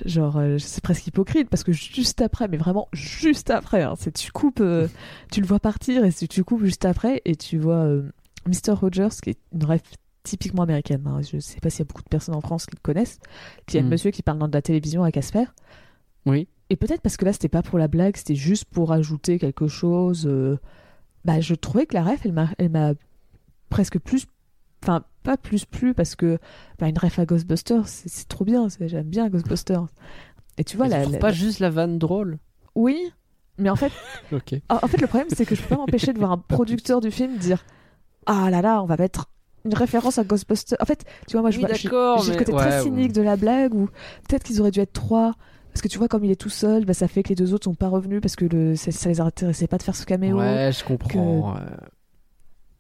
[0.06, 4.12] genre, euh, c'est presque hypocrite, parce que juste après, mais vraiment juste après, hein, c'est
[4.14, 4.60] tu coupes.
[4.62, 4.88] euh,
[5.32, 8.04] tu le vois partir, et si tu coupes juste après, et tu vois euh,
[8.48, 8.74] Mr.
[8.74, 9.82] Rogers, qui est une rêve
[10.28, 11.04] typiquement américaine.
[11.08, 13.20] hein, je sais pas s'il y a beaucoup de personnes en France qui le connaissent.
[13.66, 13.92] Qui est le Mm.
[13.92, 15.46] monsieur qui parle dans de la télévision à Casper.
[16.26, 16.48] Oui.
[16.70, 19.68] Et peut-être parce que là, c'était pas pour la blague, c'était juste pour ajouter quelque
[19.68, 20.26] chose.
[20.28, 20.58] euh,
[21.26, 22.94] Bah, je trouvais que la ref, elle m'a,
[23.70, 24.26] presque plus.
[24.84, 26.38] Enfin, pas plus plus, parce que
[26.80, 28.68] bah, une ref à Ghostbusters, c'est, trop bien.
[28.80, 29.88] j'aime bien Ghostbusters.
[30.58, 32.38] Et tu vois, Mais la, la- pas la- juste la vanne drôle?
[32.76, 32.98] Oui,
[33.58, 33.92] mais en fait,
[34.70, 37.02] en en fait, le problème, c'est que je peux pas m'empêcher de voir un producteur
[37.02, 37.66] du film dire
[38.26, 39.30] Ah là là, on va mettre
[39.66, 40.78] une référence à Ghostbusters.
[40.82, 42.60] En fait, tu vois, moi, je Oui, vois j'ai- d'accord, j'ai le mais- côté ouais,
[42.62, 42.84] très ouais.
[42.84, 43.88] cynique de la blague, ou
[44.28, 45.34] peut-être qu'ils auraient dû être trois.
[45.74, 47.54] Parce que tu vois, comme il est tout seul, bah, ça fait que les deux
[47.54, 50.06] autres sont pas revenus parce que le, ça, ça les intéressait pas de faire ce
[50.06, 50.40] caméo.
[50.40, 51.54] Ouais, je comprends.
[51.54, 51.60] ouais.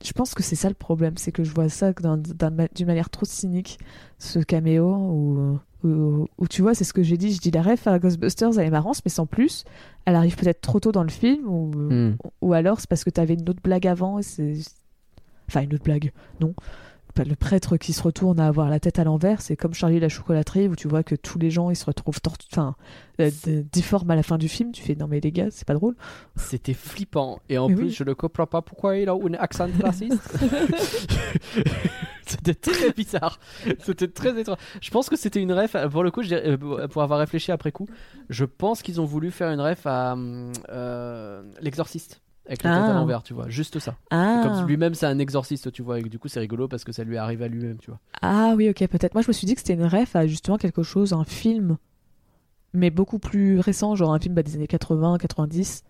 [0.04, 3.26] Je pense que c'est ça le problème, c'est que je vois ça d'une manière trop
[3.26, 3.80] cynique,
[4.20, 7.64] ce caméo, où, où, où tu vois, c'est ce que j'ai dit, je dis la
[7.64, 9.64] ref à Ghostbusters, elle est marrante, mais sans plus,
[10.06, 12.16] elle arrive peut-être trop tôt dans le film, ou, Hmm.
[12.42, 14.54] ou alors c'est parce que t'avais une autre blague avant, et c'est...
[15.50, 16.54] Enfin, une autre blague, non.
[17.26, 20.08] Le prêtre qui se retourne à avoir la tête à l'envers, c'est comme Charlie la
[20.08, 22.76] chocolaterie, où tu vois que tous les gens, ils se retrouvent tort- enfin,
[23.20, 23.32] euh,
[23.72, 25.95] difformes à la fin du film, tu fais, non mais les gars, c'est pas drôle.
[26.36, 27.39] C'était flippant.
[27.50, 27.89] Et en Mais plus, oui.
[27.89, 30.22] je ne comprends pas pourquoi il a un accent raciste.
[32.28, 33.39] c'était très bizarre.
[33.80, 34.58] C'était très étrange.
[34.82, 35.76] Je pense que c'était une ref.
[35.89, 37.88] Pour le coup, euh, pour avoir réfléchi après coup,
[38.30, 40.16] je pense qu'ils ont voulu faire une ref à
[40.70, 42.22] euh, l'exorciste.
[42.48, 43.50] Avec la tête à l'envers, tu vois.
[43.50, 43.95] Juste ça.
[44.10, 46.00] Ah, Comme lui-même, c'est un exorciste, tu vois.
[46.00, 48.00] Et du coup, c'est rigolo parce que ça lui arrive à lui-même, tu vois.
[48.22, 49.14] Ah oui, ok, peut-être.
[49.14, 51.78] Moi, je me suis dit que c'était une ref à justement quelque chose, un film,
[52.74, 55.84] mais beaucoup plus récent, genre un film bah, des années 80, 90.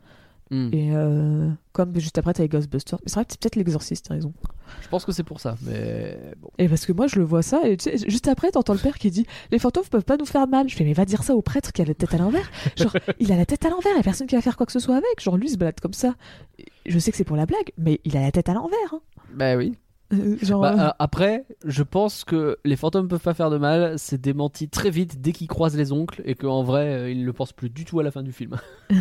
[0.50, 0.70] Hmm.
[0.72, 3.00] Et euh, comme juste après, t'avais Ghostbusters.
[3.04, 4.34] Mais c'est vrai que c'est peut-être l'exorciste, t'as raison.
[4.82, 5.58] Je pense que c'est pour ça.
[5.64, 6.50] Mais bon.
[6.58, 8.80] Et parce que moi, je le vois ça, et tu sais, juste après, t'entends le
[8.80, 10.70] père qui dit Les fantômes peuvent pas nous faire mal.
[10.70, 12.50] Je fais Mais va dire ça au prêtre qui a la tête à l'envers.
[12.78, 14.66] Genre, il a la tête à l'envers, il y a personne qui va faire quoi
[14.66, 15.22] que ce soit avec.
[15.22, 16.16] Genre, lui, il se balade comme ça.
[16.86, 18.94] Je sais que c'est pour la blague, mais il a la tête à l'envers.
[18.94, 19.02] hein.
[19.34, 19.74] Bah oui.
[20.14, 24.00] Euh, genre, Bah, euh, après, je pense que les fantômes peuvent pas faire de mal.
[24.00, 27.34] C'est démenti très vite dès qu'ils croisent les oncles et qu'en vrai, ils ne le
[27.34, 28.56] pensent plus du tout à la fin du film.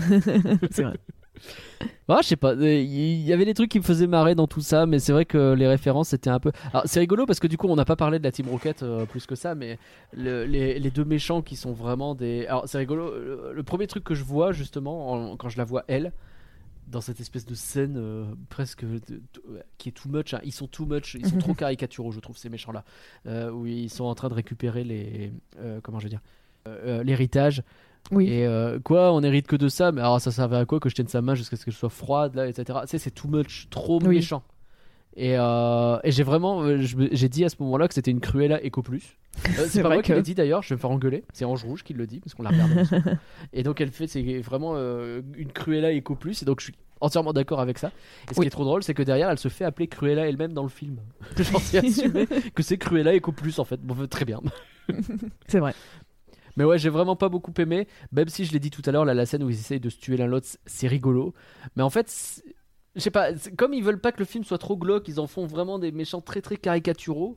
[0.70, 0.98] c'est vrai.
[2.08, 4.46] Ah, je sais pas, euh, il y avait des trucs qui me faisaient marrer dans
[4.46, 6.52] tout ça, mais c'est vrai que les références c'était un peu.
[6.72, 8.82] Alors c'est rigolo parce que du coup on n'a pas parlé de la Team Rocket
[8.84, 9.78] euh, plus que ça, mais
[10.12, 12.46] le- les, les deux méchants qui sont vraiment des.
[12.46, 15.64] Alors c'est rigolo, le, le premier truc que je vois justement en- quand je la
[15.64, 16.12] vois elle,
[16.86, 19.22] dans cette espèce de scène euh, presque de- de-
[19.76, 20.40] qui est too much, hein.
[20.44, 22.84] ils sont too much, ils sont trop caricaturaux je trouve ces méchants là,
[23.52, 25.32] où ils sont en train de récupérer les.
[25.58, 26.22] euh, comment je veux dire
[26.68, 27.62] euh, euh, L'héritage.
[28.12, 28.28] Oui.
[28.28, 30.88] Et euh, quoi, on hérite que de ça, mais alors ça servait à quoi que
[30.88, 32.78] je tienne sa main jusqu'à ce qu'elle soit froide, là, etc.
[32.82, 34.16] Tu sais, c'est too much, trop Oui.
[34.16, 34.42] méchant.
[35.18, 38.60] Et, euh, et j'ai vraiment, euh, j'ai dit à ce moment-là que c'était une Cruella
[38.62, 39.16] Eco Plus.
[39.58, 41.24] Euh, c'est pas moi qui l'ai dit d'ailleurs, je vais me faire engueuler.
[41.32, 42.82] C'est Ange Rouge qui le dit parce qu'on l'a regardé.
[43.54, 46.42] et donc elle fait, c'est vraiment euh, une Cruella Eco Plus.
[46.42, 47.88] Et donc je suis entièrement d'accord avec ça.
[48.30, 48.44] Et ce Oui.
[48.44, 50.68] qui est trop drôle, c'est que derrière, elle se fait appeler Cruella elle-même dans le
[50.68, 50.98] film.
[51.38, 53.80] Genre, c'est assumé que c'est Cruella Eco Plus en fait.
[53.80, 54.40] Bon, très bien.
[55.48, 55.74] C'est vrai.
[56.56, 57.86] Mais ouais, j'ai vraiment pas beaucoup aimé.
[58.12, 59.90] Même si je l'ai dit tout à l'heure, là, la scène où ils essayent de
[59.90, 61.34] se tuer l'un l'autre, c'est rigolo.
[61.76, 62.42] Mais en fait,
[62.94, 65.26] je sais pas, comme ils veulent pas que le film soit trop glauque, ils en
[65.26, 67.36] font vraiment des méchants très très caricaturaux.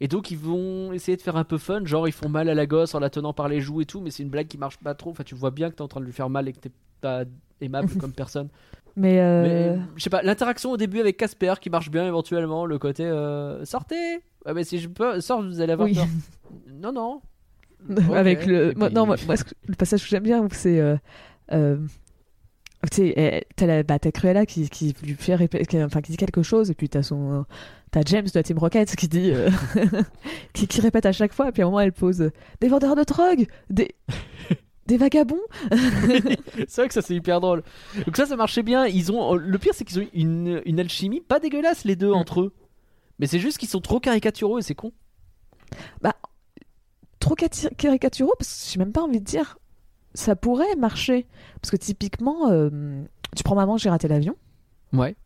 [0.00, 2.54] Et donc ils vont essayer de faire un peu fun, genre ils font mal à
[2.54, 4.58] la gosse en la tenant par les joues et tout, mais c'est une blague qui
[4.58, 5.10] marche pas trop.
[5.10, 6.72] Enfin, tu vois bien que t'es en train de lui faire mal et que t'es
[7.00, 7.24] pas
[7.60, 8.48] aimable comme personne.
[8.96, 9.42] Mais, euh,
[9.76, 13.04] Mais je sais pas, l'interaction au début avec Casper qui marche bien éventuellement, le côté
[13.04, 14.16] euh, sortez.
[14.46, 15.94] Ouais, mais si je peux, sors, vous allez avoir Oui.
[15.94, 16.06] peur.
[16.72, 17.20] Non, non.
[18.14, 18.72] avec le.
[18.76, 19.16] Moi- Non, moi,
[19.66, 20.78] le passage que j'aime bien, c'est.
[20.80, 20.96] euh,
[21.52, 21.76] euh,
[22.90, 26.12] tu sais, euh, t'as la- bah, t'as Cruella qui, qui lui fait qui- enfin, qui
[26.12, 27.44] dit quelque chose, et puis t'as son.
[27.90, 29.30] T'as James de la Team Rocket qui dit.
[29.32, 29.48] euh,
[30.52, 32.30] qui, qui répète à chaque fois, et puis à un moment elle pose
[32.60, 33.94] Des vendeurs de drogue Des.
[34.86, 37.62] Des vagabonds C'est vrai que ça c'est hyper drôle.
[38.04, 38.84] Donc ça ça marchait bien.
[38.86, 42.14] Ils ont le pire c'est qu'ils ont une, une alchimie pas dégueulasse les deux Mm.
[42.16, 42.52] entre eux.
[43.18, 44.92] Mais c'est juste qu'ils sont trop caricaturaux et c'est con.
[47.24, 49.56] Trop caricaturaux, parce que j'ai même pas envie de dire.
[50.12, 51.26] Ça pourrait marcher.
[51.62, 53.02] Parce que typiquement, euh,
[53.34, 54.36] tu prends Maman, j'ai raté l'avion.
[54.92, 55.16] Ouais.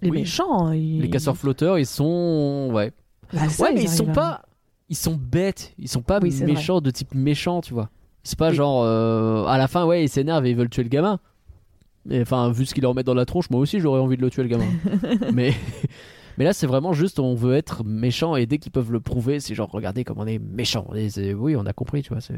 [0.00, 0.18] Les Oui.
[0.20, 0.66] méchants.
[0.68, 2.92] hein, ils- Les casseurs flotteurs ils sont ouais.
[3.32, 4.42] Bah, ça, ouais mais ils sont à- pas
[4.88, 5.74] ils sont bêtes.
[5.78, 7.90] Ils sont pas Oui, méchants de type méchant tu vois.
[8.22, 8.54] C'est pas Oui.
[8.56, 11.18] genre euh, à la fin ouais ils s'énervent et ils veulent tuer le gamin.
[12.12, 14.30] Enfin vu ce qu'ils leur mettent dans la tronche moi aussi j'aurais envie de le
[14.30, 14.66] tuer le gamin.
[15.34, 15.52] mais
[16.38, 19.40] mais là c'est vraiment juste on veut être méchant et dès qu'ils peuvent le prouver
[19.40, 20.86] c'est genre regardez comme on est méchant.
[20.94, 22.34] Et c'est- oui on a compris tu vois c'est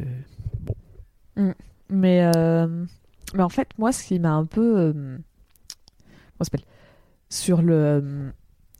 [1.89, 2.85] Mais, euh,
[3.35, 4.79] mais en fait, moi, ce qui m'a un peu.
[4.79, 5.19] euh, comment
[6.41, 6.65] ça s'appelle?
[7.29, 7.75] Sur le.
[7.75, 8.31] euh,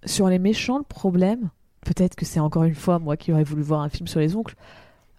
[0.05, 1.51] sur les méchants, le problème,
[1.85, 4.35] peut-être que c'est encore une fois moi qui aurais voulu voir un film sur les
[4.37, 4.55] oncles,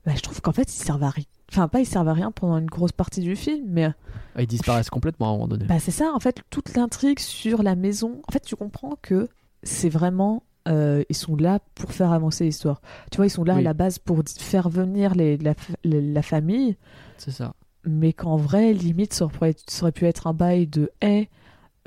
[0.05, 1.25] bah, je trouve qu'en fait, ils servent à rien.
[1.51, 3.89] Enfin, pas ils servent à rien pendant une grosse partie du film, mais
[4.35, 5.65] Ah, ils disparaissent complètement à un moment donné.
[5.65, 8.21] bah, c'est ça, en fait, toute l'intrigue sur la maison.
[8.27, 9.27] En fait, tu comprends que
[9.63, 10.43] c'est vraiment.
[10.67, 12.81] euh, ils sont là pour faire avancer l'histoire.
[13.09, 15.99] Tu vois, ils sont là à la base pour faire venir les, la, fa- la-
[16.01, 16.77] la famille,
[17.17, 17.55] C'est ça.
[17.83, 21.29] mais qu'en vrai, limite, ça aurait, ça aurait pu être un bail de hey,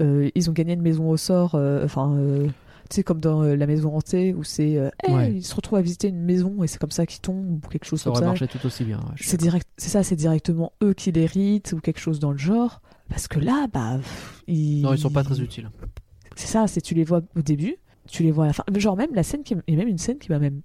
[0.01, 2.49] euh, ils ont gagné une maison au sort, euh, enfin, euh,
[2.91, 4.73] tu sais, comme dans La Maison Hantée, où c'est
[5.05, 5.33] hey, Ouais.
[5.35, 7.87] ils se retrouvent à visiter une maison et c'est comme ça qu'ils tombent, ou quelque
[7.87, 8.27] chose Ça comme aurait ça.
[8.27, 8.99] marché tout aussi bien.
[8.99, 12.39] ouais, C'est direct, c'est ça, c'est directement eux qui l'héritent ou quelque chose dans le
[12.39, 12.81] genre.
[13.09, 13.99] Parce que là, bah,
[14.49, 14.83] ils...
[14.83, 15.71] Non, ils sont pas très utiles.
[16.37, 17.77] C'est ça, c'est tu les vois au début,
[18.09, 18.65] tu les vois à la fin.
[18.77, 20.63] Genre même la scène qui, et même une scène qui m'a même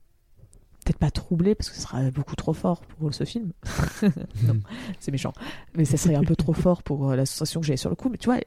[0.84, 3.52] peut-être pas troublée parce que ce sera beaucoup trop fort pour ce film.
[4.44, 4.60] non,
[5.00, 5.34] c'est méchant,
[5.76, 7.96] mais ça serait un peu trop fort pour euh, la sensation que j'avais sur le
[7.96, 8.10] coup.
[8.10, 8.40] Mais tu vois,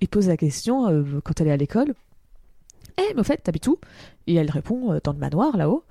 [0.00, 1.94] il pose la question euh, quand elle est à l'école.
[2.98, 3.78] Eh, mais au fait, t'habites où?
[4.26, 5.84] Et elle répond euh, dans le manoir là-haut.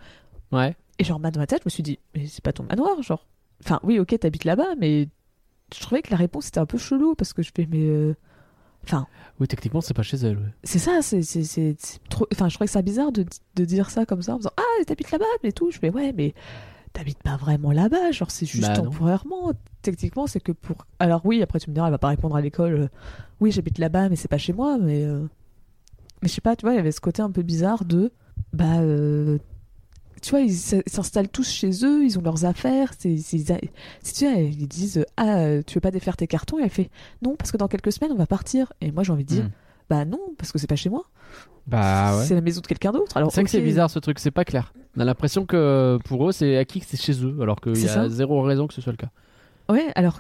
[0.51, 0.75] Ouais.
[0.99, 3.25] Et genre, dans ma tête, je me suis dit, mais c'est pas ton manoir, genre.
[3.63, 5.07] Enfin, oui, ok, t'habites là-bas, mais
[5.73, 7.79] je trouvais que la réponse était un peu chelou parce que je fais, mais.
[7.87, 8.15] euh,
[8.83, 9.07] Enfin,
[9.39, 10.37] Oui, techniquement, c'est pas chez elle.
[10.37, 10.53] ouais.
[10.63, 12.27] c'est ça, c'est c'est- c'est- c'est trop.
[12.33, 13.25] Enfin, je trouvais que ça bizarre de,
[13.55, 15.69] de dire ça comme ça en disant Ah, t'habites là-bas, mais tout.
[15.71, 16.33] Je fais, ouais, mais
[16.93, 19.53] t'habites pas vraiment là-bas, genre, c'est juste Bah temporairement.
[19.81, 20.85] Techniquement, c'est que pour.
[20.99, 22.87] Alors, oui, après, tu me diras, elle va pas répondre à l'école, euh,
[23.39, 25.03] oui, j'habite là-bas, mais c'est pas chez moi, mais.
[25.05, 25.25] euh,
[26.21, 28.11] Mais je sais pas, tu vois, il y avait ce côté un peu bizarre de.
[28.53, 28.79] Bah.
[28.79, 29.37] euh,
[30.21, 32.91] Tu vois, ils s'installent tous chez eux, ils ont leurs affaires.
[32.97, 33.37] c'est c'est-
[34.01, 36.59] Si tu sais, ils disent Ah, euh, tu veux pas défaire tes cartons?
[36.59, 36.89] Et elle fait
[37.21, 38.71] Non, parce que dans quelques semaines, on va partir.
[38.81, 39.49] Et moi, j'ai envie de dire Hmm.
[39.89, 41.05] Bah non, parce que c'est pas chez moi.
[41.65, 43.15] Bah C'est la maison de quelqu'un d'autre.
[43.17, 44.71] Alors, C'est vrai que c'est bizarre ce truc, c'est pas clair.
[44.95, 47.75] On a l'impression que pour eux, c'est acquis que c'est chez eux, alors qu'il y
[47.77, 48.09] C'est a ça.
[48.09, 49.09] zéro raison que ce soit le cas.
[49.67, 50.19] Ouais, alors.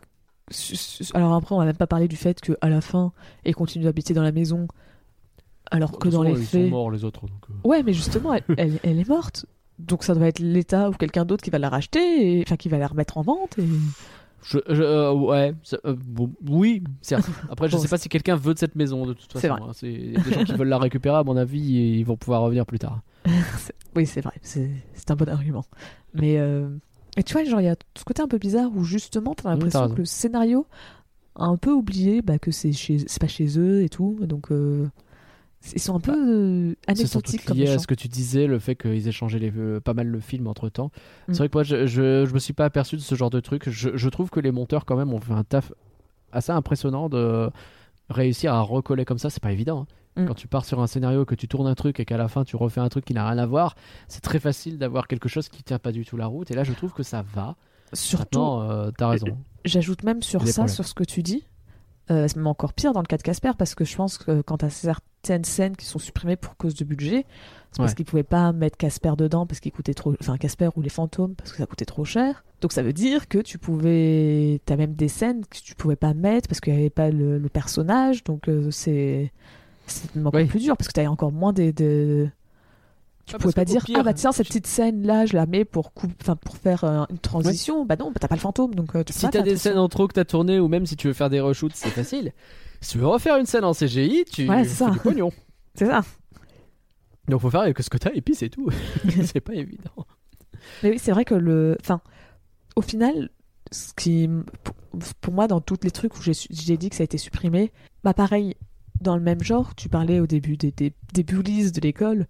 [1.13, 3.11] Alors après, on va même pas parler du fait qu'à la fin,
[3.45, 4.67] ils continuent d'habiter dans la maison.
[5.71, 6.63] Alors que toute dans façon, les ils faits.
[6.65, 7.21] sont morts les autres.
[7.27, 7.67] donc, euh.
[7.67, 9.45] Ouais, mais justement, elle, elle- elle est morte.
[9.79, 12.43] Donc ça doit être l'État ou quelqu'un d'autre qui va la racheter, et...
[12.45, 13.57] enfin qui va la remettre en vente.
[13.59, 13.65] Et...
[14.43, 15.53] Je, je- euh, ouais,
[15.85, 17.27] euh, bon, oui, certes.
[17.49, 19.39] Après, je Bon, sais pas si quelqu'un veut de cette maison de toute façon.
[19.41, 19.61] C'est vrai.
[19.61, 19.71] hein.
[19.83, 22.15] Il y a des gens qui veulent la récupérer, à mon avis, et ils vont
[22.17, 23.01] pouvoir revenir plus tard.
[23.95, 24.69] Oui, c'est vrai, c'est
[25.09, 25.65] un bon argument.
[26.13, 26.69] Mais euh,
[27.17, 29.43] et tu vois, genre, il y a ce côté un peu bizarre où justement, t'as
[29.43, 30.67] t'as l'impression que le scénario
[31.35, 32.97] un peu oublié bah, que c'est chez...
[33.19, 34.15] pas chez eux et tout.
[34.21, 34.87] Donc, euh,
[35.73, 37.79] ils sont un peu euh, C'est anecdotiques comme lié à méchants.
[37.81, 40.47] ce que tu disais, le fait qu'ils aient changé les, euh, pas mal le film
[40.47, 40.91] entre temps.
[41.27, 41.33] Mm.
[41.33, 43.39] C'est vrai que moi, je, je, je me suis pas aperçu de ce genre de
[43.39, 43.69] truc.
[43.69, 45.71] Je, je trouve que les monteurs, quand même, ont fait un taf
[46.31, 47.49] assez impressionnant de
[48.09, 49.29] réussir à recoller comme ça.
[49.29, 49.85] C'est pas évident.
[50.15, 50.23] hein.
[50.23, 50.25] Mm.
[50.27, 52.43] Quand tu pars sur un scénario, que tu tournes un truc et qu'à la fin
[52.43, 53.75] tu refais un truc qui n'a rien à voir,
[54.07, 56.49] c'est très facile d'avoir quelque chose qui tient pas du tout la route.
[56.51, 57.55] Et là, je trouve que ça va.
[57.93, 59.37] Surtout, euh, t'as raison.
[59.65, 60.67] j'ajoute même sur ça, problèmes.
[60.75, 61.43] sur ce que tu dis.
[62.11, 64.41] euh, c'est même encore pire dans le cas de Casper parce que je pense que
[64.41, 64.69] quand t'as
[65.23, 67.25] certaines scènes qui sont supprimées pour cause de budget,
[67.71, 67.95] c'est parce Ouais.
[67.95, 71.35] qu'ils pouvaient pas mettre Casper dedans parce qu'il coûtait trop, enfin Casper ou les fantômes
[71.35, 72.43] parce que ça coûtait trop cher.
[72.61, 76.13] Donc ça veut dire que tu pouvais, t'as même des scènes que tu pouvais pas
[76.13, 78.23] mettre parce qu'il y avait pas le, le personnage.
[78.23, 79.31] Donc euh, c'est
[79.87, 80.45] c'est encore Oui.
[80.45, 82.29] plus dur parce que t'avais encore moins des, des-
[83.25, 85.35] tu Ah, pouvais pas dire pire, ah bah tiens cette tu- petite scène là je
[85.35, 88.35] la mets pour coup enfin pour faire euh, une transition bah non bah t'as pas
[88.35, 90.67] le fantôme donc euh, tu Si t'as des scènes en trop que t'as tourné ou
[90.67, 92.33] même si tu veux faire des reshoots, c'est facile.
[92.81, 94.89] Si tu veux refaire une scène en CGI, tu Ouais, fais ça.
[94.89, 95.31] du pognon.
[95.75, 96.01] c'est ça
[97.27, 98.69] Donc faut faire avec ce que t'as et puis c'est tout.
[99.23, 100.05] c'est pas évident.
[100.83, 101.77] Mais oui, c'est vrai que le.
[101.81, 102.01] Enfin,
[102.75, 103.29] au final,
[103.71, 104.29] ce qui.
[105.21, 107.71] Pour, moi, dans tous les trucs où j'ai dit que ça a été supprimé,
[108.03, 108.55] bah pareil,
[109.01, 112.27] dans le même genre, tu parlais au début des, des, des bullies de l'école.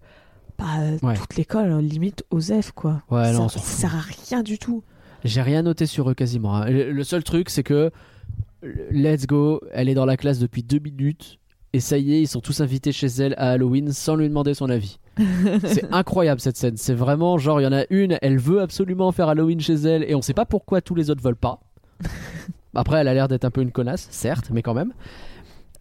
[0.58, 0.66] Bah,
[1.02, 1.14] Ouais.
[1.16, 3.02] toute l'école, hein, limite Osef, quoi.
[3.10, 4.82] Ouais, ça, non, on ça sert à rien du tout.
[5.24, 6.54] J'ai rien noté sur eux quasiment.
[6.56, 6.66] hein.
[6.70, 7.90] Le seul truc, c'est que
[8.62, 11.38] Let's Go, elle est dans la classe depuis deux minutes.
[11.72, 14.54] Et ça y est, ils sont tous invités chez elle à Halloween sans lui demander
[14.54, 14.98] son avis.
[15.64, 16.76] c'est incroyable cette scène.
[16.76, 20.02] C'est vraiment genre, il y en a une, elle veut absolument faire Halloween chez elle
[20.02, 21.60] et on sait pas pourquoi tous les autres veulent pas.
[22.74, 24.92] Après, elle a l'air d'être un peu une connasse, certes, mais quand même.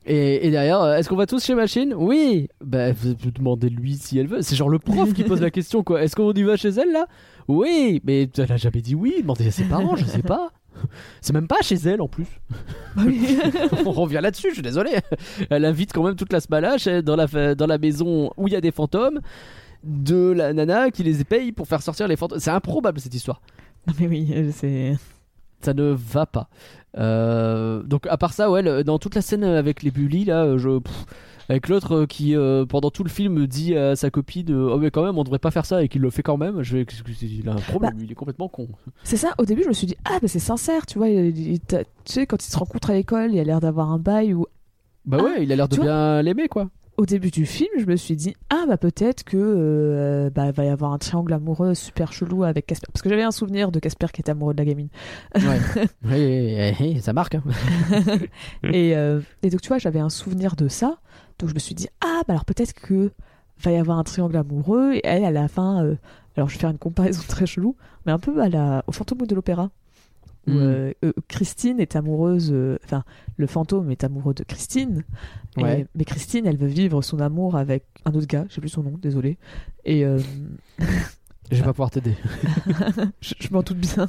[0.06, 1.94] Et, et derrière, euh, est-ce qu'on va tous chez Machine?
[1.96, 4.42] Oui Bah, vous vous demandez lui si elle veut.
[4.42, 6.02] C'est genre le prof qui pose la question, quoi.
[6.04, 7.08] Est-ce qu'on y va chez elle là?
[7.48, 9.16] Oui Mais elle a jamais dit oui.
[9.22, 10.52] Demandez à ses parents, je sais pas.
[11.22, 12.28] C'est même pas chez elle en plus.
[12.96, 13.04] Bah.
[13.86, 14.92] On revient là-dessus, je suis désolé.
[15.50, 18.58] Elle invite quand même toute la smalage dans la, dans la maison où il y
[18.58, 19.20] a des fantômes
[19.84, 22.40] de la nana qui les paye pour faire sortir les fantômes.
[22.40, 23.42] C'est improbable cette histoire.
[23.88, 24.98] Non, mais oui, euh, c'est.
[25.62, 26.48] Ça ne va pas.
[26.98, 30.44] Euh, donc à part ça, ouais, le- dans toute la scène avec les bullies là,
[30.46, 31.06] euh, je, pff,
[31.50, 34.78] avec l'autre euh, qui euh, pendant tout le film dit à sa copine, euh, oh
[34.80, 36.62] mais quand même, on devrait pas faire ça et qu'il le fait quand même.
[36.64, 36.78] Je
[37.22, 38.68] il a un problème, Bah, il est complètement con.
[39.04, 41.10] C'est ça, au début, je me suis dit, ah, bah c'est sincère, tu vois.
[41.10, 43.98] il- il- tu sais, quand ils se rencontrent à l'école, il a l'air d'avoir un
[44.00, 44.46] bail ou
[45.06, 46.70] Bah Ah, ouais, il a l'air de bien l'aimer quoi.
[46.98, 50.66] au début du film, je me suis dit ah bah peut-être que euh, bah va
[50.66, 53.80] y avoir un triangle amoureux super chelou avec Casper parce que j'avais un souvenir de
[53.80, 54.90] Casper qui était amoureux de la gamine
[55.36, 57.36] Ouais, ouais, ouais, ça marque.
[57.36, 57.44] hein.
[58.64, 61.00] et, euh, et donc tu vois j'avais un souvenir de ça
[61.40, 63.12] donc je me suis dit ah bah alors peut-être que
[63.64, 64.94] va y avoir un triangle amoureux.
[64.94, 65.96] Et elle à la fin euh,
[66.38, 67.76] alors je vais faire une comparaison très chelou
[68.06, 69.72] mais un peu à la au fantôme de l'opéra.
[70.48, 70.58] Où Mm.
[70.58, 73.04] euh, euh, Christine est amoureuse euh, enfin
[73.38, 75.04] le fantôme est amoureux de Christine.
[75.58, 78.84] Et- mais Christine elle veut vivre son amour avec un autre gars j'ai plus son
[78.84, 79.38] nom désolé.
[79.86, 80.04] Et
[81.52, 82.16] Je vais pas pouvoir t'aider.
[83.22, 84.08] je, je m'en doute bien.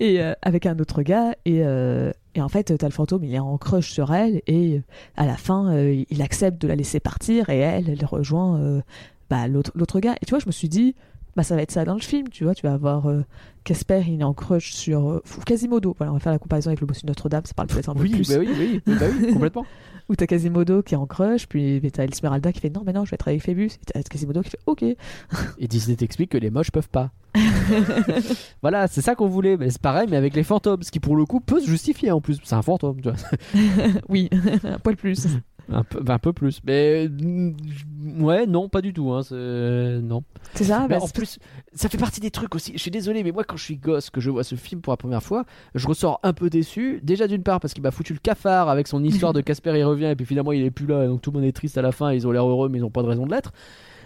[0.00, 1.34] Et avec un autre gars.
[1.44, 1.62] Et,
[2.34, 4.82] et en fait t'as le fantôme il est en crush sur elle et euh,
[5.16, 8.80] à la fin euh, il accepte de la laisser partir et elle elle rejoint euh,
[9.30, 10.14] bah, l'autre l'autre gars.
[10.20, 10.94] Et tu vois je me suis dit
[11.36, 13.24] bah ça va être ça dans le film tu vois tu vas avoir euh,
[13.64, 16.80] Casper il est en crush sur euh, Quasimodo voilà on va faire la comparaison avec
[16.80, 19.06] le bossu de Notre-Dame ça parle peut-être un peu Oui, plus bah oui, oui, bah
[19.20, 19.66] oui, complètement.
[20.08, 23.04] où t'as Quasimodo qui est en crush puis t'as Esmeralda qui fait non mais non
[23.04, 24.82] je vais être avec Phébus et t'as Quasimodo qui fait ok
[25.58, 27.10] Et Disney t'explique que les moches peuvent pas.
[28.62, 29.56] voilà, c'est ça qu'on voulait.
[29.56, 32.10] Mais c'est pareil, mais avec les fantômes, ce qui pour le coup peut se justifier
[32.10, 32.38] en plus.
[32.44, 33.18] C'est un fantôme, tu vois.
[34.08, 34.30] oui
[34.64, 35.26] un poil plus
[35.72, 36.60] Un peu, un peu plus.
[36.66, 39.10] Mais mm, ouais, non, pas du tout.
[39.12, 39.22] Hein.
[39.22, 40.22] c'est- Non.
[40.54, 41.38] c'est ça Mais bah, en plus,
[41.74, 42.72] ça fait partie des trucs aussi.
[42.74, 44.92] Je suis désolé, mais moi, quand je suis gosse, que je vois ce film pour
[44.92, 47.00] la première fois, je ressors un peu déçu.
[47.02, 49.84] Déjà, d'une part, parce qu'il m'a foutu le cafard avec son histoire de Casper, il
[49.84, 51.82] revient, et puis finalement, il est plus là, donc tout le monde est triste à
[51.82, 53.52] la fin, ils ont l'air heureux, mais ils ont pas de raison de l'être.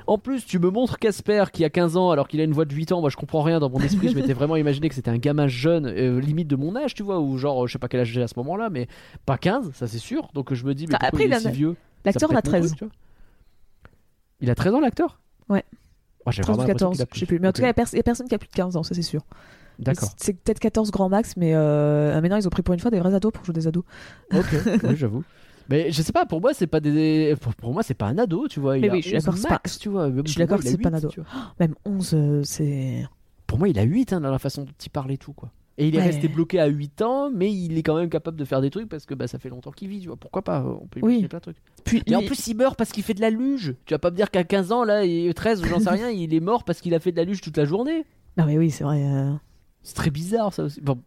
[0.08, 2.64] En plus, tu me montres Casper qui a 15 ans alors qu'il a une voix
[2.64, 3.00] de 8 ans.
[3.02, 4.08] Moi, je comprends rien dans mon esprit.
[4.08, 7.02] je m'étais vraiment imaginé que c'était un gamin jeune, euh, limite de mon âge, tu
[7.02, 8.88] vois, ou genre, je sais pas quel âge j'ai à ce moment-là, mais
[9.26, 10.30] pas 15, ça c'est sûr.
[10.32, 11.76] Donc je me dis, mais Ah, pourquoi après, il il est si vieux?
[12.06, 12.92] l'acteur a peut être mon 13 truc, tu vois.
[14.40, 15.20] Il a 13 ans, l'acteur?
[15.50, 15.64] Ouais.
[16.24, 17.38] Oh, j'ai 13 vraiment ou l'impression 14, qu'il a je sais plus.
[17.38, 18.94] Mais en tout cas, il n'y a, personne qui a plus de 15 ans, ça
[18.94, 19.20] c'est sûr.
[19.78, 20.08] D'accord.
[20.16, 22.98] C'est peut-être 14 grand max, mais euh, maintenant ils ont pris pour une fois des
[22.98, 23.84] vrais ados pour jouer des ados.
[24.34, 24.46] Ok,
[24.84, 25.22] oui, j'avoue.
[25.68, 27.34] Mais je sais pas, pour moi, c'est pas des.
[27.40, 28.78] Pour, pour moi, c'est pas un ado, tu vois.
[28.78, 30.10] Il Mais a oui, je suis 11 d'accord, c'est max, pas- tu vois.
[30.24, 31.08] Je suis d'accord c'est pas un 8, ado.
[31.08, 31.28] tu vois.
[31.60, 33.06] Même 11, euh, c'est.
[33.46, 35.50] Pour moi, il a 8 hein, dans la façon dont il parle et tout, quoi.
[35.80, 36.04] Et il est Ouais.
[36.06, 38.88] resté bloqué à 8 ans, mais il est quand même capable de faire des trucs
[38.88, 40.16] parce que bah, ça fait longtemps qu'il vit, tu vois.
[40.16, 41.12] Pourquoi pas On peut Oui.
[41.12, 41.56] imaginer plein de trucs.
[41.84, 43.76] Puis, Et en plus, il meurt parce qu'il fait de la luge.
[43.86, 46.10] Tu vas pas me dire qu'à 15 ans, là, et 13 ou j'en sais rien,
[46.10, 48.04] il est mort parce qu'il a fait de la luge toute la journée.
[48.36, 49.04] Non, mais oui, c'est vrai.
[49.04, 49.32] euh,
[49.82, 50.80] C'est très bizarre ça aussi.
[50.80, 50.98] Bon,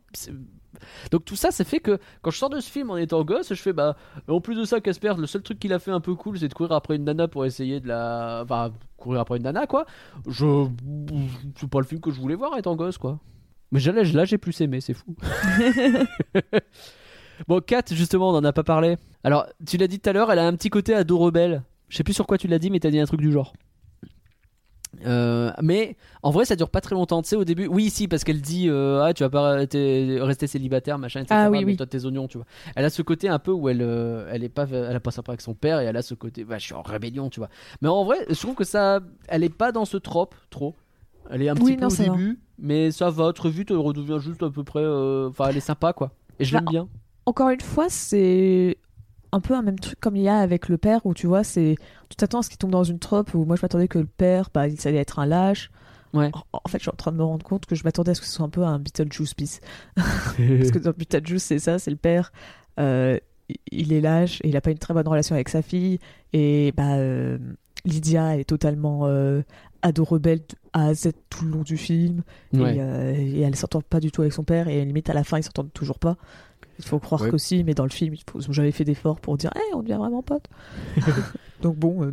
[1.11, 3.53] donc tout ça, ça fait que quand je sors de ce film en étant gosse,
[3.53, 3.95] je fais bah
[4.27, 6.47] en plus de ça, Casper, le seul truc qu'il a fait un peu cool, c'est
[6.47, 9.85] de courir après une nana pour essayer de la, enfin courir après une nana quoi.
[10.27, 10.67] Je,
[11.59, 13.19] c'est pas le film que je voulais voir étant gosse quoi.
[13.71, 15.15] Mais là, là j'ai plus aimé, c'est fou.
[17.47, 18.97] bon, Kat, justement, on en a pas parlé.
[19.23, 21.63] Alors, tu l'as dit tout à l'heure, elle a un petit côté ado rebelle.
[21.87, 23.53] Je sais plus sur quoi tu l'as dit, mais t'as dit un truc du genre.
[25.05, 27.21] Euh, mais en vrai, ça dure pas très longtemps.
[27.21, 30.47] Tu sais, au début, oui, si, parce qu'elle dit euh, Ah, tu vas pas rester
[30.47, 31.35] célibataire, machin, etc.
[31.45, 31.77] Ah oui, oui.
[31.77, 32.45] toi tes oignons, tu vois.
[32.75, 35.11] Elle a ce côté un peu où elle, euh, elle est pas, elle a pas
[35.11, 37.39] sympa avec son père et elle a ce côté, bah, je suis en rébellion, tu
[37.39, 37.49] vois.
[37.81, 40.75] Mais en vrai, je trouve que ça, elle est pas dans ce trope trop.
[41.29, 42.03] Elle est un petit peu au va.
[42.03, 43.71] début, mais ça va très vite.
[43.71, 44.81] Elle redevient juste à peu près.
[44.83, 46.11] euh, Enfin, elle est sympa, quoi.
[46.39, 46.87] Et je l'aime Bah, bien.
[47.25, 48.77] Encore une fois, c'est
[49.31, 51.43] un peu un même truc comme il y a avec le père où tu vois,
[51.43, 51.75] c'est
[52.09, 54.05] tu t'attends à ce qu'il tombe dans une trope où moi je m'attendais que le
[54.05, 55.71] père, bah, il allait être un lâche.
[56.13, 56.29] Ouais.
[56.33, 58.13] En, en fait, je suis en train de me rendre compte que je m'attendais à
[58.15, 59.61] ce que ce soit un peu un Beetlejuice bis.
[59.95, 62.31] Parce que dans Beetlejuice, c'est ça, c'est le père.
[62.79, 63.17] euh,
[63.71, 65.99] il- est lâche et il a pas une très bonne relation avec sa fille.
[66.33, 67.37] Et bah, euh,
[67.85, 69.41] Lydia elle est totalement euh,
[69.81, 70.39] ado rebelle
[70.73, 72.23] A à Z tout le long du film.
[72.53, 72.75] Ouais.
[72.75, 74.67] Et, euh, et elle s'entend pas du tout avec son père.
[74.67, 76.17] Et limite, à la fin, ils s'entendent toujours pas.
[76.83, 77.29] Il faut croire Ouais.
[77.29, 79.97] qu'aussi, mais dans le film, ils ont jamais fait d'efforts pour dire hey, on devient
[79.99, 80.47] vraiment potes.
[81.61, 82.11] Donc bon, euh,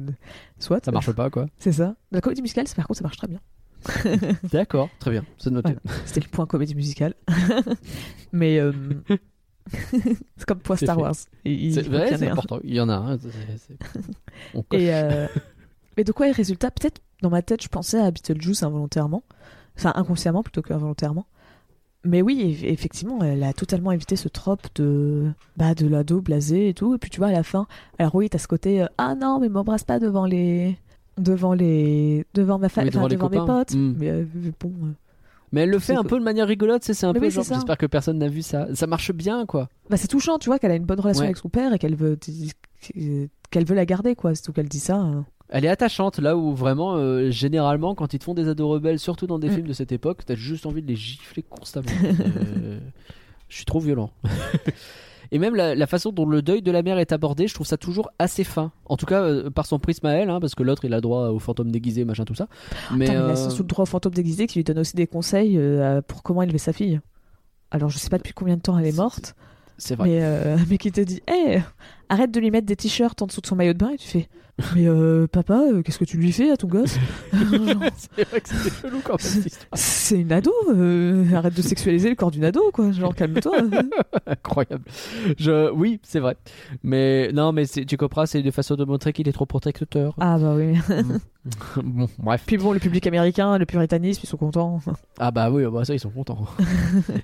[0.58, 0.84] soit.
[0.84, 1.46] Ça marche pas, quoi.
[1.58, 1.96] C'est ça.
[2.12, 3.40] La comédie musicale, par contre, ça marche très bien.
[4.52, 5.74] D'accord, très bien, c'est noté.
[6.04, 7.14] C'était le point comédie musicale.
[8.32, 8.72] mais euh,
[10.36, 11.02] c'est comme point Star fait.
[11.02, 11.14] Wars.
[11.44, 12.58] C'est vrai, c'est important.
[12.64, 13.18] Il y en a un.
[14.54, 14.80] On coche.
[14.80, 15.26] Et, euh,
[15.96, 16.70] mais de quoi est le résultat?
[16.70, 19.22] Peut-être dans ma tête, je pensais à Beetlejuice involontairement.
[19.76, 21.26] Enfin, inconsciemment plutôt qu'involontairement.
[22.04, 26.68] Mais oui, eff- effectivement, elle a totalement évité ce trope de, bah, de l'ado blasé
[26.68, 26.94] et tout.
[26.94, 27.66] Et puis tu vois, à la fin,
[27.98, 30.78] alors oui, t'as ce côté euh, Ah non, mais m'embrasse pas devant les.
[31.18, 32.24] devant les.
[32.34, 33.74] devant ma famille, devant devant mes potes.
[33.74, 33.94] Mm.
[33.98, 34.24] Mais euh,
[34.60, 34.72] bon.
[34.84, 34.92] euh,
[35.52, 37.44] Mais elle le fait un peu de manière rigolote, c'est un Mais peu oui, genre,
[37.44, 38.68] j'espère que personne n'a vu ça.
[38.74, 39.68] Ça marche bien, quoi.
[39.90, 41.26] Bah, c'est touchant, tu vois, qu'elle a une bonne relation Ouais.
[41.28, 42.16] avec son père et qu'elle veut.
[43.50, 44.34] qu'elle veut la garder, quoi.
[44.34, 45.00] C'est tout qu'elle dit ça.
[45.02, 45.20] euh.
[45.50, 48.98] Elle est attachante, là où vraiment, euh, généralement, quand ils te font des ados rebelles,
[48.98, 49.52] surtout dans des Mm.
[49.54, 51.86] films de cette époque, t'as juste envie de les gifler constamment.
[52.36, 52.78] Euh,
[53.48, 54.10] je suis trop violent.
[55.30, 57.66] Et même la, la façon dont le deuil de la mère est abordé, je trouve
[57.66, 58.72] ça toujours assez fin.
[58.86, 61.00] En tout cas, euh, par son prisme à elle, hein, parce que l'autre, il a
[61.02, 62.48] droit au fantôme déguisé, machin, tout ça.
[62.94, 64.96] Mais, Attends, mais il a surtout le droit au fantôme déguisé qui lui donne aussi
[64.96, 65.58] des conseils
[66.06, 67.00] pour comment élever sa fille.
[67.70, 69.34] Alors, je sais pas depuis combien de temps elle est morte,
[69.76, 70.08] c'est vrai.
[70.08, 71.60] mais, mais qui te dit Hé,
[72.08, 73.90] arrête de lui mettre des t-shirts en dessous de son maillot de bain.
[73.90, 74.28] Et tu fais
[74.74, 76.96] Mais euh, papa, euh, qu'est-ce que tu lui fais à ton gosse?
[77.32, 79.44] C'est vrai que c'était chelou quand même.
[79.74, 82.90] C'est une ado, euh, arrête de sexualiser le corps d'une ado, quoi.
[82.90, 83.56] Genre, calme-toi.
[84.26, 84.84] Incroyable.
[85.38, 85.70] Je...
[85.70, 86.36] Oui, c'est vrai.
[86.82, 90.14] Mais non, mais c'est- tu comprends, c'est une façon de montrer qu'il est trop protecteur.
[90.18, 90.74] ah, bah oui.
[91.84, 92.42] bon, bref.
[92.46, 94.80] Puis bon, le public américain, le puritanisme, ils sont contents.
[95.18, 96.46] Ah bah oui, bah ça ils sont contents.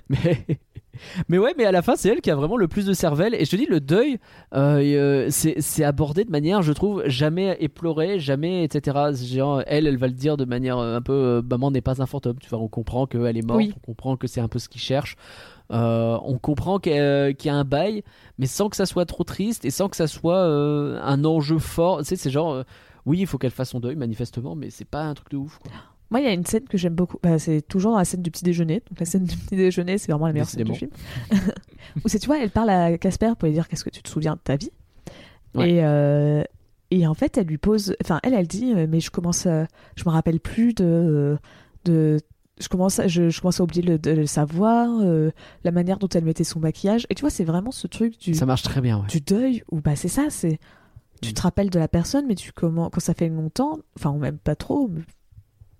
[0.09, 0.45] mais
[1.27, 3.35] mais ouais, mais à la fin c'est elle qui a vraiment le plus de cervelle.
[3.35, 4.17] Et je te dis le deuil,
[4.53, 7.24] euh, et, euh, c'est c'est abordé de manière, je trouve, jamais
[7.59, 8.97] éplorée, jamais etc.
[9.13, 12.01] Genre, elle, elle va le dire de manière euh, un peu, euh, maman n'est pas
[12.01, 12.37] un fantôme.
[12.39, 13.73] Tu vois, on comprend qu'elle est morte, Oui.
[13.75, 15.15] on comprend que c'est un peu ce qu'il cherche.
[15.71, 18.03] Euh, on comprend qu'il y, a- un bail,
[18.37, 21.57] mais sans que ça soit trop triste et sans que ça soit euh, un enjeu
[21.59, 21.99] fort.
[21.99, 22.63] Tu sais, c'est genre, euh,
[23.05, 25.57] oui, il faut qu'elle fasse son deuil manifestement, mais c'est pas un truc de ouf.
[25.59, 25.71] Quoi.
[26.11, 27.17] Moi, il y a une scène que j'aime beaucoup.
[27.23, 28.83] Bah, c'est toujours la scène du petit déjeuner.
[28.89, 30.91] Donc, la scène du petit déjeuner, c'est vraiment la meilleure scène du film.
[32.03, 34.09] Où c'est, tu vois, elle parle à Casper pour lui dire qu'est-ce que tu te
[34.09, 34.71] souviens de ta vie?
[35.55, 35.71] Ouais.
[35.71, 36.45] Et,
[36.91, 37.95] et en fait, elle lui pose.
[38.03, 39.45] Enfin, elle, elle dit euh, Mais je commence.
[39.45, 41.37] à- Je me rappelle plus de.
[41.85, 42.19] de
[42.61, 45.31] je commence, à, je, je commence à oublier le, de le savoir, euh,
[45.65, 47.05] la manière dont elle mettait son maquillage.
[47.09, 48.99] Et tu vois, c'est vraiment ce truc du, Ça marche très bien.
[49.01, 49.07] Ouais.
[49.07, 50.57] du deuil où bah c'est ça c'est
[51.21, 54.19] tu te rappelles de la personne mais tu comment quand ça fait longtemps enfin ou
[54.19, 54.89] même pas trop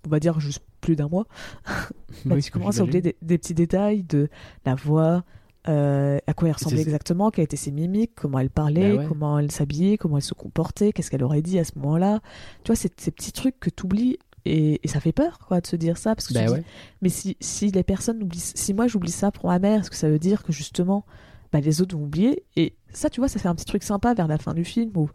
[0.05, 1.27] on va dire juste plus d'un mois
[2.25, 4.29] bah, Oui, tu commences à oublier des, des petits détails de
[4.65, 5.23] la voix
[5.67, 9.05] euh, à quoi elle ressemblait exactement quelles étaient ses mimiques comment elle parlait Bah ouais.
[9.07, 12.19] comment elle s'habillait comment elle se comportait qu'est-ce qu'elle aurait dit à ce moment-là
[12.63, 15.61] tu vois c'est ces petits trucs que tu oublies et, et ça fait peur quoi
[15.61, 16.59] de se dire ça parce que Bah te ouais.
[16.59, 16.65] dis,
[17.01, 19.95] mais si, si les personnes oublient, si moi j'oublie ça pour ma mère, est-ce que
[19.95, 21.03] ça veut dire que justement
[21.51, 24.13] bah, les autres vont oublier Et ça, tu vois, ça fait un petit truc sympa
[24.13, 25.09] vers la fin du film où,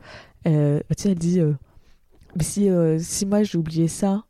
[0.48, 1.52] euh, bah, tu sais, elle dit, euh,
[2.34, 4.24] mais si, euh, si moi j'ai oublié ça,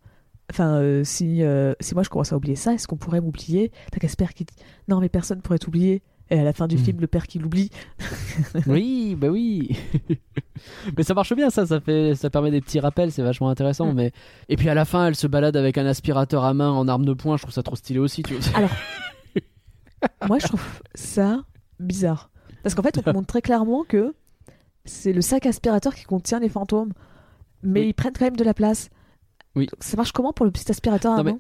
[0.51, 3.71] enfin, euh, si, euh, si moi je commence à oublier ça, est-ce qu'on pourrait m'oublier?
[3.93, 4.55] T'as Casper qui dit,
[4.89, 6.03] non, mais personne pourrait t'oublier.
[6.31, 6.79] Et à la fin du Mm.
[6.79, 7.71] film, le père qui l'oublie.
[8.67, 9.77] Oui, bah oui.
[10.97, 11.67] mais ça marche bien, ça.
[11.67, 13.11] Ça fait, ça permet des petits rappels.
[13.13, 13.93] C'est vachement intéressant.
[13.93, 13.97] Mm.
[13.97, 14.13] Mais
[14.49, 17.05] et puis à la fin, elle se balade avec un aspirateur à main en arme
[17.05, 17.37] de poing.
[17.37, 18.23] Je trouve ça trop stylé aussi.
[18.23, 18.57] Tu vois.
[18.57, 18.71] Alors,
[20.29, 20.63] moi je trouve
[20.95, 21.45] ça
[21.79, 22.31] bizarre.
[22.63, 24.15] Parce qu'en fait, on te montre très clairement que
[24.85, 26.93] c'est le sac aspirateur qui contient les fantômes.
[27.63, 27.89] Mais Oui.
[27.89, 28.89] ils prennent quand même de la place.
[29.57, 29.67] Oui.
[29.67, 31.39] Donc, ça marche comment pour le petit aspirateur à mais- main?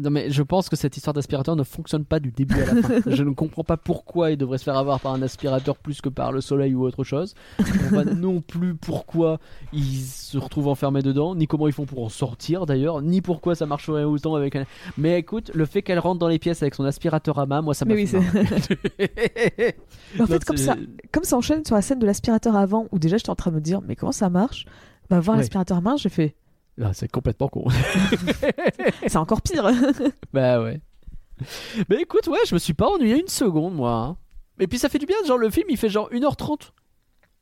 [0.00, 2.82] Non mais je pense que cette histoire d'aspirateur ne fonctionne pas du début à la
[2.82, 2.94] fin.
[3.06, 6.08] je ne comprends pas pourquoi il devrait se faire avoir par un aspirateur plus que
[6.08, 7.34] par le soleil ou autre chose.
[7.58, 9.38] Je ne comprends pas non plus pourquoi
[9.72, 13.54] ils se retrouvent enfermés dedans, ni comment ils font pour en sortir d'ailleurs, ni pourquoi
[13.54, 14.64] ça marcherait autant avec un...
[14.98, 17.74] Mais écoute, le fait qu'elle rentre dans les pièces avec son aspirateur à main, moi
[17.74, 18.18] ça m'a oui, fait
[20.18, 20.76] en Non, fait, comme ça,
[21.12, 23.56] comme ça enchaîne sur la scène de l'aspirateur avant, où déjà j'étais en train de
[23.56, 24.66] me dire, mais comment ça marche?
[25.10, 25.42] Bah, voir Ouais.
[25.42, 26.34] l'aspirateur à main, j'ai fait,
[26.82, 27.66] Ah, c'est complètement con.
[29.06, 29.70] c'est encore pire.
[30.32, 30.80] bah ouais.
[31.88, 33.92] Mais écoute, ouais, je me suis pas ennuyé une seconde moi.
[33.92, 34.16] hein.
[34.60, 36.70] Et puis ça fait du bien, genre le film il fait genre 1h30.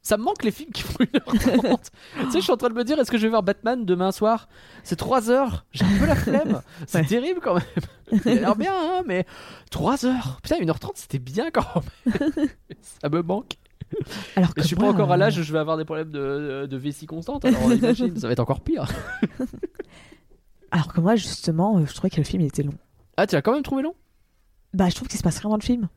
[0.05, 1.79] Ça me manque les films qui font 1h30.
[2.21, 3.85] tu sais, je suis en train de me dire, est-ce que je vais voir Batman
[3.85, 4.49] demain soir?
[4.83, 5.65] C'est 3 heures.
[5.71, 6.61] J'ai un peu la flemme.
[6.89, 7.05] C'est Ouais.
[7.07, 8.21] terrible quand même.
[8.25, 9.25] Il a l'air bien, hein, mais
[9.71, 10.41] 3 heures.
[10.43, 11.65] Putain, 1h30, c'était bien quand
[12.07, 12.49] même.
[12.81, 13.53] ça me manque.
[14.36, 15.85] Alors que je suis moi, pas encore à euh, l'âge où je vais avoir des
[15.85, 17.44] problèmes de, de vessie constante.
[17.44, 18.86] Alors imagine, ça va être encore pire.
[20.70, 22.74] Alors que moi, justement, euh, je trouvais que le film il était long.
[23.16, 23.94] Ah, tu l'as quand même trouvé long?
[24.73, 25.89] Bah, je trouve qu'il se passe rien dans le film.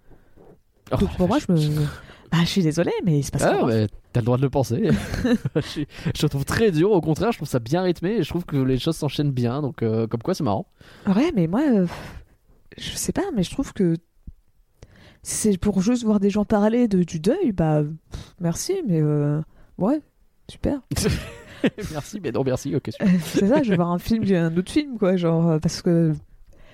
[0.91, 1.57] Oh, Donc pour moi, je me.
[2.31, 3.65] Bah, je suis désolée, mais il se passe Ah, rien.
[3.67, 4.89] mais t'as le droit de le penser.
[6.15, 8.57] je, trouve très dur, au contraire, je trouve ça bien rythmé et je trouve que
[8.57, 10.67] les choses s'enchaînent bien, donc euh, comme quoi c'est marrant.
[11.07, 11.85] Ouais, mais moi, euh,
[12.77, 13.95] je sais pas, mais je trouve que
[15.27, 17.81] si c'est pour juste voir des gens parler de, du deuil, bah,
[18.11, 19.41] pff, merci, mais euh,
[19.79, 19.99] ouais,
[20.47, 20.81] super.
[21.91, 22.89] merci, mais non, merci, ok.
[23.01, 25.81] Euh, c'est ça, je vais voir un film, un autre film, quoi, genre, euh, parce
[25.81, 26.13] que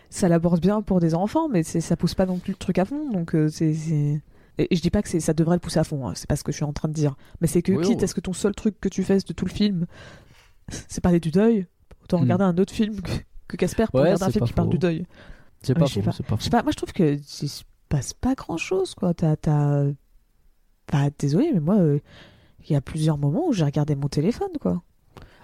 [0.09, 2.85] ça l'aborde bien pour des enfants, mais ça pousse pas non plus le truc à
[2.85, 4.21] fond, donc euh, c'est.
[4.57, 6.43] Et je dis pas que ça devrait le pousser à fond, hein, c'est pas ce
[6.43, 7.15] que je suis en train de dire.
[7.39, 9.31] Mais c'est que, Oui, quitte à ce que ton seul truc que tu fasses de
[9.33, 9.85] tout le film,
[10.89, 11.67] c'est parler du deuil,
[12.03, 12.23] autant Hmm.
[12.23, 12.99] regarder un autre film
[13.47, 15.05] que- Casper pour Ouais, regarder un film qui parle du deuil.
[15.61, 16.11] C'est Ouais, pas faux, pas.
[16.51, 17.17] pas moi je trouve que
[17.91, 19.13] passe pas grand chose, quoi.
[19.13, 19.35] T'as.
[19.35, 19.85] t'as-
[20.91, 21.99] Bah, désolé, mais moi, euh,
[22.67, 24.81] il y a plusieurs moments où j'ai regardé mon téléphone, quoi.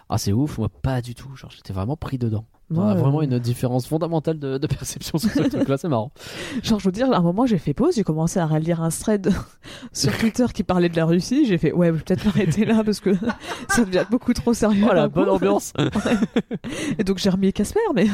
[0.10, 2.46] Ah, c'est ouf, moi pas du tout, genre j'étais vraiment pris dedans.
[2.70, 5.88] Moi, On a euh, vraiment une différence fondamentale de, de perception sur ce truc-là, c'est
[5.90, 6.12] marrant.
[6.64, 8.90] Genre, je veux dire, à un moment, j'ai fait pause, j'ai commencé à relire un
[8.90, 9.30] thread
[9.94, 11.46] sur Twitter qui parlait de la Russie.
[11.46, 13.12] J'ai fait, ouais, je vais peut-être m'arrêter là parce que
[13.70, 14.86] ça devient beaucoup trop sérieux.
[14.90, 15.74] Oh la bonne ambiance
[17.00, 18.08] Et donc, j'ai remis Casper, mais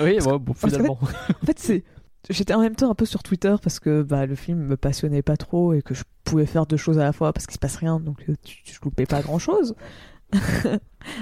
[0.00, 0.98] Oui, ouais, bon, fait- finalement.
[1.00, 1.84] en fait, c'est.
[2.30, 5.22] J'étais en même temps un peu sur Twitter parce que bah, le film me passionnait
[5.22, 7.58] pas trop et que je pouvais faire deux choses à la fois parce qu'il se
[7.58, 9.74] passe rien, donc euh, tu, tu loupais pas grand chose.
[10.32, 10.78] ouais,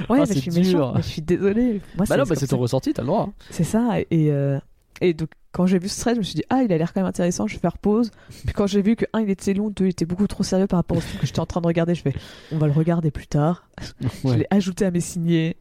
[0.09, 0.61] Ah, mais je suis dur.
[0.63, 1.81] méchant, mais je suis désolée.
[1.97, 3.31] Moi, Bah non, bah c'est ton ressenti, t'as le droit.
[3.51, 3.99] C'est ça.
[4.11, 4.59] Et, euh,
[5.01, 6.93] et donc, quand j'ai vu ce thread, je me suis dit, ah, il a l'air
[6.95, 8.11] quand même intéressant, je vais faire pause.
[8.45, 10.67] Puis quand j'ai vu que, un, il était long, deux, il était beaucoup trop sérieux
[10.69, 12.15] par rapport au film que j'étais en train de regarder, je fais,
[12.53, 13.67] on va le regarder plus tard.
[14.25, 15.57] Je l'ai ajouté à mes signés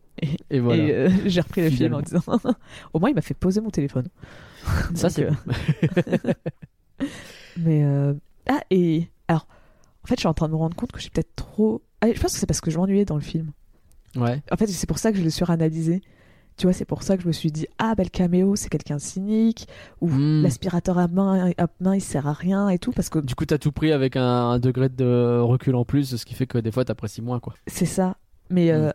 [0.52, 0.84] Et voilà.
[0.84, 2.22] et euh, j'ai repris le film en disant,
[2.94, 4.08] au moins, il m'a fait poser mon téléphone.
[4.96, 5.32] Ça, c'est euh,
[7.58, 8.14] Mais, euh,
[8.50, 9.48] ah, et alors,
[10.04, 11.82] en fait, je suis en train de me rendre compte que j'ai peut-être trop.
[12.02, 13.52] Ah, je pense que c'est parce que je m'ennuyais dans le film.
[14.16, 14.42] Ouais.
[14.52, 16.02] En fait, c'est pour ça que je l'ai suranalysé.
[16.58, 18.70] Tu vois, c'est pour ça que je me suis dit, ah, bah, le caméo, c'est
[18.70, 19.68] quelqu'un cynique,
[20.02, 20.44] ou Hmm.
[20.44, 23.46] l'aspirateur à main, à main, il sert à rien et tout, parce que Du coup,
[23.46, 24.22] t'as tout pris avec un,
[24.52, 27.54] un degré de recul en plus, ce qui fait que des fois t'apprécies moins, quoi.
[27.68, 28.18] c'est ça.
[28.50, 28.92] Mais euh,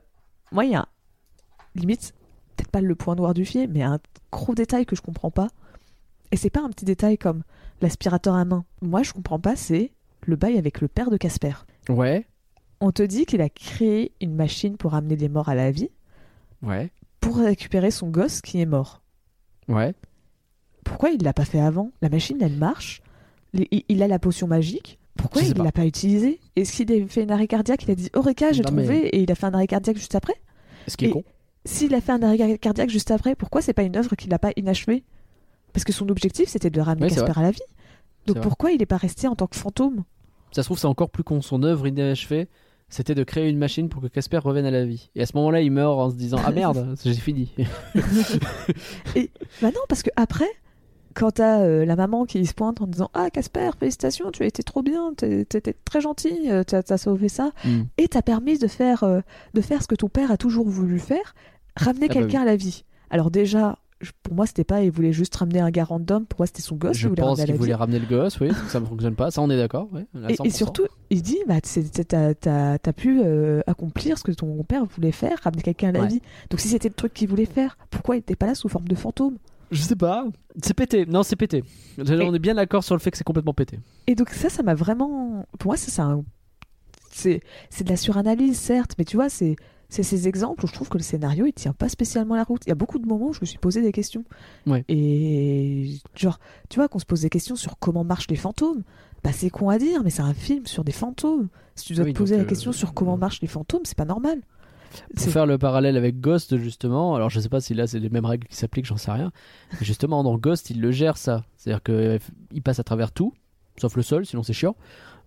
[0.52, 0.86] moi, il y a
[1.74, 2.14] limite,
[2.77, 3.98] pas le point noir du film, mais un
[4.31, 5.48] gros détail que je comprends pas.
[6.32, 7.43] Et c'est pas un petit détail comme
[7.81, 8.65] l'aspirateur à main.
[8.82, 9.93] Moi, je comprends pas, c'est
[10.27, 11.53] le bail avec le père de Casper.
[11.89, 12.27] Ouais.
[12.81, 15.89] On te dit qu'il a créé une machine pour amener les morts à la vie,
[16.62, 16.90] Ouais.
[17.20, 19.01] pour récupérer son gosse qui est mort.
[19.69, 19.94] Ouais.
[20.85, 21.90] Pourquoi il l'a pas fait avant?
[22.03, 23.01] La machine, elle marche.
[23.55, 24.98] Il- a la potion magique.
[25.16, 26.40] Pourquoi il l'a pas utilisée?
[26.57, 27.85] Est-ce qu'il a fait un arrêt cardiaque?
[27.85, 30.15] Il a dit Eureka, j'ai mais- trouvé, et il a fait un arrêt cardiaque juste
[30.15, 30.35] après?
[30.89, 31.24] Ce qui est con.
[31.66, 34.38] S'il a fait un arrêt cardiaque juste après, pourquoi c'est pas une œuvre qu'il n'a
[34.38, 35.05] pas inachevée?
[35.72, 37.60] Parce que son objectif, c'était de ramener Casper à la vie.
[38.26, 38.43] Donc vrai.
[38.43, 40.05] pourquoi il n'est pas resté en tant que fantôme?
[40.52, 41.43] Ça se trouve, c'est encore plus con.
[41.43, 42.48] Son œuvre inachevée,
[42.88, 45.10] c'était de créer une machine pour que Casper revienne à la vie.
[45.14, 47.52] Et à ce moment-là, il meurt en se disant Ah merde, j'ai fini.
[49.62, 50.48] Bah non, parce que après,
[51.14, 54.47] quand t'as euh, la maman qui se pointe en disant Ah Casper, félicitations, tu as
[54.47, 57.84] été trop bien, t'es- t'étais très gentil, euh, t'as t'as sauvé ça, Hmm.
[57.98, 59.20] et t'as permis de faire, euh,
[59.55, 61.34] de faire ce que ton père a toujours voulu faire,
[61.77, 62.85] ramener Ah bah quelqu'un à la vie.
[63.11, 63.78] Alors déjà,
[64.23, 66.77] pour moi, c'était pas, il voulait juste ramener un gars random, pour moi, c'était son
[66.77, 69.31] gosse Je voulait pense qu'il la voulait ramener le gosse, oui, ça ne fonctionne pas.
[69.31, 69.89] Ça, on est d'accord.
[69.93, 70.55] ouais, Et, et 100%.
[70.55, 75.62] surtout, il dit, bah, t'as pu euh, accomplir ce que ton père voulait faire, ramener
[75.62, 76.09] quelqu'un à la Ouais.
[76.09, 76.20] vie.
[76.51, 78.89] Donc si c'était le truc qu'il voulait faire, pourquoi il était pas là sous forme
[78.89, 79.36] de fantôme?
[79.70, 80.27] Je sais pas.
[80.62, 81.07] C'est pété.
[81.07, 81.65] Non, c'est pété.
[81.98, 83.81] On est bien d'accord sur le fait que c'est complètement pété.
[84.07, 85.44] Et donc ça, ça m'a vraiment...
[85.59, 86.24] Pour moi, ça, c'est un-
[87.11, 87.40] c'est
[87.85, 89.57] de la suranalyse, certes, mais tu vois, c'est
[89.89, 92.63] c'est ces exemples où je trouve que le scénario, il tient pas spécialement la route.
[92.67, 94.25] Il y a beaucoup de moments où je me suis posé des questions.
[94.67, 94.85] Ouais.
[94.89, 96.39] Et genre,
[96.69, 98.83] tu vois, qu'on se pose des questions sur comment marchent les fantômes.
[99.23, 101.49] Bah c'est con à dire, mais c'est un film sur des fantômes.
[101.75, 103.97] Si tu dois Oui, te poser la euh, question sur comment marchent les fantômes, c'est
[103.97, 104.41] pas normal.
[105.15, 108.09] Pour faire le parallèle avec Ghost, justement, alors je sais pas si là c'est les
[108.09, 109.33] mêmes règles qui s'appliquent, j'en sais rien.
[109.73, 111.45] Mais justement, dans Ghost, il le gère ça.
[111.57, 113.33] C'est-à-dire qu'il passe à travers tout,
[113.79, 114.77] sauf le sol, sinon c'est chiant.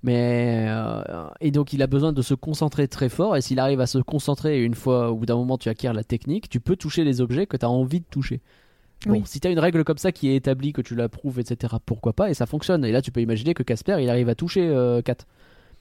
[0.01, 3.35] Mais euh, et donc il a besoin de se concentrer très fort.
[3.35, 5.91] Et s'il arrive à se concentrer, et une fois au bout d'un moment tu acquiers
[5.93, 8.39] la technique, tu peux toucher les objets que tu as envie de toucher.
[9.05, 9.21] Bon, Oui.
[9.25, 12.13] si tu as une règle comme ça qui est établie, que tu l'approuves, etc., pourquoi
[12.13, 12.83] pas, et ça fonctionne.
[12.83, 15.15] Et là, tu peux imaginer que Casper, il arrive à toucher euh, Kat.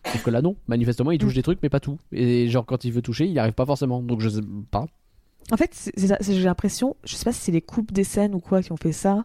[0.07, 0.55] Sauf que là, non.
[0.69, 1.99] Manifestement, il touche des trucs, mais pas tout.
[2.13, 4.01] Et genre, quand il veut toucher, il n'y arrive pas forcément.
[4.03, 4.41] Donc, je sais
[4.71, 4.87] pas.
[5.51, 8.63] En fait, j'ai l'impression, je sais pas si c'est les coupes des scènes ou quoi
[8.63, 9.25] qui ont fait ça,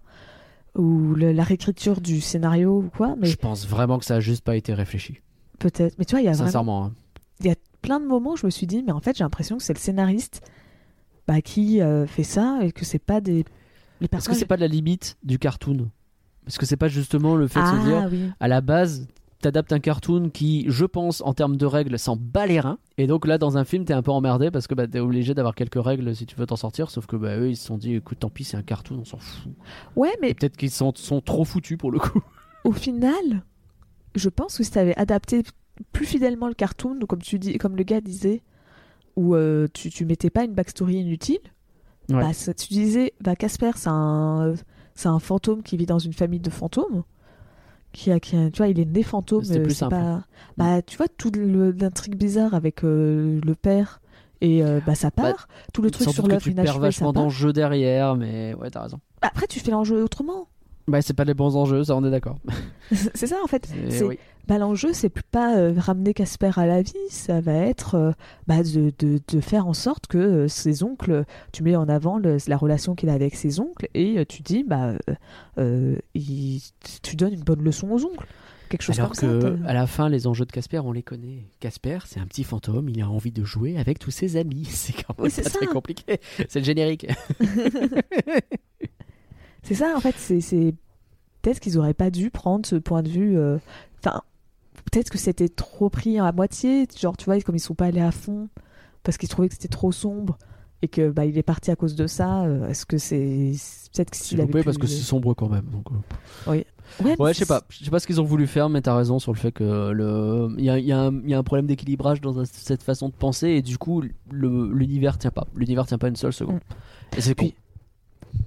[0.76, 4.20] ou le- la réécriture du scénario ou quoi, mais Je pense vraiment que ça a
[4.20, 5.22] juste pas été réfléchi.
[5.60, 5.95] peut-être.
[5.98, 6.86] Mais tu vois, il y a vraiment Sincèrement.
[6.86, 7.54] hein.
[7.82, 9.74] plein de moments où je me suis dit, mais en fait, j'ai l'impression que c'est
[9.74, 10.41] le scénariste
[11.28, 13.44] bah, qui euh, fait ça et que c'est pas des.
[14.02, 15.90] Les Est-ce que c'est pas de la limite du cartoon
[16.48, 18.32] Est-ce que c'est pas justement le fait de ah, se dire, oui.
[18.40, 19.08] à la base,
[19.44, 22.80] t'adaptes un cartoon qui, je pense, en termes de règles, s'en bat les reins.
[22.98, 25.34] Et donc là, dans un film, t'es un peu emmerdé parce que bah, t'es obligé
[25.34, 26.90] d'avoir quelques règles si tu veux t'en sortir.
[26.90, 29.06] Sauf que bah, eux, ils se sont dit, écoute, tant pis, c'est un cartoon, on
[29.06, 29.52] s'en fout.
[29.95, 32.22] Ouais, mais Et peut-être qu'ils sont, sont trop foutus pour le coup.
[32.64, 33.44] au final,
[34.15, 35.44] je pense que si tu avais adapté
[35.91, 38.41] plus fidèlement le cartoon, ou comme tu dis, comme le gars disait,
[39.15, 41.40] où euh, tu, tu mettais pas une backstory inutile,
[42.10, 42.20] Ouais.
[42.20, 44.56] bah, ça- tu disais, bah Casper, c'est un,
[44.94, 47.03] c'est un fantôme qui vit dans une famille de fantômes.
[47.94, 49.44] Qui a, qui a- tu vois, il est né fantôme.
[49.49, 49.95] Euh, plus c'est simple.
[49.95, 50.24] Pas...
[50.57, 54.02] Bah, tu vois, tout le- l'intrigue bizarre avec euh, le père
[54.41, 55.48] et euh, bah, ça part.
[55.74, 58.99] tout le truc sur l'œuvre tu perds vachement d'enjeux derrière, mais ouais, t'as raison.
[59.22, 60.48] Après, tu fais l'enjeu autrement.
[60.88, 62.38] Bah, c'est pas les bons enjeux, ça on est d'accord.
[62.91, 63.65] c'est ça, en fait.
[63.68, 64.18] C'est- C'est- oui.
[64.45, 68.11] Bah, l'enjeu, c'est plus pas euh, ramener Casper à la vie, ça va être euh,
[68.45, 71.23] bah, de, de, de faire en sorte que euh, ses oncles,
[71.53, 74.41] tu mets en avant le- la relation qu'il a avec ses oncles et euh, tu
[74.41, 75.14] dis, bah, euh,
[75.60, 76.61] euh, il-
[77.03, 78.27] tu donnes une bonne leçon aux oncles.
[78.68, 79.69] Quelque chose Alors comme que ça.
[79.69, 81.45] à la fin, les enjeux de Casper, on les connaît.
[81.61, 84.65] Casper, c'est un petit fantôme, il a envie de jouer avec tous ses amis.
[84.69, 85.60] C'est quand même Oui, c'est pas ça.
[85.60, 86.19] très compliqué.
[86.49, 87.07] C'est le générique.
[89.64, 90.76] C'est ça, en fait, c'est
[91.41, 93.38] peut-être qu'ils auraient pas dû prendre ce point de vue.
[93.38, 93.57] euh,
[94.06, 94.22] Enfin,
[94.91, 96.85] peut-être que c'était trop pris à moitié.
[96.99, 98.49] Genre, tu vois, comme ils sont pas allés à fond
[99.03, 100.38] parce qu'ils trouvaient que c'était trop sombre
[100.81, 102.44] et que bah il est parti à cause de ça.
[102.44, 105.48] euh, Est-ce que c'est c'est- peut-être que S'il avait pu- parce que c'est sombre quand
[105.48, 105.65] même.
[105.72, 106.52] donc, euh.
[106.52, 106.65] ouais,
[107.03, 107.61] mais Ouais, je sais pas.
[107.69, 109.91] Je sais pas ce qu'ils ont voulu faire, mais t'as raison sur le fait que
[109.91, 112.84] le, il y a, y a un, il y a un problème d'équilibrage dans cette
[112.84, 115.48] façon de penser et du coup, le- l'univers tient pas.
[115.56, 116.60] L'univers tient pas une seule seconde.
[117.15, 117.49] Et c'est con.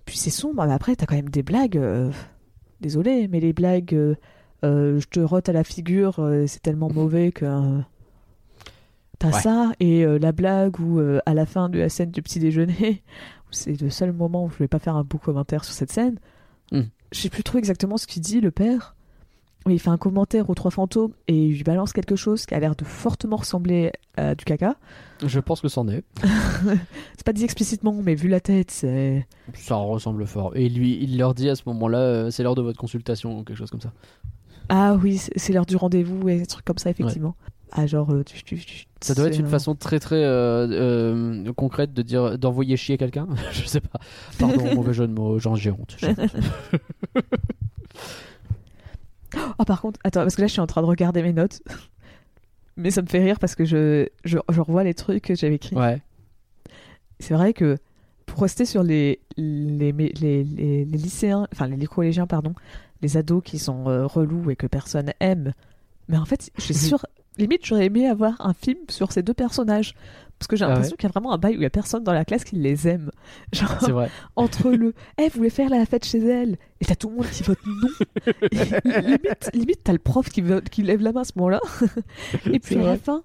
[0.05, 1.77] Puis- c'est sombre, mais après, t'as quand même des blagues.
[1.77, 2.11] euh,
[2.81, 4.15] Désolé, mais les blagues, euh,
[4.65, 7.45] euh, je te rote à la figure, c'est tellement mauvais que.
[9.19, 9.41] T'as Ouais.
[9.41, 12.39] ça, et euh, la blague où, euh, à la fin de la scène du petit
[12.39, 13.03] déjeuner,
[13.51, 16.19] c'est le seul moment où je vais pas faire un beau commentaire sur cette scène,
[16.73, 16.83] Hmm.
[17.13, 18.96] je sais plus trop exactement ce qu'il dit, le père.
[19.69, 22.61] Il fait un commentaire aux trois fantômes et il lui balance quelque chose qui a
[22.61, 24.77] l'air de fortement ressembler à du caca.
[25.25, 26.05] Je pense que c'en est.
[27.17, 29.27] C'est pas dit explicitement, mais vu la tête, c'est.
[29.55, 30.53] Ça ressemble fort.
[30.57, 33.43] Et lui, il leur dit à ce moment-là, euh, c'est l'heure de votre consultation ou
[33.45, 33.93] quelque chose comme ça.
[34.69, 37.35] Ah oui, c'est l'heure du rendez-vous et des trucs comme ça, effectivement.
[37.73, 41.93] Ah, genre, euh, tu, tu- tu- Ça doit être une façon très très euh, concrète
[41.93, 43.27] de dire d'envoyer chier quelqu'un.
[43.53, 43.99] je sais pas.
[44.39, 45.39] Pardon, mauvais jeu de mots.
[45.41, 45.97] Genre j'ai honte.
[49.59, 51.61] Oh, par contre, attends, parce que là, je suis en train de regarder mes notes.
[52.77, 55.55] Mais ça me fait rire parce que je, je, je revois les trucs que j'avais
[55.55, 55.77] écrits.
[55.77, 56.03] Ouais.
[57.21, 57.77] C'est vrai que
[58.27, 62.55] pour rester sur les, les, les, les, les lycéens, enfin les collégiens, pardon,
[63.01, 65.53] les ados qui sont euh, relous et que personne aime,
[66.09, 67.07] mais en fait, je suis sûre,
[67.39, 69.95] limite, j'aurais aimé avoir un film sur ces deux personnages.
[70.39, 71.67] Parce que j'ai Ah l'impression ouais qu'il y a vraiment un bail où il y
[71.67, 73.11] a personne dans la classe qui les aime.
[73.53, 74.11] Genre, C'est vrai.
[74.37, 76.59] entre le Eh, vous voulez faire la fête chez elle?
[76.81, 77.89] Et t'as tout le monde qui vote non.
[78.53, 81.61] Et limite, limite t'as le prof qui, vote- qui lève la main à ce moment-là.
[82.53, 83.23] Et puis à la fin,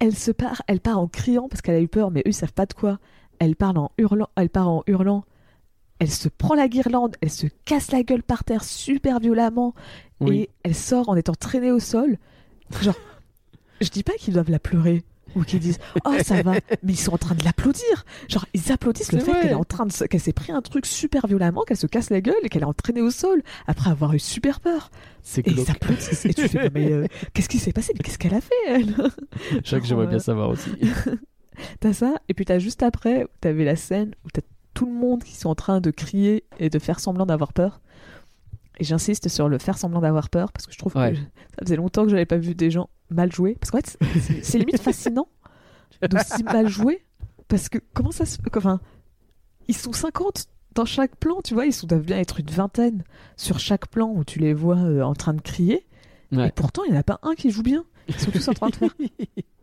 [0.00, 2.34] elle se part, elle part en criant parce qu'elle a eu peur, mais eux ils
[2.34, 2.98] savent pas de quoi.
[3.38, 5.24] Elle parle en hurlant, elle part en hurlant.
[6.00, 9.74] Elle se prend la guirlande, elle se casse la gueule par terre super violemment
[10.20, 10.40] Oui.
[10.42, 12.18] et elle sort en étant traînée au sol.
[12.82, 12.94] Genre,
[13.80, 15.04] je dis pas qu'ils doivent la pleurer
[15.36, 16.52] ou qu'ils disent oh ça va,
[16.82, 18.04] mais ils sont en train de l'applaudir.
[18.28, 20.86] Genre ils applaudissent le fait qu'elle est en train de qu'elle s'est pris un truc
[20.86, 24.14] super violemment, qu'elle se casse la gueule et qu'elle est entraînée au sol après avoir
[24.14, 24.90] eu super peur.
[25.22, 27.92] C'est Et ils applaudissent et tu fais mais euh, qu'est-ce qui s'est passé?
[27.94, 28.94] Mais qu'est-ce qu'elle a fait elle?
[29.62, 30.70] Que j'aimerais bien savoir aussi.
[31.80, 34.42] T'as ça et puis t'as juste après t'avais la scène où t'as
[34.74, 37.80] tout le monde qui sont en train de crier et de faire semblant d'avoir peur.
[38.78, 41.10] Et j'insiste sur le faire semblant d'avoir peur parce que je trouve Ouais.
[41.10, 43.56] que je- ça faisait longtemps que j'avais pas vu des gens mal jouer.
[43.60, 43.98] Parce qu'en fait,
[44.42, 45.28] c'est- limite fascinant
[46.02, 47.04] d'aussi mal jouer.
[47.48, 48.38] Parce que comment ça se.
[48.56, 48.80] Enfin,
[49.68, 53.02] ils sont 50 dans chaque plan, tu vois, ils sont, doivent bien être une vingtaine
[53.36, 55.86] sur chaque plan où tu les vois euh, en train de crier.
[56.32, 57.84] Et pourtant, il n'y en a pas un qui joue bien.
[58.06, 58.90] Ils sont tous en train de faire.
[58.98, 59.14] tu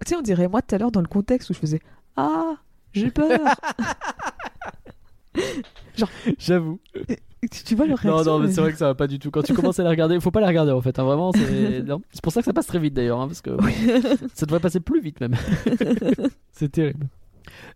[0.08, 1.80] sais, on dirait moi tout à l'heure dans le contexte où je faisais
[2.18, 2.56] Ah,
[2.92, 3.40] j'ai peur.
[6.40, 6.80] J'avoue.
[7.50, 9.20] Tu, vois le Non, réaction non, mais mais- c'est vrai que ça va pas du
[9.20, 9.32] tout.
[9.32, 10.98] Quand tu commences à les regarder, faut pas les regarder en fait.
[11.00, 12.02] hein, vraiment, c'est non.
[12.24, 13.52] Pour ça que ça passe très vite d'ailleurs, hein, parce que
[14.34, 15.36] ça devrait passer plus vite même.
[16.52, 17.08] c'est terrible.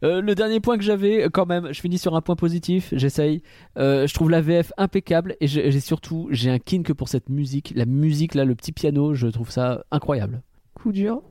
[0.04, 2.90] Euh, le dernier point que j'avais, quand même, je finis sur un point positif.
[2.94, 3.44] J'essaye.
[3.78, 7.74] Euh, je trouve la VF impeccable et j'ai surtout j'ai un kink pour cette musique.
[7.76, 10.42] La musique là, le petit piano, je trouve ça incroyable.
[10.74, 11.22] Coup dur.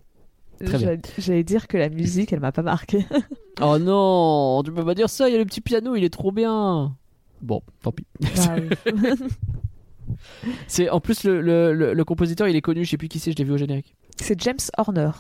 [0.60, 0.78] Très bien.
[0.78, 3.06] J'allais- J'allais dire que la musique, elle m'a pas marqué.
[3.60, 5.28] Oh non, tu peux pas dire ça.
[5.28, 6.94] Il y a le petit piano, il est trop bien.
[7.43, 8.05] Bon, tant pis.
[8.20, 8.69] Bah, oui.
[10.66, 12.85] C'est en plus le, le, le- le compositeur, il est connu.
[12.85, 13.32] Je sais plus qui c'est.
[13.32, 13.94] Je l'ai vu au générique.
[14.20, 15.10] c'est James Horner.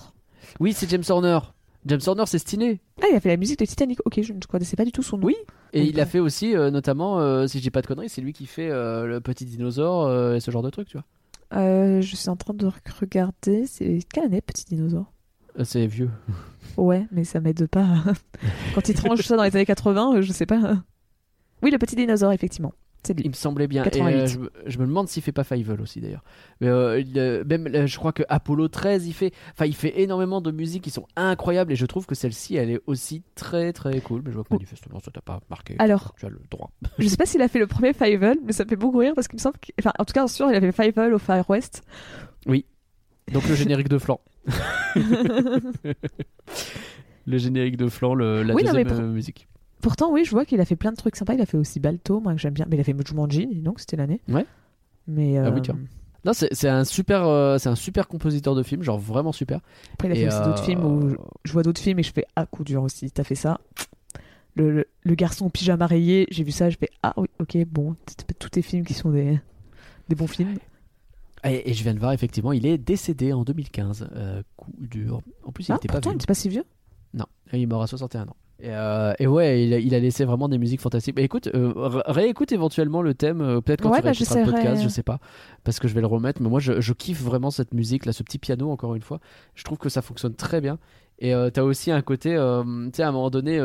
[0.60, 1.38] Oui, c'est James Horner.
[1.86, 2.80] James Horner, c'est stylé.
[3.02, 3.98] Ah, il a fait la musique de Titanic.
[4.06, 5.26] Ok, je ne connaissais pas du tout son nom.
[5.26, 5.36] Oui.
[5.72, 8.22] Et il a fait aussi, euh, notamment, euh, si je dis pas de conneries, c'est
[8.22, 11.04] lui qui fait euh, le petit dinosaure et ce genre de truc, tu vois.
[11.60, 13.66] Euh, je suis en train de re- regarder.
[13.66, 15.12] C'est quelle année, Petit Dinosaure?
[15.64, 16.10] C'est vieux.
[16.76, 17.86] Ouais, mais ça m'aide pas.
[18.74, 20.82] Quand il tranche ça dans les années 80, euh, je sais pas.
[21.62, 22.72] Oui, le Petit Dinosaure, effectivement.
[23.04, 23.18] C'est.
[23.20, 23.82] Il me semblait bien.
[23.84, 24.16] Et 88.
[24.16, 26.24] euh, je, me- je me demande s'il fait pas Fievel aussi d'ailleurs.
[26.60, 30.40] Mais euh, euh, même, je crois que Apollo 13, il fait, enfin, il fait énormément
[30.40, 34.00] de musiques qui sont incroyables et je trouve que celle-ci, elle est aussi très très
[34.00, 34.22] cool.
[34.24, 35.76] Mais je vois que manifestement, ça t'a pas marqué.
[35.78, 36.72] Alors- tu as le droit.
[36.98, 39.12] Je sais pas s'il a fait le premier Fievel, mais ça me fait beaucoup rire
[39.14, 39.70] parce qu'il me semble que...
[39.80, 41.82] Enfin, en tout cas, sûr, il a fait Fievel au Far West.
[42.46, 44.20] Donc le générique de flanc.
[47.26, 49.48] le générique de flanc, le, la Oui, non, mais deuxième pour- musique.
[49.80, 51.34] Pourtant, oui, je vois qu'il a fait plein de trucs sympas.
[51.34, 52.66] Il a fait aussi Balto, moi que j'aime bien.
[52.68, 54.20] Mais il a fait Jumanji, donc c'était l'année.
[54.28, 54.44] Ouais.
[55.06, 55.78] Mais Ah oui, euh, tiens.
[56.24, 59.60] Non, c'est un super, euh, c'est un super compositeur de films, genre vraiment super.
[59.94, 62.02] après, il a Et, fait aussi d'autres euh, films où je vois d'autres films et
[62.02, 63.10] je fais ah coup dur aussi.
[63.10, 63.60] T'as fait ça.
[64.56, 67.56] Le, le, le garçon au pyjama rayé, j'ai vu ça, je fais ah oui, ok,
[67.68, 69.38] bon, t- t- tous tes films qui sont des,
[70.08, 70.56] des bons films.
[71.44, 74.08] Et, et je viens de voir, effectivement, il est décédé en 2015.
[74.12, 75.20] Euh, coup dur.
[75.44, 76.10] En plus, il ah, était pas vieux.
[76.10, 76.64] il était pas si vieux.
[77.14, 78.36] Non, il est mort à 61 ans.
[78.60, 81.14] Et, euh, et ouais, il a, il a laissé vraiment des musiques fantastiques.
[81.16, 84.40] Mais écoute, euh, ré- réécoute éventuellement le thème, euh, peut-être quand Ouais, tu bah, réécouteras
[84.44, 85.20] le podcast, je sais pas,
[85.62, 86.42] parce que je vais le remettre.
[86.42, 89.20] Mais moi, je, je kiffe vraiment cette musique, là, ce petit piano, encore une fois.
[89.54, 90.78] Je trouve que ça fonctionne très bien.
[91.20, 93.58] Et t'as aussi un côté, tu sais, à un moment donné,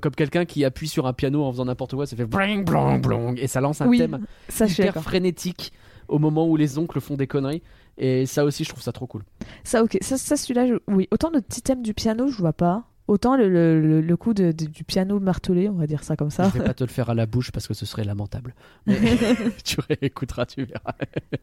[0.00, 3.02] comme quelqu'un qui appuie sur un piano en faisant n'importe quoi, ça fait bling, blong,
[3.02, 5.72] blong, et ça lance un oui, thème ça hyper frénétique
[6.08, 7.62] au moment où les oncles font des conneries.
[7.98, 9.22] Et ça aussi, je trouve ça trop cool.
[9.64, 9.98] Ça, ok.
[10.00, 11.06] Ça, ça celui-là, je- oui.
[11.10, 12.84] Autant le petit thème du piano, je vois pas.
[13.08, 16.30] Autant le, le, le- coup de- de- du piano martelé, on va dire ça comme
[16.30, 16.50] ça.
[16.54, 18.54] Je vais pas te le faire à la bouche parce que ce serait lamentable.
[18.86, 18.96] Mais
[19.64, 20.94] tu réécouteras, tu verras.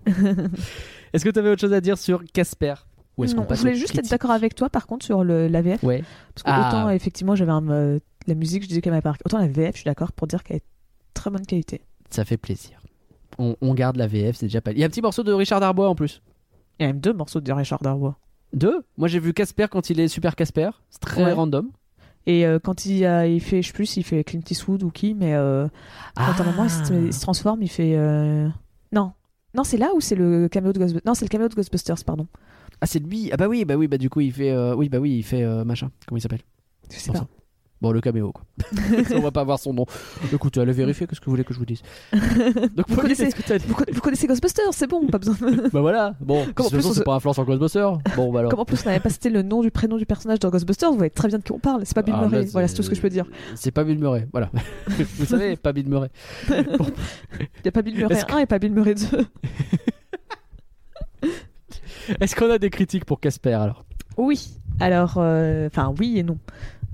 [1.13, 2.75] Est-ce que tu avais autre chose à dire sur Casper?
[3.17, 5.25] Ou est-ce qu'on Non, passe je voulais juste être d'accord avec toi par contre sur
[5.25, 5.83] le, la VF.
[5.83, 6.03] Ouais.
[6.33, 6.69] Parce que Ah.
[6.69, 9.23] autant effectivement j'avais euh, la musique, je disais qu'elle m'avait pas marqué.
[9.25, 10.63] Autant la VF, je suis d'accord pour dire qu'elle est
[11.13, 11.81] très bonne qualité.
[12.09, 12.79] Ça fait plaisir.
[13.37, 14.71] On, on garde la VF, c'est déjà pas.
[14.71, 16.21] Il y a un petit morceau de Richard Darbois en plus.
[16.79, 18.17] Il y a même deux morceaux de Richard Darbois.
[18.53, 20.69] Deux Moi j'ai vu Casper quand il est super Casper.
[20.89, 21.33] C'est très Ouais.
[21.33, 21.69] random.
[22.25, 24.91] Et euh, quand il, a- il fait, je sais plus s'il fait Clint Eastwood ou
[24.91, 25.67] qui, mais euh,
[26.15, 27.95] quand à un moment il se, il se transforme, il fait.
[27.95, 28.47] euh,
[28.91, 29.13] Non.
[29.55, 32.03] Non, c'est là ou c'est le caméo de Ghostbusters Non, c'est le caméo de Ghostbusters,
[32.05, 32.27] pardon.
[32.81, 33.29] Ah c'est lui.
[33.31, 34.51] Ah bah oui, bah oui, bah du coup il fait.
[34.51, 35.89] euh, Oui, bah oui, il fait machin.
[36.07, 36.41] Comment il s'appelle?
[36.91, 37.27] Je sais pas.
[37.81, 38.43] Bon, le caméo quoi.
[39.15, 39.85] on va pas avoir son nom.
[40.33, 41.81] Écoutez, allez vérifier, qu'est-ce que vous voulez que je vous dise
[42.11, 42.19] Donc,
[42.89, 45.35] Vous Pauline, connaissez- que Vous, vous connaissez Ghostbusters, c'est bon, pas besoin.
[45.49, 47.97] de- Bah voilà, bon, Comme en plus, on c'est se- pas influence en Ghostbusters.
[48.17, 48.51] Bon bah alors.
[48.51, 50.91] Comme en plus on n'avait pas cité le nom du prénom du personnage dans Ghostbusters,
[50.91, 51.81] vous voyez très bien de qui on parle.
[51.85, 52.45] C'est pas Bill Ah, là, Murray.
[52.51, 53.25] Voilà, c'est tout ce que je peux dire.
[53.55, 54.49] C'est pas Bill Murray, voilà.
[54.87, 56.09] Vous savez, pas Bill Murray.
[56.49, 56.55] Il
[57.63, 59.25] n'y a pas Bill Murray Est-ce que- 1 et pas Bill Murray 2.
[62.19, 63.85] Est-ce qu'on a des critiques pour Casper alors?
[64.17, 64.57] Oui.
[64.79, 66.37] Alors, euh, enfin, oui et non.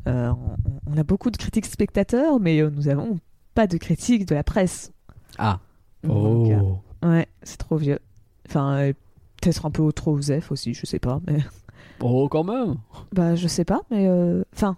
[0.08, 3.20] Euh, on, on a beaucoup de critiques spectateurs, mais euh, nous avons
[3.54, 4.92] pas de critiques de la presse.
[5.38, 5.60] Ah.
[6.04, 7.08] Donc, euh, Oh.
[7.08, 8.00] ouais, c'est trop vieux.
[8.48, 8.94] Enfin, euh,
[9.42, 11.20] peut-être un peu trop osef aussi, je sais pas.
[11.28, 11.38] Mais...
[12.02, 12.76] Oh, quand même.
[13.14, 14.06] Bah, je sais pas, mais.
[14.08, 14.76] euh, Enfin,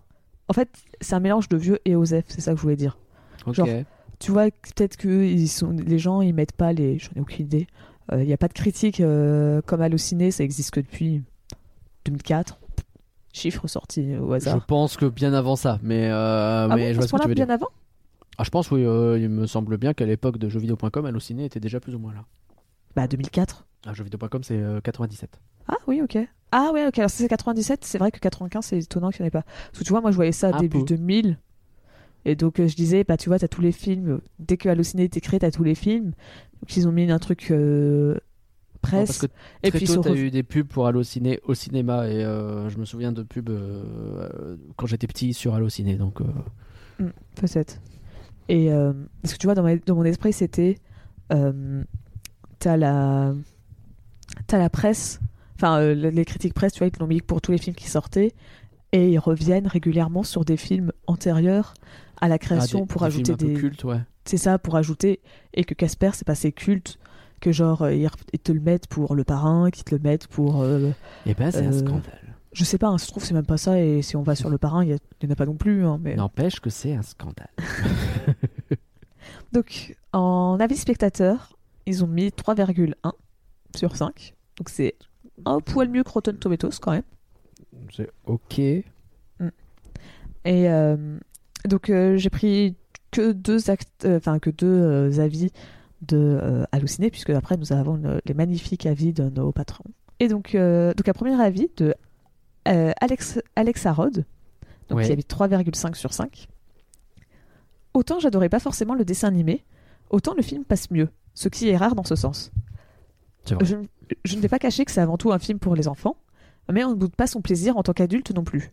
[0.50, 0.70] en fait,
[1.02, 2.98] c'est un mélange de vieux et osef, c'est ça que je voulais dire.
[3.48, 3.56] Ok.
[3.56, 3.68] Genre,
[4.20, 5.72] Tu vois, peut-être que ils sont...
[5.72, 7.00] les gens, ils mettent pas les.
[7.00, 7.68] J'en ai aucune idée.
[8.14, 11.24] Il n'y a pas de critique euh, comme Allociné, ça existe que depuis
[12.06, 12.58] 2004.
[13.38, 14.66] Chiffre sorti au je hasard.
[14.66, 17.36] pense que bien avant ça, mais, euh, Ah mais bon, je vois ce que tu
[17.36, 17.46] dire.
[17.46, 17.68] bien avant?
[18.40, 21.60] Ah, je pense, oui, euh, il me semble bien qu'à l'époque de jeuxvideo.com, Allociné était
[21.60, 22.24] déjà plus ou moins là.
[22.96, 23.66] Bah 2004.
[23.86, 25.40] Ah, jeuxvideo.com, c'est euh, 97.
[25.68, 26.18] Ah oui, ok.
[26.52, 26.98] Ah ouais, ok.
[27.00, 29.44] Alors si c'est 97, c'est vrai que 95, c'est étonnant qu'il n'y en ait pas.
[29.72, 30.86] Parce que tu vois, moi je voyais ça Un début peu.
[30.96, 31.38] 2000.
[32.26, 34.10] Et donc euh, je disais, bah tu vois, t'as tous les films.
[34.10, 36.12] euh, Dès que Allociné était créé, t'as tous les films.
[36.62, 37.52] Donc ils ont mis un truc
[38.94, 39.28] Non, parce que
[39.64, 42.86] et puis tôt, t'as eu des pubs pour Allociné au cinéma, et euh, je me
[42.86, 46.22] souviens de pubs euh, quand j'étais petit sur Allociné, donc...
[46.22, 46.26] euh,
[47.36, 47.80] Peut-être.
[48.50, 48.70] Et
[49.22, 50.78] parce que tu vois, dans, ma- dans mon esprit, c'était.
[52.60, 53.34] t'as la.
[54.48, 55.20] T'as la presse.
[55.56, 57.76] Enfin, le- les critiques presse, tu vois, ils te l'ont mis pour tous les films
[57.76, 58.34] qui sortaient.
[58.94, 61.74] Et ils reviennent régulièrement sur des films antérieurs
[62.22, 63.60] à la création Ah, des- pour des ajouter films un peu des.
[63.60, 64.00] cultes, ouais.
[64.26, 65.20] C'est ça, pour ajouter.
[65.54, 66.98] Et que Casper, c'est pas assez culte
[67.42, 68.10] que genre euh, ils,
[68.40, 70.62] te le mettent pour le parrain, qu'ils te le mettent pour.
[70.62, 70.92] euh,
[71.26, 72.36] Et ben, c'est un Euh, scandale.
[72.54, 73.80] je sais pas, hein, se trouve, c'est même pas ça.
[73.80, 75.46] Et si on va sur le parrain, il y, a- il y en a pas
[75.46, 75.86] non plus.
[75.86, 76.16] hein, mais...
[76.16, 77.50] N'empêche que c'est un scandale.
[79.54, 82.94] Donc, en avis spectateur, ils ont mis 3,1
[83.76, 84.34] sur 5.
[84.58, 84.96] Donc, c'est
[85.46, 87.04] un poil mieux que Rotten Tomatoes quand même.
[87.96, 88.60] C'est ok.
[88.60, 88.84] Et
[90.70, 91.18] euh,
[91.66, 92.76] donc, j'ai pris
[93.12, 95.52] que deux, actes, enfin, que deux avis
[96.02, 99.84] de euh, Halluciné, puisque après, nous avons le- les magnifiques avis de nos patrons.
[100.20, 101.94] Et donc, euh, donc un premier avis de
[102.68, 104.26] euh, Alex, Alexa Rod,
[104.90, 105.06] donc Ouais.
[105.08, 106.48] qui mis 3,5 sur 5.
[107.94, 109.64] Autant j'adorais pas forcément le dessin animé,
[110.10, 112.52] autant le film passe mieux, ce qui est rare dans ce sens.
[113.64, 113.76] Je
[114.36, 116.18] ne vais pas cacher que c'est avant tout un film pour les enfants,
[116.72, 118.72] mais on ne doute pas son plaisir en tant qu'adulte non plus.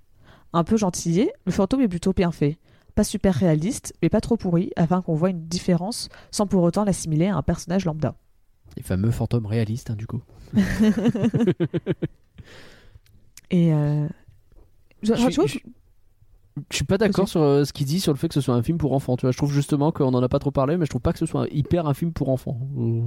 [0.52, 2.58] Un peu gentillé, le fantôme est plutôt bien fait.
[2.94, 6.84] Pas super réaliste, mais pas trop pourri, afin qu'on voit une différence sans pour autant
[6.84, 8.14] l'assimiler à un personnage lambda.
[8.76, 10.22] Les fameux fantômes réalistes, hein, du coup.
[13.50, 14.06] Et euh,
[15.02, 15.62] je- Je suis-
[16.70, 18.54] Je suis pas d'accord sur euh, ce qu'il dit sur le fait que ce soit
[18.54, 19.16] un film pour enfants.
[19.16, 21.12] Tu vois, je trouve justement qu'on en a pas trop parlé, mais je trouve pas
[21.12, 22.58] que ce soit hyper un film pour enfants.
[22.78, 23.00] Euh,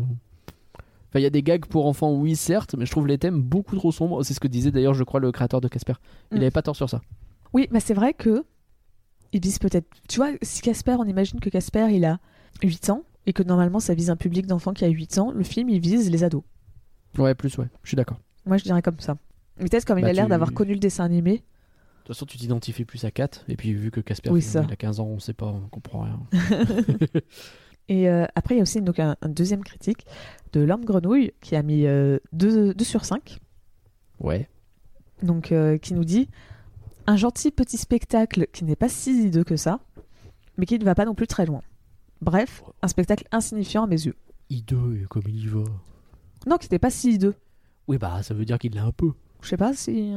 [1.09, 3.41] Enfin, il y a des gags pour enfants, oui, certes, mais je trouve les thèmes
[3.41, 4.23] beaucoup trop sombres.
[4.23, 5.93] C'est ce que disait d'ailleurs, je crois, le créateur de Casper.
[6.31, 6.41] Il Mm.
[6.41, 6.99] avait pas tort sur ça.
[7.53, 8.43] Oui, bah c'est vrai que
[9.34, 9.88] il vise peut-être.
[10.10, 12.20] Tu vois, si Casper, on imagine que Casper, il a
[12.64, 15.44] 8 ans et que normalement ça vise un public d'enfants qui a 8 ans, le
[15.44, 16.44] film il vise les ados.
[17.18, 18.20] Ouais, plus, ouais, je suis d'accord.
[18.45, 19.18] Moi je dirais comme ça.
[19.58, 21.32] Mais Peut-être comme il Bah, a l'air tu- d'avoir connu le dessin animé.
[21.34, 21.38] De
[22.14, 24.76] toute façon, tu t'identifies plus à Kat, et puis vu que Casper, Oui, il a
[24.78, 26.20] 15 ans, on sait pas, on comprend rien.
[27.90, 30.06] Et euh, après, il y a aussi donc, un, un deuxième critique
[30.54, 31.86] de L'Homme Grenouille qui a mis
[32.34, 33.40] 2 sur 5.
[34.20, 34.49] Ouais.
[35.24, 36.30] Donc, euh, qui nous dit
[37.08, 39.80] un gentil petit spectacle qui n'est pas si hideux que ça,
[40.58, 41.62] mais qui ne va pas non plus très loin.
[42.22, 44.16] Bref, un spectacle insignifiant à mes yeux.
[44.50, 45.64] Hideux, comme il y va.
[46.48, 47.36] Non, qui n'était pas si hideux.
[47.88, 49.12] Oui, bah, ça veut dire qu'il l'a un peu.
[49.42, 50.14] Je sais pas si.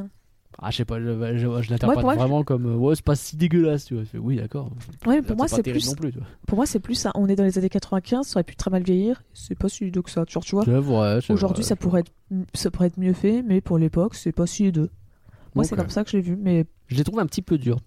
[0.59, 1.07] Ah, je sais pas, je,
[1.37, 2.67] je, je l'interprète vraiment comme.
[2.67, 4.05] euh, Ouais, c'est pas si dégueulasse, tu vois.
[4.21, 4.71] Oui, d'accord.
[5.07, 5.87] Ouais, pour moi, c'est plus.
[5.87, 6.13] non plus.
[6.47, 7.13] Pour moi, c'est plus ça.
[7.15, 9.23] On est dans les années 95, ça aurait pu très mal vieillir.
[9.33, 10.25] C'est pas si hideux que ça.
[10.29, 10.65] Genre, tu vois,
[11.29, 12.13] aujourd'hui, ça pourrait être,
[12.55, 14.91] ça pourrait être mieux fait, mais pour l'époque, c'est pas si hideux.
[15.55, 17.59] Moi, c'est comme ça que je l'ai vu, mais Je les trouve un petit peu
[17.59, 17.79] durs.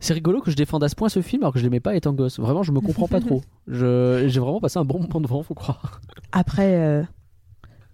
[0.00, 1.94] C'est rigolo que je défende à ce point ce film alors que je l'aimais pas
[1.94, 2.38] étant gosse.
[2.38, 3.42] Vraiment, je me comprends pas trop.
[3.68, 6.00] J'ai vraiment passé un bon moment devant, faut croire.
[6.32, 7.02] après, euh,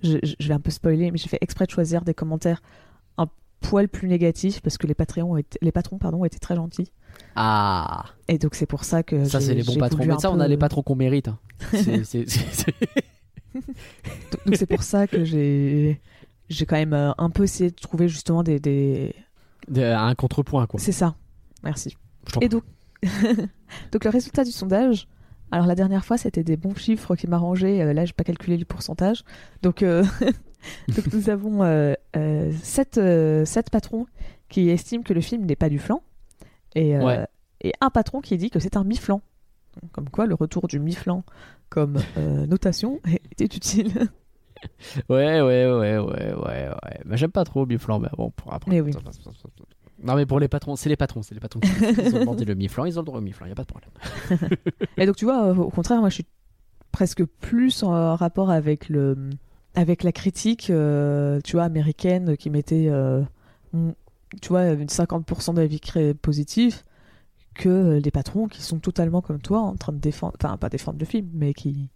[0.03, 2.62] je, vais un peu spoiler, mais j'ai fait exprès de choisir des commentaires
[3.19, 3.27] un
[3.61, 4.95] poil plus négatifs parce que les,
[5.62, 6.93] les patrons pardon, ont été très gentils.
[7.37, 9.24] Ah Et donc, c'est pour ça que.
[9.24, 10.05] Ça, c'est les bons patrons.
[10.05, 11.28] Mais ça, on a les patrons qu'on mérite.
[11.28, 11.39] hein.
[11.73, 12.27] C'est- c'est-
[14.47, 16.01] Donc, pour ça que j'ai.
[16.49, 18.59] J'ai quand même euh, un peu essayé de trouver justement des.
[18.59, 19.15] des...
[19.69, 20.81] Des- Un contrepoint, quoi.
[20.81, 21.15] C'est ça.
[21.62, 21.97] Merci.
[22.41, 22.65] Et donc,
[23.93, 25.07] donc le résultat du sondage.
[25.53, 27.81] Alors la dernière fois c'était des bons chiffres qui m'arrangeaient.
[27.82, 29.24] Euh, là j'ai pas calculé le pourcentage.
[29.62, 30.05] Donc, euh,
[30.89, 34.07] donc nous avons euh, euh, sept, euh, sept patrons
[34.49, 36.03] qui estiment que le film n'est pas du flan
[36.77, 37.27] et, euh, Ouais.
[37.62, 39.23] et un patron qui dit que c'est un mi-flan.
[39.93, 41.24] Comme quoi le retour du mi-flan
[41.69, 43.01] comme euh, notation
[43.32, 44.09] était utile.
[45.09, 46.35] Ouais, ouais, ouais, ouais, ouais,
[46.69, 47.01] ouais.
[47.05, 48.70] Mais j'aime pas trop Biflan, mais bon, pour après.
[48.70, 48.93] Mais oui.
[50.03, 51.61] Non, mais pour les patrons, c'est les patrons, c'est les patrons.
[51.61, 51.69] qui-
[52.07, 53.69] Ils ont demandé le mi-flan, ils ont le droit au mi-flan, y a pas de
[53.69, 53.91] problème.
[54.97, 56.27] Et donc tu vois, au contraire, moi je suis
[56.93, 59.16] presque plus en rapport avec le
[59.74, 63.23] avec la critique, euh, tu vois, américaine qui mettait, euh,
[64.43, 65.81] tu vois, une 50% d'avis
[66.20, 66.85] positifs
[67.55, 70.99] que les patrons qui sont totalement comme toi en train de défendre, enfin pas défendre
[70.99, 71.89] le film, mais qui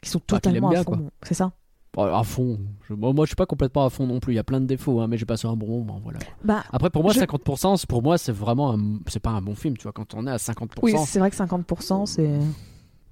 [0.00, 1.10] qui sont Bah, qui totalement bien, à fond.
[1.22, 1.52] C'est ça.
[1.98, 2.58] À fond.
[2.88, 4.32] Je- moi, je suis pas complètement à fond non plus.
[4.32, 6.00] Il y a plein de défauts, hein, mais j'ai passé un bon moment.
[6.02, 6.18] Voilà.
[6.44, 8.76] Bah Après, pour moi, Je- 50%, c'est- pour moi, c'est vraiment
[9.08, 9.76] c'est pas un bon film.
[9.76, 12.38] Tu vois, quand on est à 50%, oui, c'est vrai que 50% c'est.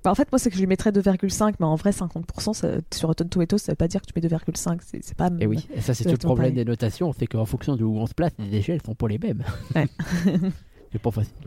[0.05, 2.69] Bah, en fait, moi, c'est que je lui mettrais 2,5, mais en vrai, 50% ça-
[2.95, 4.81] sur Rotten Tomatoes, ça veut pas dire que tu mets 2,5.
[4.83, 5.27] C'est pas.
[5.29, 6.53] Et Eh oui, et ça c'est tout le problème pareil.
[6.53, 9.19] des notations, c'est qu'en fonction de où on se place, les échelles sont pas les
[9.19, 9.43] mêmes.
[9.75, 9.89] Ouais.
[10.93, 11.33] c'est pas facile.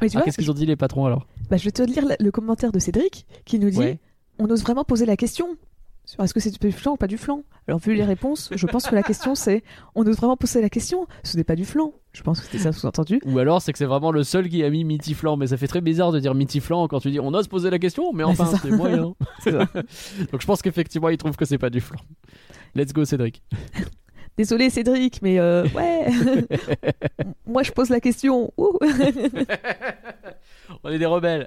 [0.00, 1.28] Ah, Qu'est-ce qu'ils ont dit les patrons alors?
[1.48, 4.00] Bah, je vais te lire le- le commentaire de Cédric qui nous dit Ouais.
[4.40, 5.46] On ose vraiment poser la question
[6.12, 7.42] sur est-ce que c'est du flan ou pas du flan?
[7.66, 9.62] Alors, vu les réponses, je pense que la question c'est
[9.94, 11.94] On ose vraiment poser la question Ce n'est pas du flan.
[12.12, 13.22] Je pense que c'était ça sous-entendu.
[13.24, 15.68] Ou alors c'est que c'est vraiment le seul qui a mis mitiflan, mais ça fait
[15.68, 18.44] très bizarre de dire mitiflan quand tu dis on ose poser la question, mais enfin
[18.44, 19.14] c'est moyen.
[19.46, 21.98] Donc je pense qu'effectivement ils trouvent que c'est pas du flan.
[22.74, 23.42] Let's go Cédric.
[24.36, 26.08] Désolé Cédric, mais euh, ouais
[27.46, 28.52] Moi je pose la question.
[30.84, 31.46] On est des rebelles.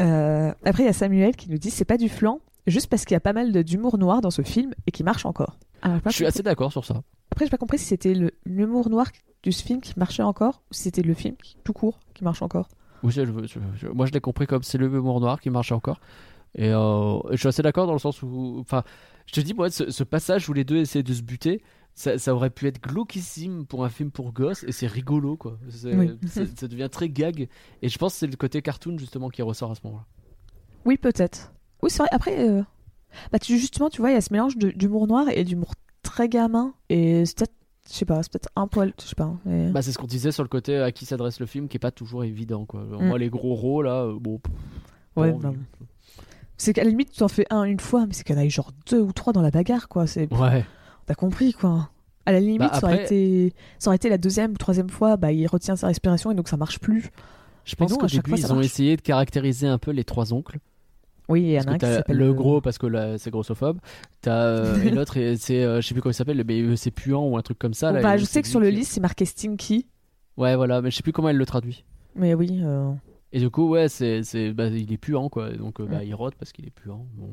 [0.00, 3.04] Euh, Après, il y a Samuel qui nous dit C'est pas du flan, juste parce
[3.04, 5.58] qu'il y a pas mal de- d'humour noir dans ce film et qui marche encore.
[5.82, 7.02] Alors, Je suis compris- assez d'accord sur ça.
[7.30, 9.06] Après, j'ai pas compris si c'était le- l'humour noir
[9.42, 12.42] du film qui marchait encore ou si c'était le film qui- tout court qui marche
[12.42, 12.68] encore.
[13.02, 15.72] Oui, je- je- je- moi, je l'ai compris comme c'est le humour noir qui marche
[15.72, 16.00] encore.
[16.54, 18.56] Et euh, je suis assez d'accord dans le sens où.
[18.60, 18.82] Enfin,
[19.26, 21.60] je te dis, moi, ce, ce passage où les deux essaient de se buter,
[21.94, 25.58] ça, ça aurait pu être glauquissime pour un film pour gosses et c'est rigolo, quoi.
[25.84, 26.12] Oui.
[26.56, 27.48] ça devient très gag.
[27.82, 30.06] Et je pense que c'est le côté cartoon, justement, qui ressort à ce moment-là.
[30.86, 31.52] Oui, peut-être.
[31.84, 32.08] Oui, c'est vrai.
[32.12, 32.62] Après, euh,
[33.30, 36.28] bah, tu, justement, tu vois, il y a ce mélange d'humour noir et d'humour très
[36.28, 36.74] gamin.
[36.88, 37.54] Et c'est peut-être,
[37.88, 39.32] je sais pas, c'est peut-être un poil, je sais pas.
[39.44, 41.76] mais- Bah, c'est ce qu'on disait sur le côté à qui s'adresse le film qui
[41.76, 42.80] est pas toujours évident, quoi.
[42.82, 43.06] Mm.
[43.06, 44.40] Moi, les gros rôles, là, euh, bon.
[45.16, 45.34] ouais,
[46.56, 48.42] c'est qu'à la limite, tu en fais un une fois, mais c'est qu'il y en
[48.42, 50.06] a eu genre deux ou trois dans la bagarre, quoi.
[50.06, 50.64] C'est, Ouais.
[51.06, 51.90] t'as compris, quoi.
[52.26, 54.88] À la limite, Bah, ça, aurait après- été, ça aurait été la deuxième ou troisième
[54.88, 57.10] fois, bah, il retient sa respiration et donc ça marche plus.
[57.64, 60.58] Je pense qu'au début, fois, ils ont essayé de caractériser un peu les trois oncles.
[61.28, 62.16] Oui, il y en a un qui s'appelle.
[62.18, 63.78] le gros parce que là, c'est grossophobe.
[64.20, 66.76] T'as euh, et l'autre et c'est euh, je sais plus comment il s'appelle, mais euh,
[66.76, 67.92] c'est puant ou un truc comme ça.
[67.92, 69.86] là, bah, je sais que sur le liste, c'est marqué Stinky.
[70.36, 71.84] Ouais, voilà, mais je sais plus comment elle le traduit.
[72.16, 72.90] Mais oui, euh,
[73.32, 75.50] Et du coup, ouais, c'est c'est bah, il est puant quoi.
[75.52, 77.06] Donc euh, bah, il rote parce qu'il est puant.
[77.16, 77.30] Bon.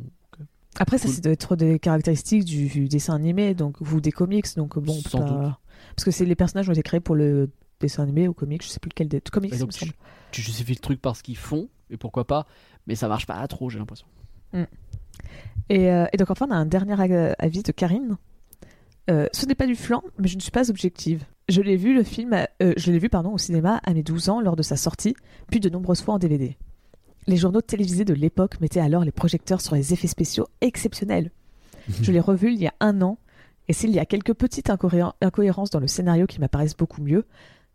[0.79, 4.79] Après, ça, c'est d'être des caractéristiques du, du dessin animé, donc ou des comics, donc
[4.79, 5.53] bon, on peut Sans pas- doute.
[5.97, 7.49] parce que c'est les personnages ont été créés pour le
[7.81, 9.51] dessin animé ou comics, je sais plus lequel des comics.
[9.57, 9.71] Donc.
[10.31, 12.47] Tu justifies le truc par ce qu'ils font et pourquoi pas,
[12.87, 14.07] mais ça marche pas trop, j'ai l'impression.
[15.69, 16.95] Et, euh, et donc enfin, on a un dernier
[17.39, 18.17] avis de Karine.
[19.09, 21.23] Euh, ce n'est pas du flan, mais je ne suis pas objective.
[21.49, 24.29] Je l'ai vu le film, euh, je l'ai vu pardon au cinéma à mes 12
[24.29, 25.15] ans lors de sa sortie,
[25.49, 26.55] puis de nombreuses fois en DVD.
[27.27, 31.31] Les journaux télévisés de l'époque mettaient alors les projecteurs sur les effets spéciaux exceptionnels.
[32.01, 33.17] Je l'ai revu il y a un an,
[33.67, 37.25] et s'il y a quelques petites incohé- incohérences dans le scénario qui m'apparaissent beaucoup mieux,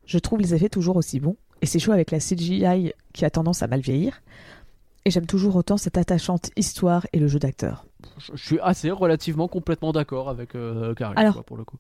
[0.07, 3.31] je trouve les effets toujours aussi bons, et c'est chaud avec la CGI qui a
[3.31, 4.23] tendance à mal vieillir.
[5.05, 7.87] Et j'aime toujours autant cette attachante histoire et le jeu d'acteur.
[8.19, 11.77] Je, je suis assez relativement complètement d'accord avec euh, Karine Alors, quoi, pour le coup.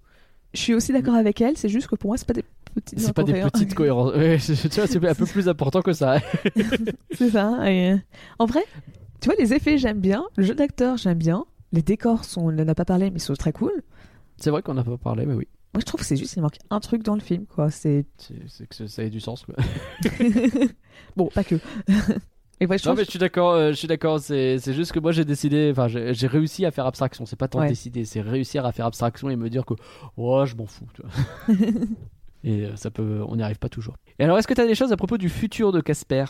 [0.54, 2.44] Je suis aussi d'accord avec elle, c'est juste que pour moi, c'est pas des
[2.74, 4.14] petites C'est pas des petites cohérences.
[4.14, 6.20] Ouais, tu vois, c'est un peu plus important que ça.
[7.12, 7.70] C'est ça.
[7.70, 7.96] et, euh,
[8.38, 8.62] En vrai,
[9.20, 10.24] tu vois, les effets, j'aime bien.
[10.36, 11.44] Le jeu d'acteur, j'aime bien.
[11.72, 12.42] Les décors, sont...
[12.42, 13.72] on n'en a pas parlé, mais ils sont très cool.
[14.38, 15.48] C'est vrai qu'on a pas parlé, mais oui.
[15.76, 17.70] Moi, je trouve que c'est juste, il manque un truc dans le film, quoi.
[17.70, 18.06] C'est.
[18.70, 19.44] Que ça ait du sens.
[19.44, 19.56] Quoi.
[21.16, 21.56] bon, pas que.
[22.60, 24.18] Et ouais, je Non mais je suis d'accord, euh, je suis d'accord.
[24.18, 27.26] C'est juste que moi j'ai décidé, enfin j'ai j'ai réussi à faire abstraction.
[27.26, 27.68] C'est pas tant Ouais.
[27.68, 29.74] décider, c'est réussir à faire abstraction et me dire que
[30.16, 30.86] oh je m'en fous.
[30.94, 31.54] Tu vois.
[32.44, 33.96] et euh, ça peut, on n'y arrive pas toujours.
[34.18, 36.24] Et alors est-ce que tu as des choses à propos du futur de Casper?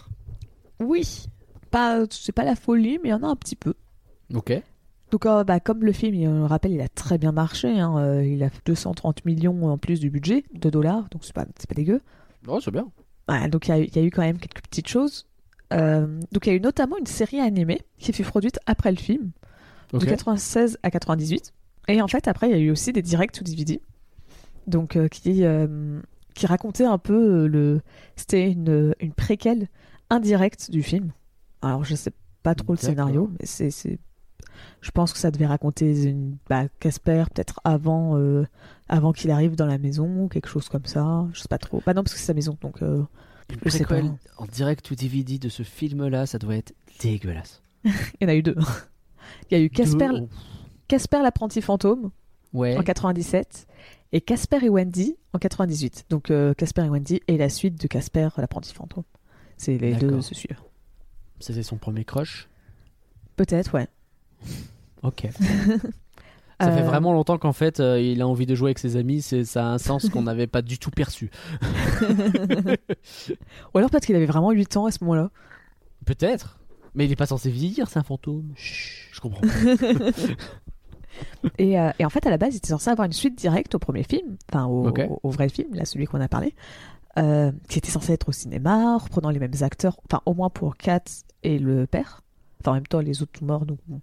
[0.80, 1.26] Oui.
[1.70, 3.74] Pas, c'est pas la folie, mais il y en a un petit peu.
[4.34, 4.60] Ok.
[5.12, 7.68] Donc, euh, bah, comme le film, il- on le rappelle, il a très bien marché.
[7.78, 11.46] hein, euh, il a 230 millions en plus du budget de dollars, donc c'est pas,
[11.58, 12.00] c'est pas dégueu.
[12.48, 12.88] Oh c'est bien.
[13.48, 15.26] Donc il y, a eu- il y a eu quand même quelques petites choses.
[15.72, 18.96] Euh, donc il y a eu notamment une série animée qui fut produite après le
[18.98, 19.30] film,
[19.92, 21.52] de 96 à 98.
[21.88, 23.80] Et en fait, après, il y a eu aussi des directs ou DVD.
[24.66, 25.42] Donc euh, qui,
[26.34, 27.80] qui racontaient un peu le.
[28.16, 29.68] C'était une, une préquelle
[30.10, 31.10] indirecte du film.
[31.62, 32.12] Alors je sais
[32.42, 32.90] pas trop le D'accord.
[32.90, 33.70] scénario, mais c'est.
[33.70, 33.98] c'est-
[34.80, 38.46] Je pense que ça devait raconter une bah, Casper peut-être avant, euh,
[38.88, 41.26] avant qu'il arrive dans la maison ou quelque chose comme ça.
[41.32, 41.82] Je sais pas trop.
[41.86, 42.82] Bah non parce que c'est sa maison donc.
[42.82, 43.02] euh,
[43.50, 44.00] Une je sais pas.
[44.38, 47.62] en direct ou DVD de ce film-là, ça doit être dégueulasse.
[47.84, 47.92] Il
[48.22, 48.56] y en a eu deux.
[49.50, 50.28] Il y a eu Casper, Deux, oh.
[50.88, 52.10] Casper l'apprenti fantôme
[52.52, 52.76] Ouais.
[52.76, 53.66] en 97
[54.12, 56.06] et Casper et Wendy en 98.
[56.10, 59.04] Donc euh, Casper et Wendy et la suite de Casper l'apprenti fantôme.
[59.58, 60.60] C'est les deux se suivent.
[61.40, 62.48] C'était son premier crush?
[63.36, 63.88] Peut-être, ouais.
[65.02, 65.28] Ok.
[66.58, 68.96] Ça fait Euh, vraiment longtemps qu'en fait euh, il a envie de jouer avec ses
[68.96, 69.20] amis.
[69.20, 71.30] C'est ça a un sens qu'on n'avait pas du tout perçu.
[73.74, 75.30] Ou alors peut-être qu'il avait vraiment 8 ans à ce moment-là.
[76.06, 76.58] Peut-être.
[76.94, 78.52] Mais il est pas censé vieillir, c'est un fantôme.
[78.56, 79.42] Chut, je comprends.
[81.58, 83.74] Et, euh, et en fait, à la base, il était censé avoir une suite directe
[83.74, 85.00] au premier film, enfin au, Ok.
[85.08, 86.54] au- au vrai film, là, celui qu'on a parlé,
[87.18, 90.76] euh, qui était censé être au cinéma, reprenant les mêmes acteurs, enfin au moins pour
[90.76, 91.02] Kat
[91.42, 92.22] et le père.
[92.60, 94.00] Enfin en même temps, les autres sont morts, donc bon.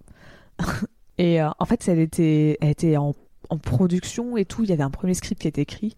[1.18, 3.14] et euh, en fait, elle était, elle était en,
[3.50, 4.64] en production et tout.
[4.64, 5.96] Il y avait un premier script qui était écrit,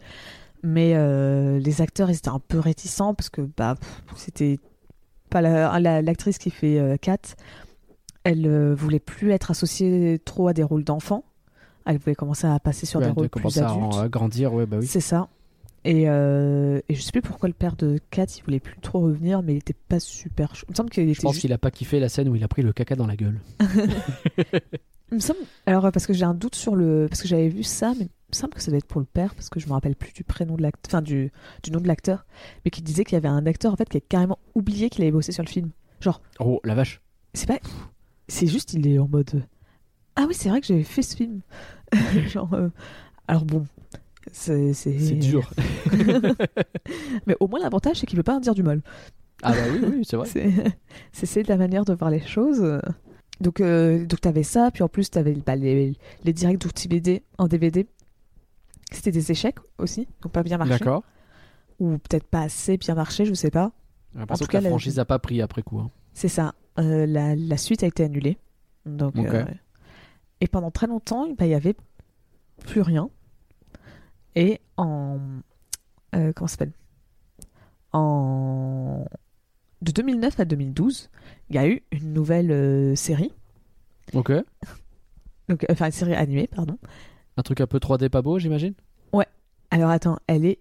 [0.63, 3.75] mais euh, les acteurs ils étaient un peu réticents parce que bah
[4.15, 4.59] c'était
[5.29, 7.17] pas la- la- l'actrice qui fait euh, Kat
[8.23, 11.23] elle euh, voulait plus être associée trop à des rôles d'enfant.
[11.85, 13.93] Elle voulait commencer à passer sur Ouais, des de rôles plus adultes.
[14.01, 14.87] à grandir, ouais, bah oui.
[14.87, 15.27] C'est ça.
[15.87, 18.99] Et, euh, et je sais plus pourquoi le père de Kat, il voulait plus trop
[19.01, 20.65] revenir, mais il était pas super chaud.
[20.67, 22.43] Il me semble qu'il Je pense juste- qu'il a pas kiffé la scène où il
[22.43, 23.39] a pris le caca dans la gueule.
[25.11, 25.39] Il me semble...
[25.67, 27.05] Alors, parce que j'ai un doute sur le.
[27.07, 29.05] Parce que j'avais vu ça, mais il me semble que ça doit être pour le
[29.05, 30.89] père, parce que je me rappelle plus du prénom de l'acteur.
[30.89, 31.31] Enfin, du,
[31.61, 32.25] du nom de l'acteur.
[32.65, 35.03] Mais qui disait qu'il y avait un acteur, en fait, qui a carrément oublié qu'il
[35.03, 35.69] avait bossé sur le film.
[36.01, 37.01] Genre, Oh la vache.
[37.35, 37.59] c'est pas.
[38.27, 39.43] C'est juste, il est en mode.
[40.15, 41.41] Ah oui, c'est vrai que j'avais fait ce film.
[42.27, 42.51] Genre.
[42.55, 42.69] euh,
[43.27, 43.67] Alors bon.
[44.31, 45.51] C'est dur.
[47.25, 48.81] Mais au moins, l'avantage, c'est qu'il veut pas en dire du mal.
[49.43, 50.27] Ah bah oui, oui, c'est vrai.
[51.13, 52.79] C'est la manière de voir les choses.
[53.41, 55.93] Donc, euh, donc tu avais ça, puis en plus, tu avais les,
[56.23, 57.85] les directs d'OutBD en DVD.
[58.91, 60.73] C'était des échecs aussi, donc pas bien marché.
[60.79, 61.03] D'accord.
[61.79, 63.71] Ou peut-être pas assez bien marché, je sais pas.
[64.15, 65.79] L'impression tout que cas, la franchise a pas pris après coup.
[65.79, 65.91] hein.
[66.13, 66.55] C'est ça.
[66.79, 68.37] Euh, la, la suite a été annulée.
[68.85, 69.43] Donc, euh,
[70.39, 71.75] et pendant très longtemps, bah, il y avait
[72.65, 73.09] plus rien.
[74.35, 75.19] Et en.
[76.15, 76.71] euh, comment ça s'appelle?
[77.93, 79.05] En.
[79.81, 81.09] De 2009 à 2012,
[81.49, 83.33] il y a eu une nouvelle euh, série.
[84.13, 84.31] Ok.
[85.49, 86.77] Donc, enfin, une série animée, pardon.
[87.37, 88.73] Un truc un peu 3D pas beau, j'imagine?
[89.71, 90.59] Alors, attends, elle est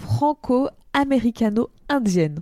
[0.00, 2.40] franco-américano-indienne.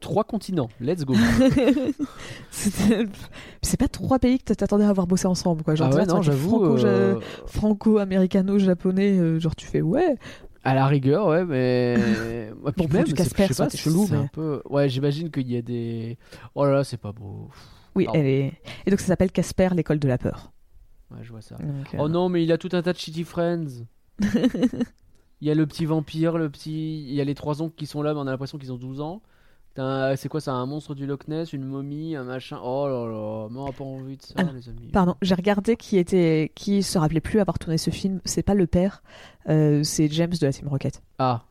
[0.00, 1.14] Trois continents, let's go.
[2.50, 5.74] C'est pas trois pays que t'attendais à avoir bossé ensemble, quoi.
[5.74, 6.48] Genre, ah ouais, non, j'avoue.
[6.48, 10.16] franco- euh, franco-américano-japonais, euh, genre tu fais ouais.
[10.64, 12.50] À la rigueur, ouais, mais.
[12.76, 14.62] Pour même, du Casper, c'est- chelou, mais- un peu.
[14.68, 16.18] Ouais, j'imagine qu'il y a des.
[16.54, 17.50] Oh là là, c'est pas beau.
[17.94, 18.52] Oui, elle est.
[18.86, 20.52] Et donc ça s'appelle Casper, l'école de la peur.
[21.10, 21.56] Ouais, je vois ça.
[21.56, 23.84] Donc, euh, Oh non, mais il a tout un tas de shitty friends.
[25.40, 27.02] Il y a le petit vampire, le petit.
[27.06, 28.76] Il y a les trois oncles qui sont là, mais on a l'impression qu'ils ont
[28.78, 29.20] 12 ans.
[29.78, 32.58] Un- C'est quoi ça Un monstre du Loch Ness, une momie, un machin?
[32.62, 34.88] Oh là là, mais on pas envie de ça, les amis.
[34.90, 38.20] Pardon, j'ai regardé qui était, qui se rappelait plus avoir tourné ce film.
[38.24, 39.02] C'est pas le père,
[39.50, 41.02] euh, c'est James de la Team Rocket.
[41.18, 41.42] Ah,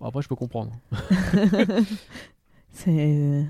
[0.00, 0.72] Bon, après, je peux comprendre.
[2.72, 3.44] C'est,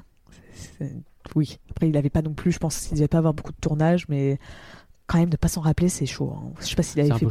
[1.35, 1.59] oui.
[1.70, 4.09] Après, il avait pas non plus, je pense qu'il devait pas avoir beaucoup de tournage,
[4.09, 4.39] mais
[5.06, 6.32] quand même ne pas s'en rappeler, c'est chaud.
[6.36, 6.52] hein.
[6.60, 7.27] Je sais pas s'il C'est avait fait.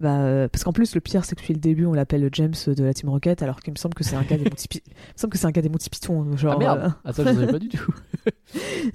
[0.00, 2.54] Bah, euh, parce qu'en plus, le pire, c'est que depuis le début, on l'appelle James
[2.66, 4.80] de la Team Rocket, alors qu'il me semble que c'est un gars des Monty il
[4.92, 6.36] me semble que c'est un gars des Monty Python.
[6.36, 7.92] Genre, ah merde Ah, ça, je savais pas du tout.
[8.26, 8.30] euh,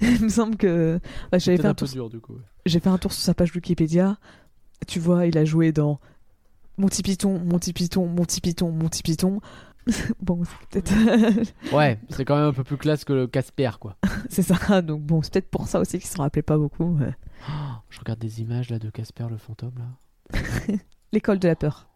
[0.00, 0.98] il me semble que
[1.30, 2.32] bah, j'avais fait un un peu tour dur, du coup.
[2.34, 2.42] ouais.
[2.64, 4.16] J'ai fait un tour sur sa page Wikipédia.
[4.86, 6.00] Tu vois, il a joué dans
[6.78, 9.40] Monty Python, Monty Python, Monty Python, Monty Python.
[10.22, 11.74] bon, c'est peut-être.
[11.74, 13.96] Ouais, c'est quand même un peu plus classe que le Casper, quoi.
[14.30, 14.80] c'est ça.
[14.80, 16.96] Donc bon, c'est peut-être pour ça aussi qu'il se rappelait pas beaucoup.
[16.98, 17.14] ouais.
[17.50, 20.38] Oh, je regarde des images là de Casper le fantôme là.
[21.14, 21.86] L'école de la peur.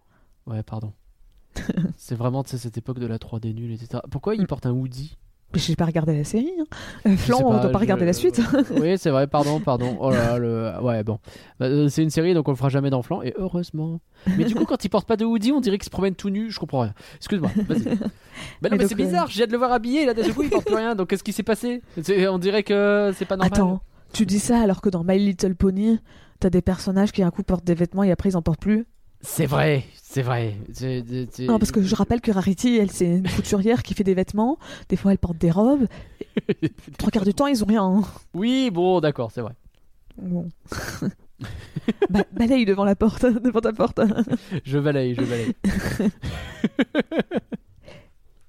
[0.46, 0.92] Ouais, pardon.
[1.96, 4.00] c'est vraiment tu sais, cette époque de la 3D nulle, etc.
[4.10, 4.46] Pourquoi il Mm.
[4.46, 5.18] porte un hoodie?
[5.54, 6.52] J'ai pas regardé la série.
[6.60, 6.64] Hein.
[7.06, 8.38] Euh, Flan, on doit pas je- regarder la suite.
[8.80, 9.96] oui, c'est vrai, pardon, pardon.
[9.98, 10.72] Oh là le...
[10.82, 11.18] ouais, bon.
[11.58, 13.98] Bah, euh, c'est une série, donc on le fera jamais dans Flan, et heureusement.
[14.36, 16.28] Mais du coup, quand il porte pas de hoodie, on dirait qu'il se promène tout
[16.30, 16.92] nu, je comprends rien.
[17.16, 17.84] Excuse-moi, vas-y.
[18.62, 20.50] Bah non, Mais c'est bizarre, j'ai hâte de le voir habillé, là, d'un coup, il
[20.50, 21.82] porte plus rien, donc qu'est-ce qui s'est passé?
[22.30, 23.50] On dirait que c'est pas normal.
[23.52, 23.80] Attends,
[24.12, 25.98] tu dis ça alors que dans My Little Pony,
[26.40, 28.86] t'as des personnages qui un coup portent des vêtements et après ils en portent plus?
[29.20, 30.54] C'est vrai, c'est vrai.
[31.40, 34.58] Non, parce que je rappelle que Rarity, elle, c'est une couturière qui fait des vêtements.
[34.88, 35.86] Des fois, elle porte des robes.
[36.98, 37.82] Trois quarts du temps, ils ont rien.
[37.84, 38.02] hein.
[38.34, 39.52] Oui, bon, d'accord, c'est vrai.
[40.20, 40.48] Bon.
[42.10, 44.00] Ba- balaye devant la porte, devant ta porte.
[44.64, 45.54] Je balaye, je balaye.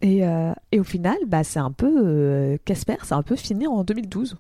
[0.01, 1.91] Et, euh, et au final, bah, c'est un peu.
[2.05, 4.37] euh, Casper, c'est un peu fini en 2012.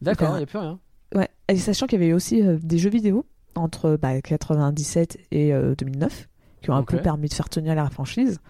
[0.00, 0.78] D'accord, il n'y a plus rien.
[1.14, 1.28] Ouais.
[1.48, 3.24] Et sachant qu'il y avait aussi euh, des jeux vidéo
[3.58, 6.28] entre bah, 97 et euh, 2009
[6.62, 8.40] qui ont un peu permis de faire tenir la franchise.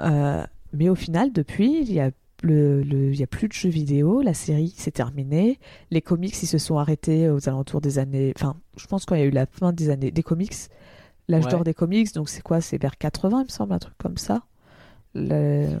[0.00, 2.10] Euh, mais au final, depuis, il y a.
[2.42, 5.58] Le, le- il y a plus de jeux vidéo, la série s'est terminée,
[5.90, 9.20] les comics ils se sont arrêtés aux alentours des années, enfin je pense quand il
[9.20, 10.52] y a eu la fin des années des comics,
[11.28, 11.50] l'âge Ouais.
[11.50, 14.18] d'or des comics, donc c'est quoi, c'est vers 80 il me semble, un truc comme
[14.18, 14.42] ça.
[15.14, 15.78] Le-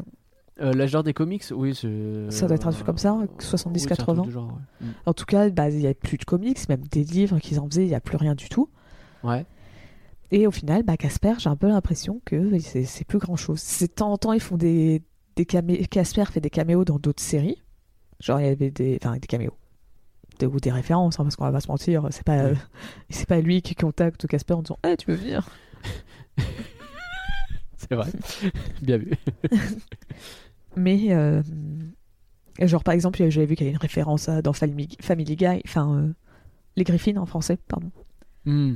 [0.60, 1.74] Euh, L'âge d'or des comics, oui.
[1.74, 3.70] Ça doit être un truc comme ça, euh, 70-80.
[3.72, 4.46] oui, c'est un truc du genre,
[4.80, 4.86] ouais.
[5.06, 7.66] En tout cas, bah, il n'y a plus de comics, même des livres qu'ils en
[7.68, 8.68] faisaient, il n'y a plus rien du tout.
[9.22, 9.28] Mm.
[9.28, 9.46] Ouais.
[10.30, 13.58] Et au final, bah, Casper, j'ai un peu l'impression que c'est plus grand chose.
[13.60, 15.02] C'est de temps en temps, ils font des,
[15.36, 17.60] des camé- Casper fait des caméos dans d'autres séries.
[18.20, 19.54] Genre, il y avait des, enfin, des caméos.
[20.38, 22.50] Des, ou des références, hein, parce qu'on va pas se mentir, c'est pas, Oui.
[22.50, 22.54] euh,
[23.10, 25.48] c'est pas lui qui contacte Casper en disant Eh, tu veux venir?
[27.76, 28.10] C'est vrai.
[28.82, 29.12] Bien vu.
[30.76, 31.42] Mais, euh,
[32.60, 35.60] genre, par exemple, j'avais vu qu'il y a une référence à, dans Family, Family Guy,
[35.66, 36.12] enfin, euh,
[36.76, 37.90] les Griffins en français, pardon.
[38.44, 38.74] Hmm.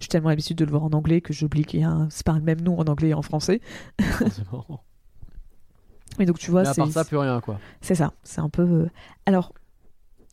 [0.00, 2.10] J'ai tellement l'habitude de le voir en anglais que j'oublie qu'il y a un...
[2.10, 3.60] c'est pas le même nom en anglais et en français.
[4.00, 4.82] Forcément.
[6.18, 7.58] Mais donc tu vois, Mais à c'est part ça, plus rien, quoi.
[7.80, 8.12] c'est ça.
[8.22, 8.62] C'est un peu.
[8.62, 8.90] euh,
[9.26, 9.52] Alors,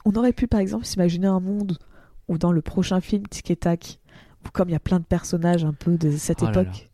[0.05, 1.77] on aurait pu par exemple s'imaginer un monde
[2.27, 3.99] où dans le prochain film Tic et Tac,
[4.45, 6.88] où comme il y a plein de personnages un peu de cette Oh là époque,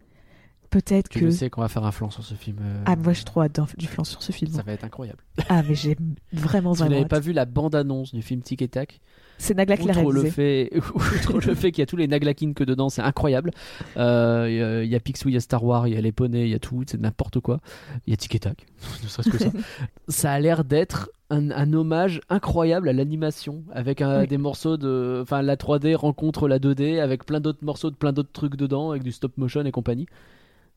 [0.69, 1.25] peut-être Tu que.
[1.25, 2.57] le sais qu'on va faire un flanc sur ce film.
[2.61, 4.51] euh, Ah, moi j'ai trop hâte du flanc sur ce film.
[4.51, 5.19] Ça va être incroyable.
[5.49, 5.95] Ah, mais j'ai
[6.33, 8.99] vraiment Si vous vraiment n'avez pas vu la bande-annonce du film Tic et Tac,
[9.37, 10.31] C'est Nagla qui l'a outre le réalisé.
[10.31, 10.71] fait,
[11.33, 13.51] outre le fait qu'il y a tous les Naglakins que dedans, c'est incroyable.
[13.97, 15.97] Euh, Il y a- il y a Picsou, il y a Star Wars, il y
[15.97, 17.59] a les poneys, il y a tout, c'est n'importe quoi.
[18.07, 18.65] Il y a Tic et Tac,
[19.03, 19.49] ne serait-ce que ça.
[20.07, 24.27] ça a l'air d'être un, un hommage incroyable à l'animation avec un- Oui.
[24.27, 25.19] des morceaux de.
[25.23, 28.91] Enfin, la 3D rencontre la 2D avec plein d'autres morceaux de plein d'autres trucs dedans,
[28.91, 30.05] avec du stop motion et compagnie.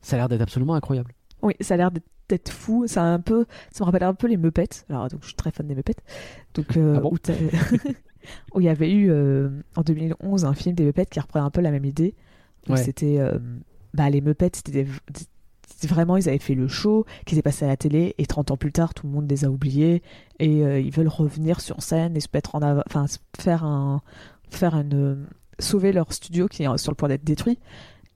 [0.01, 1.13] Ça a l'air d'être absolument incroyable.
[1.41, 2.85] Oui, ça a l'air d'être- fou.
[2.87, 4.85] Ça, a un peu, ça me rappelle un peu les Muppets.
[4.89, 5.95] Alors, donc, je suis très fan des Muppets.
[6.53, 7.11] Donc, euh, Ah bon
[8.53, 11.49] où, il y avait eu euh, en 2011 un film des Muppets qui reprenait un
[11.49, 12.13] peu la même idée.
[12.67, 12.77] Ouais.
[12.77, 13.39] C'était euh,
[13.95, 14.85] bah, les Muppets, c'était
[15.87, 18.57] vraiment, ils avaient fait le show qui s'est passé à la télé et 30 ans
[18.57, 20.03] plus tard, tout le monde les a oubliés
[20.39, 23.05] et ils veulent revenir sur scène et se mettre en avant, enfin,
[23.39, 24.01] faire un,
[24.51, 25.25] faire une,
[25.57, 27.59] sauver leur studio qui est sur le point d'être détruit.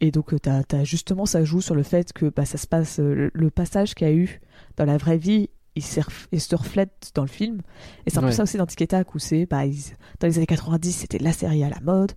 [0.02, 3.00] Et donc, euh, t'as justement, ça joue sur le fait que bah, ça se passe,
[3.00, 4.42] euh, le, le passage qu'il y a eu
[4.76, 7.62] dans la vraie vie, il, se reflète dans le film.
[8.06, 8.28] Et c'est un Ouais.
[8.30, 10.92] peu ça aussi dans Tic et Tac, où c'est, bah, ils- dans les années 90,
[10.92, 12.12] c'était la série à la mode.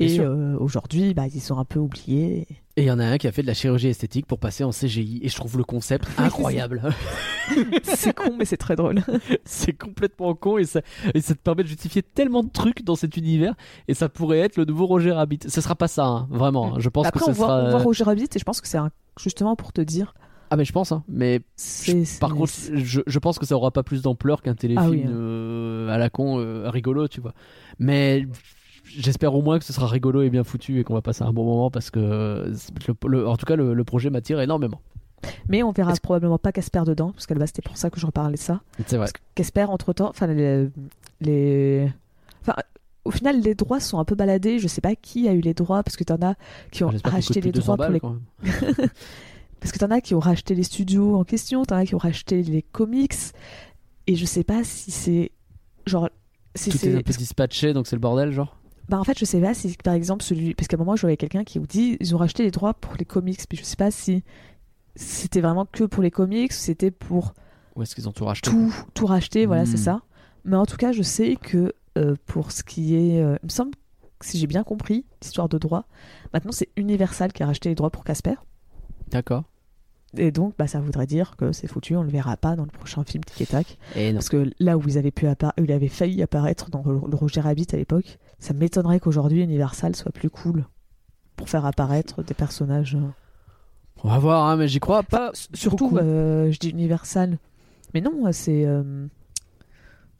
[0.00, 2.46] Et euh, aujourd'hui, bah, ils sont un peu oubliés.
[2.50, 4.64] Et il y en a un qui a fait de la chirurgie esthétique pour passer
[4.64, 5.20] en CGI.
[5.22, 6.82] Et je trouve le concept incroyable.
[7.82, 9.02] c'est con, mais c'est très drôle.
[9.44, 10.80] c'est complètement con et ça,
[11.14, 13.54] et ça te permet de justifier tellement de trucs dans cet univers.
[13.88, 15.40] Et ça pourrait être le nouveau Roger Rabbit.
[15.48, 16.78] Ce sera pas ça, hein, vraiment.
[16.78, 17.64] Je pense Après, que ce on, voit, sera.
[17.64, 18.90] on voit Roger Rabbit et je pense que c'est un-
[19.20, 20.14] justement pour te dire.
[20.50, 21.02] Ah, mais je pense, hein.
[21.08, 21.40] Mais
[22.20, 25.02] par contre, je, je pense que ça aura pas plus d'ampleur qu'un téléfilm Ah oui,
[25.06, 25.10] hein.
[25.10, 27.32] euh, à la con, euh, rigolo, tu vois.
[27.78, 28.26] Mais
[28.84, 31.32] j'espère au moins que ce sera rigolo et bien foutu et qu'on va passer un
[31.32, 32.54] bon moment parce que, euh,
[32.86, 34.80] le- le- en tout cas, le, le projet m'attire énormément.
[35.48, 38.00] Mais on verra probablement pas Casper dedans, parce qu'à la base, c'était pour ça que
[38.00, 38.60] je reparlais de ça.
[38.86, 39.06] C'est vrai.
[39.36, 40.68] Casper, entre temps, enfin, les,
[41.20, 41.88] les-
[42.40, 42.54] Enfin,
[43.04, 44.58] au final, les droits sont un peu baladés.
[44.58, 46.34] Je sais pas qui a eu les droits, parce que t'en as
[46.72, 48.48] qui ont coûte racheté les de 200 droits pour les.
[49.60, 51.98] Parce que t'en as qui ont racheté les studios en question, t'en as qui ont
[51.98, 53.14] racheté les comics.
[54.08, 55.30] Et je sais pas si c'est.
[55.86, 56.10] Genre.
[56.56, 56.94] Si Tout est c'est.
[56.96, 58.56] un peu dispatché, donc c'est le bordel, genre?
[58.92, 60.54] Bah en fait, je sais pas si, par exemple, celui.
[60.54, 62.74] Parce qu'à un moment, je voyais quelqu'un qui vous dit ils ont racheté les droits
[62.74, 63.40] pour les comics.
[63.48, 64.22] Puis je sais pas si
[64.96, 67.32] c'était vraiment que pour les comics ou c'était pour
[67.74, 69.46] Ou est-ce qu'ils ont tout racheté tout, tout racheter.
[69.46, 69.66] Voilà, Hmm.
[69.66, 70.02] c'est ça.
[70.44, 73.22] Mais en tout cas, je sais que euh, pour ce qui est.
[73.22, 73.70] euh, il me semble,
[74.18, 75.86] que si j'ai bien compris, l'histoire de droits,
[76.34, 78.34] maintenant c'est Universal qui a racheté les droits pour Casper.
[79.10, 79.44] D'accord.
[80.16, 82.70] Et donc, bah, ça voudrait dire que c'est foutu, on le verra pas dans le
[82.70, 83.78] prochain film Tic et Tac.
[83.96, 84.12] Et.
[84.12, 85.26] Parce que là où ils avaient pu
[85.58, 90.12] il avait failli apparaître dans le, Roger Rabbit à l'époque, ça m'étonnerait qu'aujourd'hui Universal soit
[90.12, 90.66] plus cool
[91.36, 92.96] pour faire apparaître des personnages.
[94.04, 95.30] On va voir, hein, mais j'y crois pas.
[95.54, 97.38] Surtout, euh, je dis Universal.
[97.94, 98.64] Mais non, euh, c'est.
[98.66, 99.06] Euh...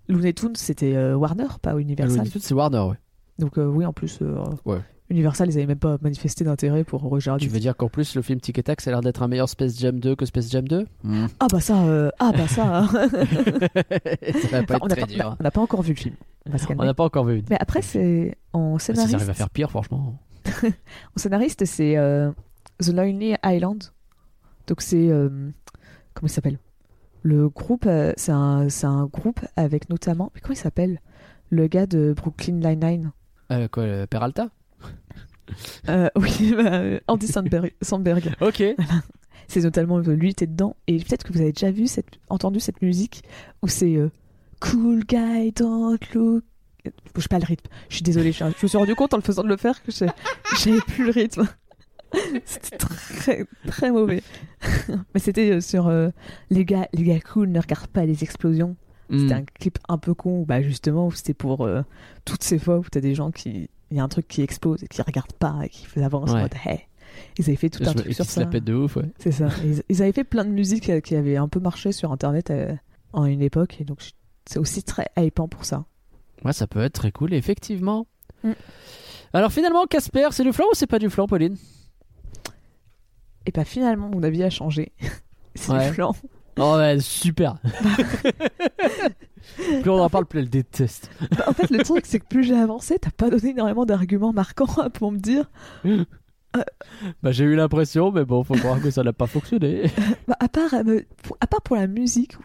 [0.08, 2.18] Looney Tunes, c'était euh, Warner, pas Universal.
[2.18, 2.96] Looney Tunes, c'est Warner, ouais.
[3.38, 4.80] Donc, oui, en plus, euh, Ouais.
[5.12, 7.46] Universal, ils avaient même pas manifesté d'intérêt pour Roger Rabbit.
[7.46, 9.28] Tu veux dire qu'en plus, le film Tic et Tac, ça a l'air d'être un
[9.28, 10.86] meilleur Space Jam 2 que Space Jam 2
[11.38, 12.88] Ah, bah ça, euh, ah, bah ça.
[12.90, 15.26] Ça va pas Enfin, on être n'a très pas, dur.
[15.26, 15.36] hein.
[15.38, 16.14] on n'a pas encore vu le film.
[16.46, 17.42] On On n'a pas encore vu.
[17.50, 19.30] Mais après, c'est en Bah, S'ils arrivent scénariste.
[19.30, 20.18] à faire pire, franchement.
[20.64, 22.30] En scénariste, c'est euh,
[22.80, 23.84] The Lonely Island.
[24.66, 25.28] Donc c'est euh,
[26.14, 26.58] comment il s'appelle?
[27.22, 31.00] Le groupe, euh, c'est un, c'est un groupe avec notamment, mais comment il s'appelle?
[31.50, 33.12] Le gars de Brooklyn Nine Nine.
[33.52, 34.48] Euh, quoi, Peralta?
[35.88, 37.74] Euh, oui, bah, Andy Sandberg.
[37.82, 38.34] Sandberg.
[38.40, 38.62] Ok.
[39.48, 40.76] C'est notamment lui était dedans.
[40.86, 43.22] Et peut-être que vous avez déjà vu cette, entendu cette musique
[43.60, 44.10] où c'est euh,
[44.60, 46.44] Cool guy don't look.
[46.84, 47.68] Je bouge pas le rythme.
[47.88, 48.32] Je suis désolée.
[48.32, 51.10] Je, me suis rendu compte en le faisant de le faire que j'avais plus le
[51.10, 51.46] rythme.
[52.44, 54.22] C'était très très mauvais.
[55.14, 56.10] Mais c'était euh, sur euh,
[56.50, 58.76] les gars les gars cool ne regardent pas les explosions.
[59.10, 59.38] C'était Hmm.
[59.38, 61.82] un clip un peu con bah justement où c'était pour euh,
[62.24, 64.82] toutes ces fois où t'as des gens qui il y a un truc qui explose
[64.82, 66.42] et qui regardent pas et qui avancent en Ouais.
[66.42, 66.80] mode hey.
[67.38, 68.40] Ils avaient fait tout Je un me- truc sur se ça.
[68.40, 69.04] la pète de ouf, ouais.
[69.18, 69.48] C'est ça.
[69.64, 72.50] Ils, ils avaient fait plein de musiques euh, qui avaient un peu marché sur internet
[72.50, 72.74] euh,
[73.12, 73.98] en une époque et donc
[74.46, 75.84] c'est aussi très hypant pour ça.
[76.44, 78.06] Ouais, ça peut être très cool, effectivement.
[78.42, 78.52] Mm.
[79.34, 81.56] Alors finalement, Casper, c'est du flan ou c'est pas du flan, Pauline?
[83.46, 84.92] Et bah finalement mon avis a changé.
[85.54, 85.88] c'est Ouais.
[85.88, 86.14] du flan.
[86.58, 87.56] Oh ouais, super.
[89.82, 91.10] plus on en parle, plus elle déteste.
[91.36, 94.32] Bah, en fait le truc c'est que plus j'ai avancé, t'as pas donné énormément d'arguments
[94.32, 95.50] marquants pour me dire.
[97.22, 99.84] Bah j'ai eu l'impression, mais bon, faut croire que ça n'a pas fonctionné.
[100.28, 102.36] Bah, à part euh, pour, à part pour la musique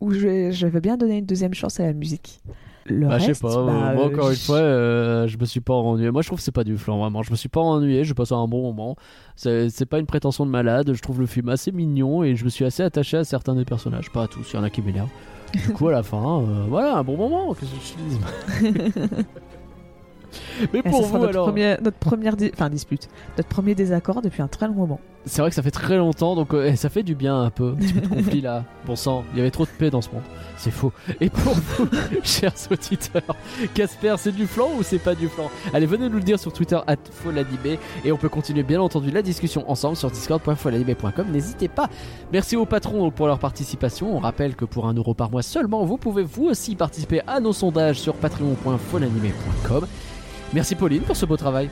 [0.00, 2.40] où je, je veux bien donner une deuxième chance à la musique.
[2.84, 5.38] Le Bah, je sais pas, bah, euh, moi euh, encore une je- fois, euh, je
[5.38, 6.10] me suis pas ennuyé.
[6.10, 7.22] Moi je trouve que c'est pas du flan vraiment.
[7.22, 8.94] Je me suis pas ennuyé, j'ai passé un bon moment.
[9.36, 12.50] C'est pas une prétention de malade, je trouve le film assez mignon et je me
[12.50, 14.12] suis assez attaché à certains des personnages.
[14.12, 15.08] Pas à tous, il y en a qui m'énervent.
[15.52, 17.54] Du coup, à la fin, euh, voilà, un bon moment.
[17.54, 17.76] Qu'est-ce que
[18.60, 19.22] je
[20.72, 24.22] Mais Et pour vous notre, alors, premier- notre première di- enfin, dispute, notre premier désaccord
[24.22, 25.00] depuis un très long moment.
[25.24, 27.70] c'est vrai que ça fait très longtemps, donc euh, ça fait du bien un peu,
[27.70, 28.64] un petit peu de conflit là.
[28.86, 30.22] Bon sang, il y avait trop de paix dans ce monde.
[30.56, 30.92] C'est faux.
[31.20, 31.88] Et pour vous,
[32.22, 33.22] chers auditeurs,
[33.74, 36.52] Casper, c'est du flan ou c'est pas du flan Allez, venez nous le dire sur
[36.52, 41.26] Twitter, at folanimé, et on peut continuer bien entendu la discussion ensemble sur discord.folanimé.com.
[41.32, 41.88] N'hésitez pas.
[42.32, 44.16] Merci aux patrons donc, pour leur participation.
[44.16, 47.40] On rappelle que pour un euro par mois seulement, vous pouvez vous aussi participer à
[47.40, 49.86] nos sondages sur patreon.folanimé.com.
[50.52, 51.68] Merci Pauline pour ce beau travail.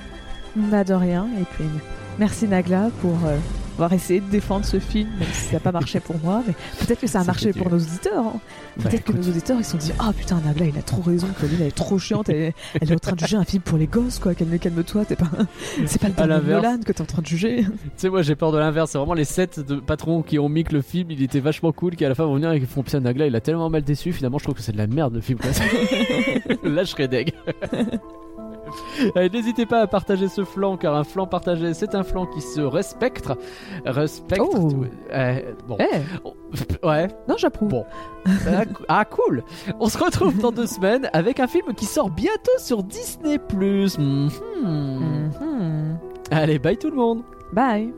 [0.57, 1.65] Bah de rien, et puis
[2.19, 3.37] merci Nagla pour euh,
[3.75, 6.55] avoir essayé de défendre ce film, même si ça n'a pas marché pour moi, mais
[6.79, 8.25] peut-être que ça a marché pour nos auditeurs.
[8.25, 8.41] hein.
[8.77, 9.25] Bah, Peut-être que écoute.
[9.25, 11.67] nos auditeurs ils se sont dit Ah putain, Nagla il a trop raison, Pauline elle
[11.67, 13.89] est trop chiante, elle, est- elle est en train de juger un film pour les
[13.89, 15.27] gosses quoi, calme- calme-toi, t'es pas...
[15.87, 16.63] c'est pas le l'inverse.
[16.63, 17.65] Nolan que t'es en train de juger.
[17.65, 18.93] Tu sais, moi j'ai peur de l'inverse.
[18.93, 21.73] C'est vraiment les 7 de patrons qui ont mis que le film il était vachement
[21.73, 23.71] cool, qui à la fin vont venir et qui font Putain, Nagla il a tellement
[23.71, 24.13] mal déçu.
[24.13, 25.39] Finalement, je trouve que c'est de la merde le film.
[26.63, 27.33] Là, je serais deg.
[29.33, 32.61] N'hésitez pas à partager ce flanc car un flanc partagé c'est un flanc qui se
[32.61, 33.29] respecte.
[33.85, 34.43] Respecte.
[34.43, 34.85] Oh.
[35.13, 35.77] Euh, bon.
[35.81, 37.09] Eh, Ouais.
[37.29, 37.69] non j'approuve.
[37.69, 37.85] Bon.
[38.27, 39.43] Ah, ah, cool
[39.81, 43.39] On se retrouve dans deux semaines avec un film qui sort bientôt sur Disney+.
[43.39, 44.31] Mhm.
[44.63, 45.99] Mhm.
[46.31, 47.23] Allez, bye tout le monde
[47.53, 47.93] Bye.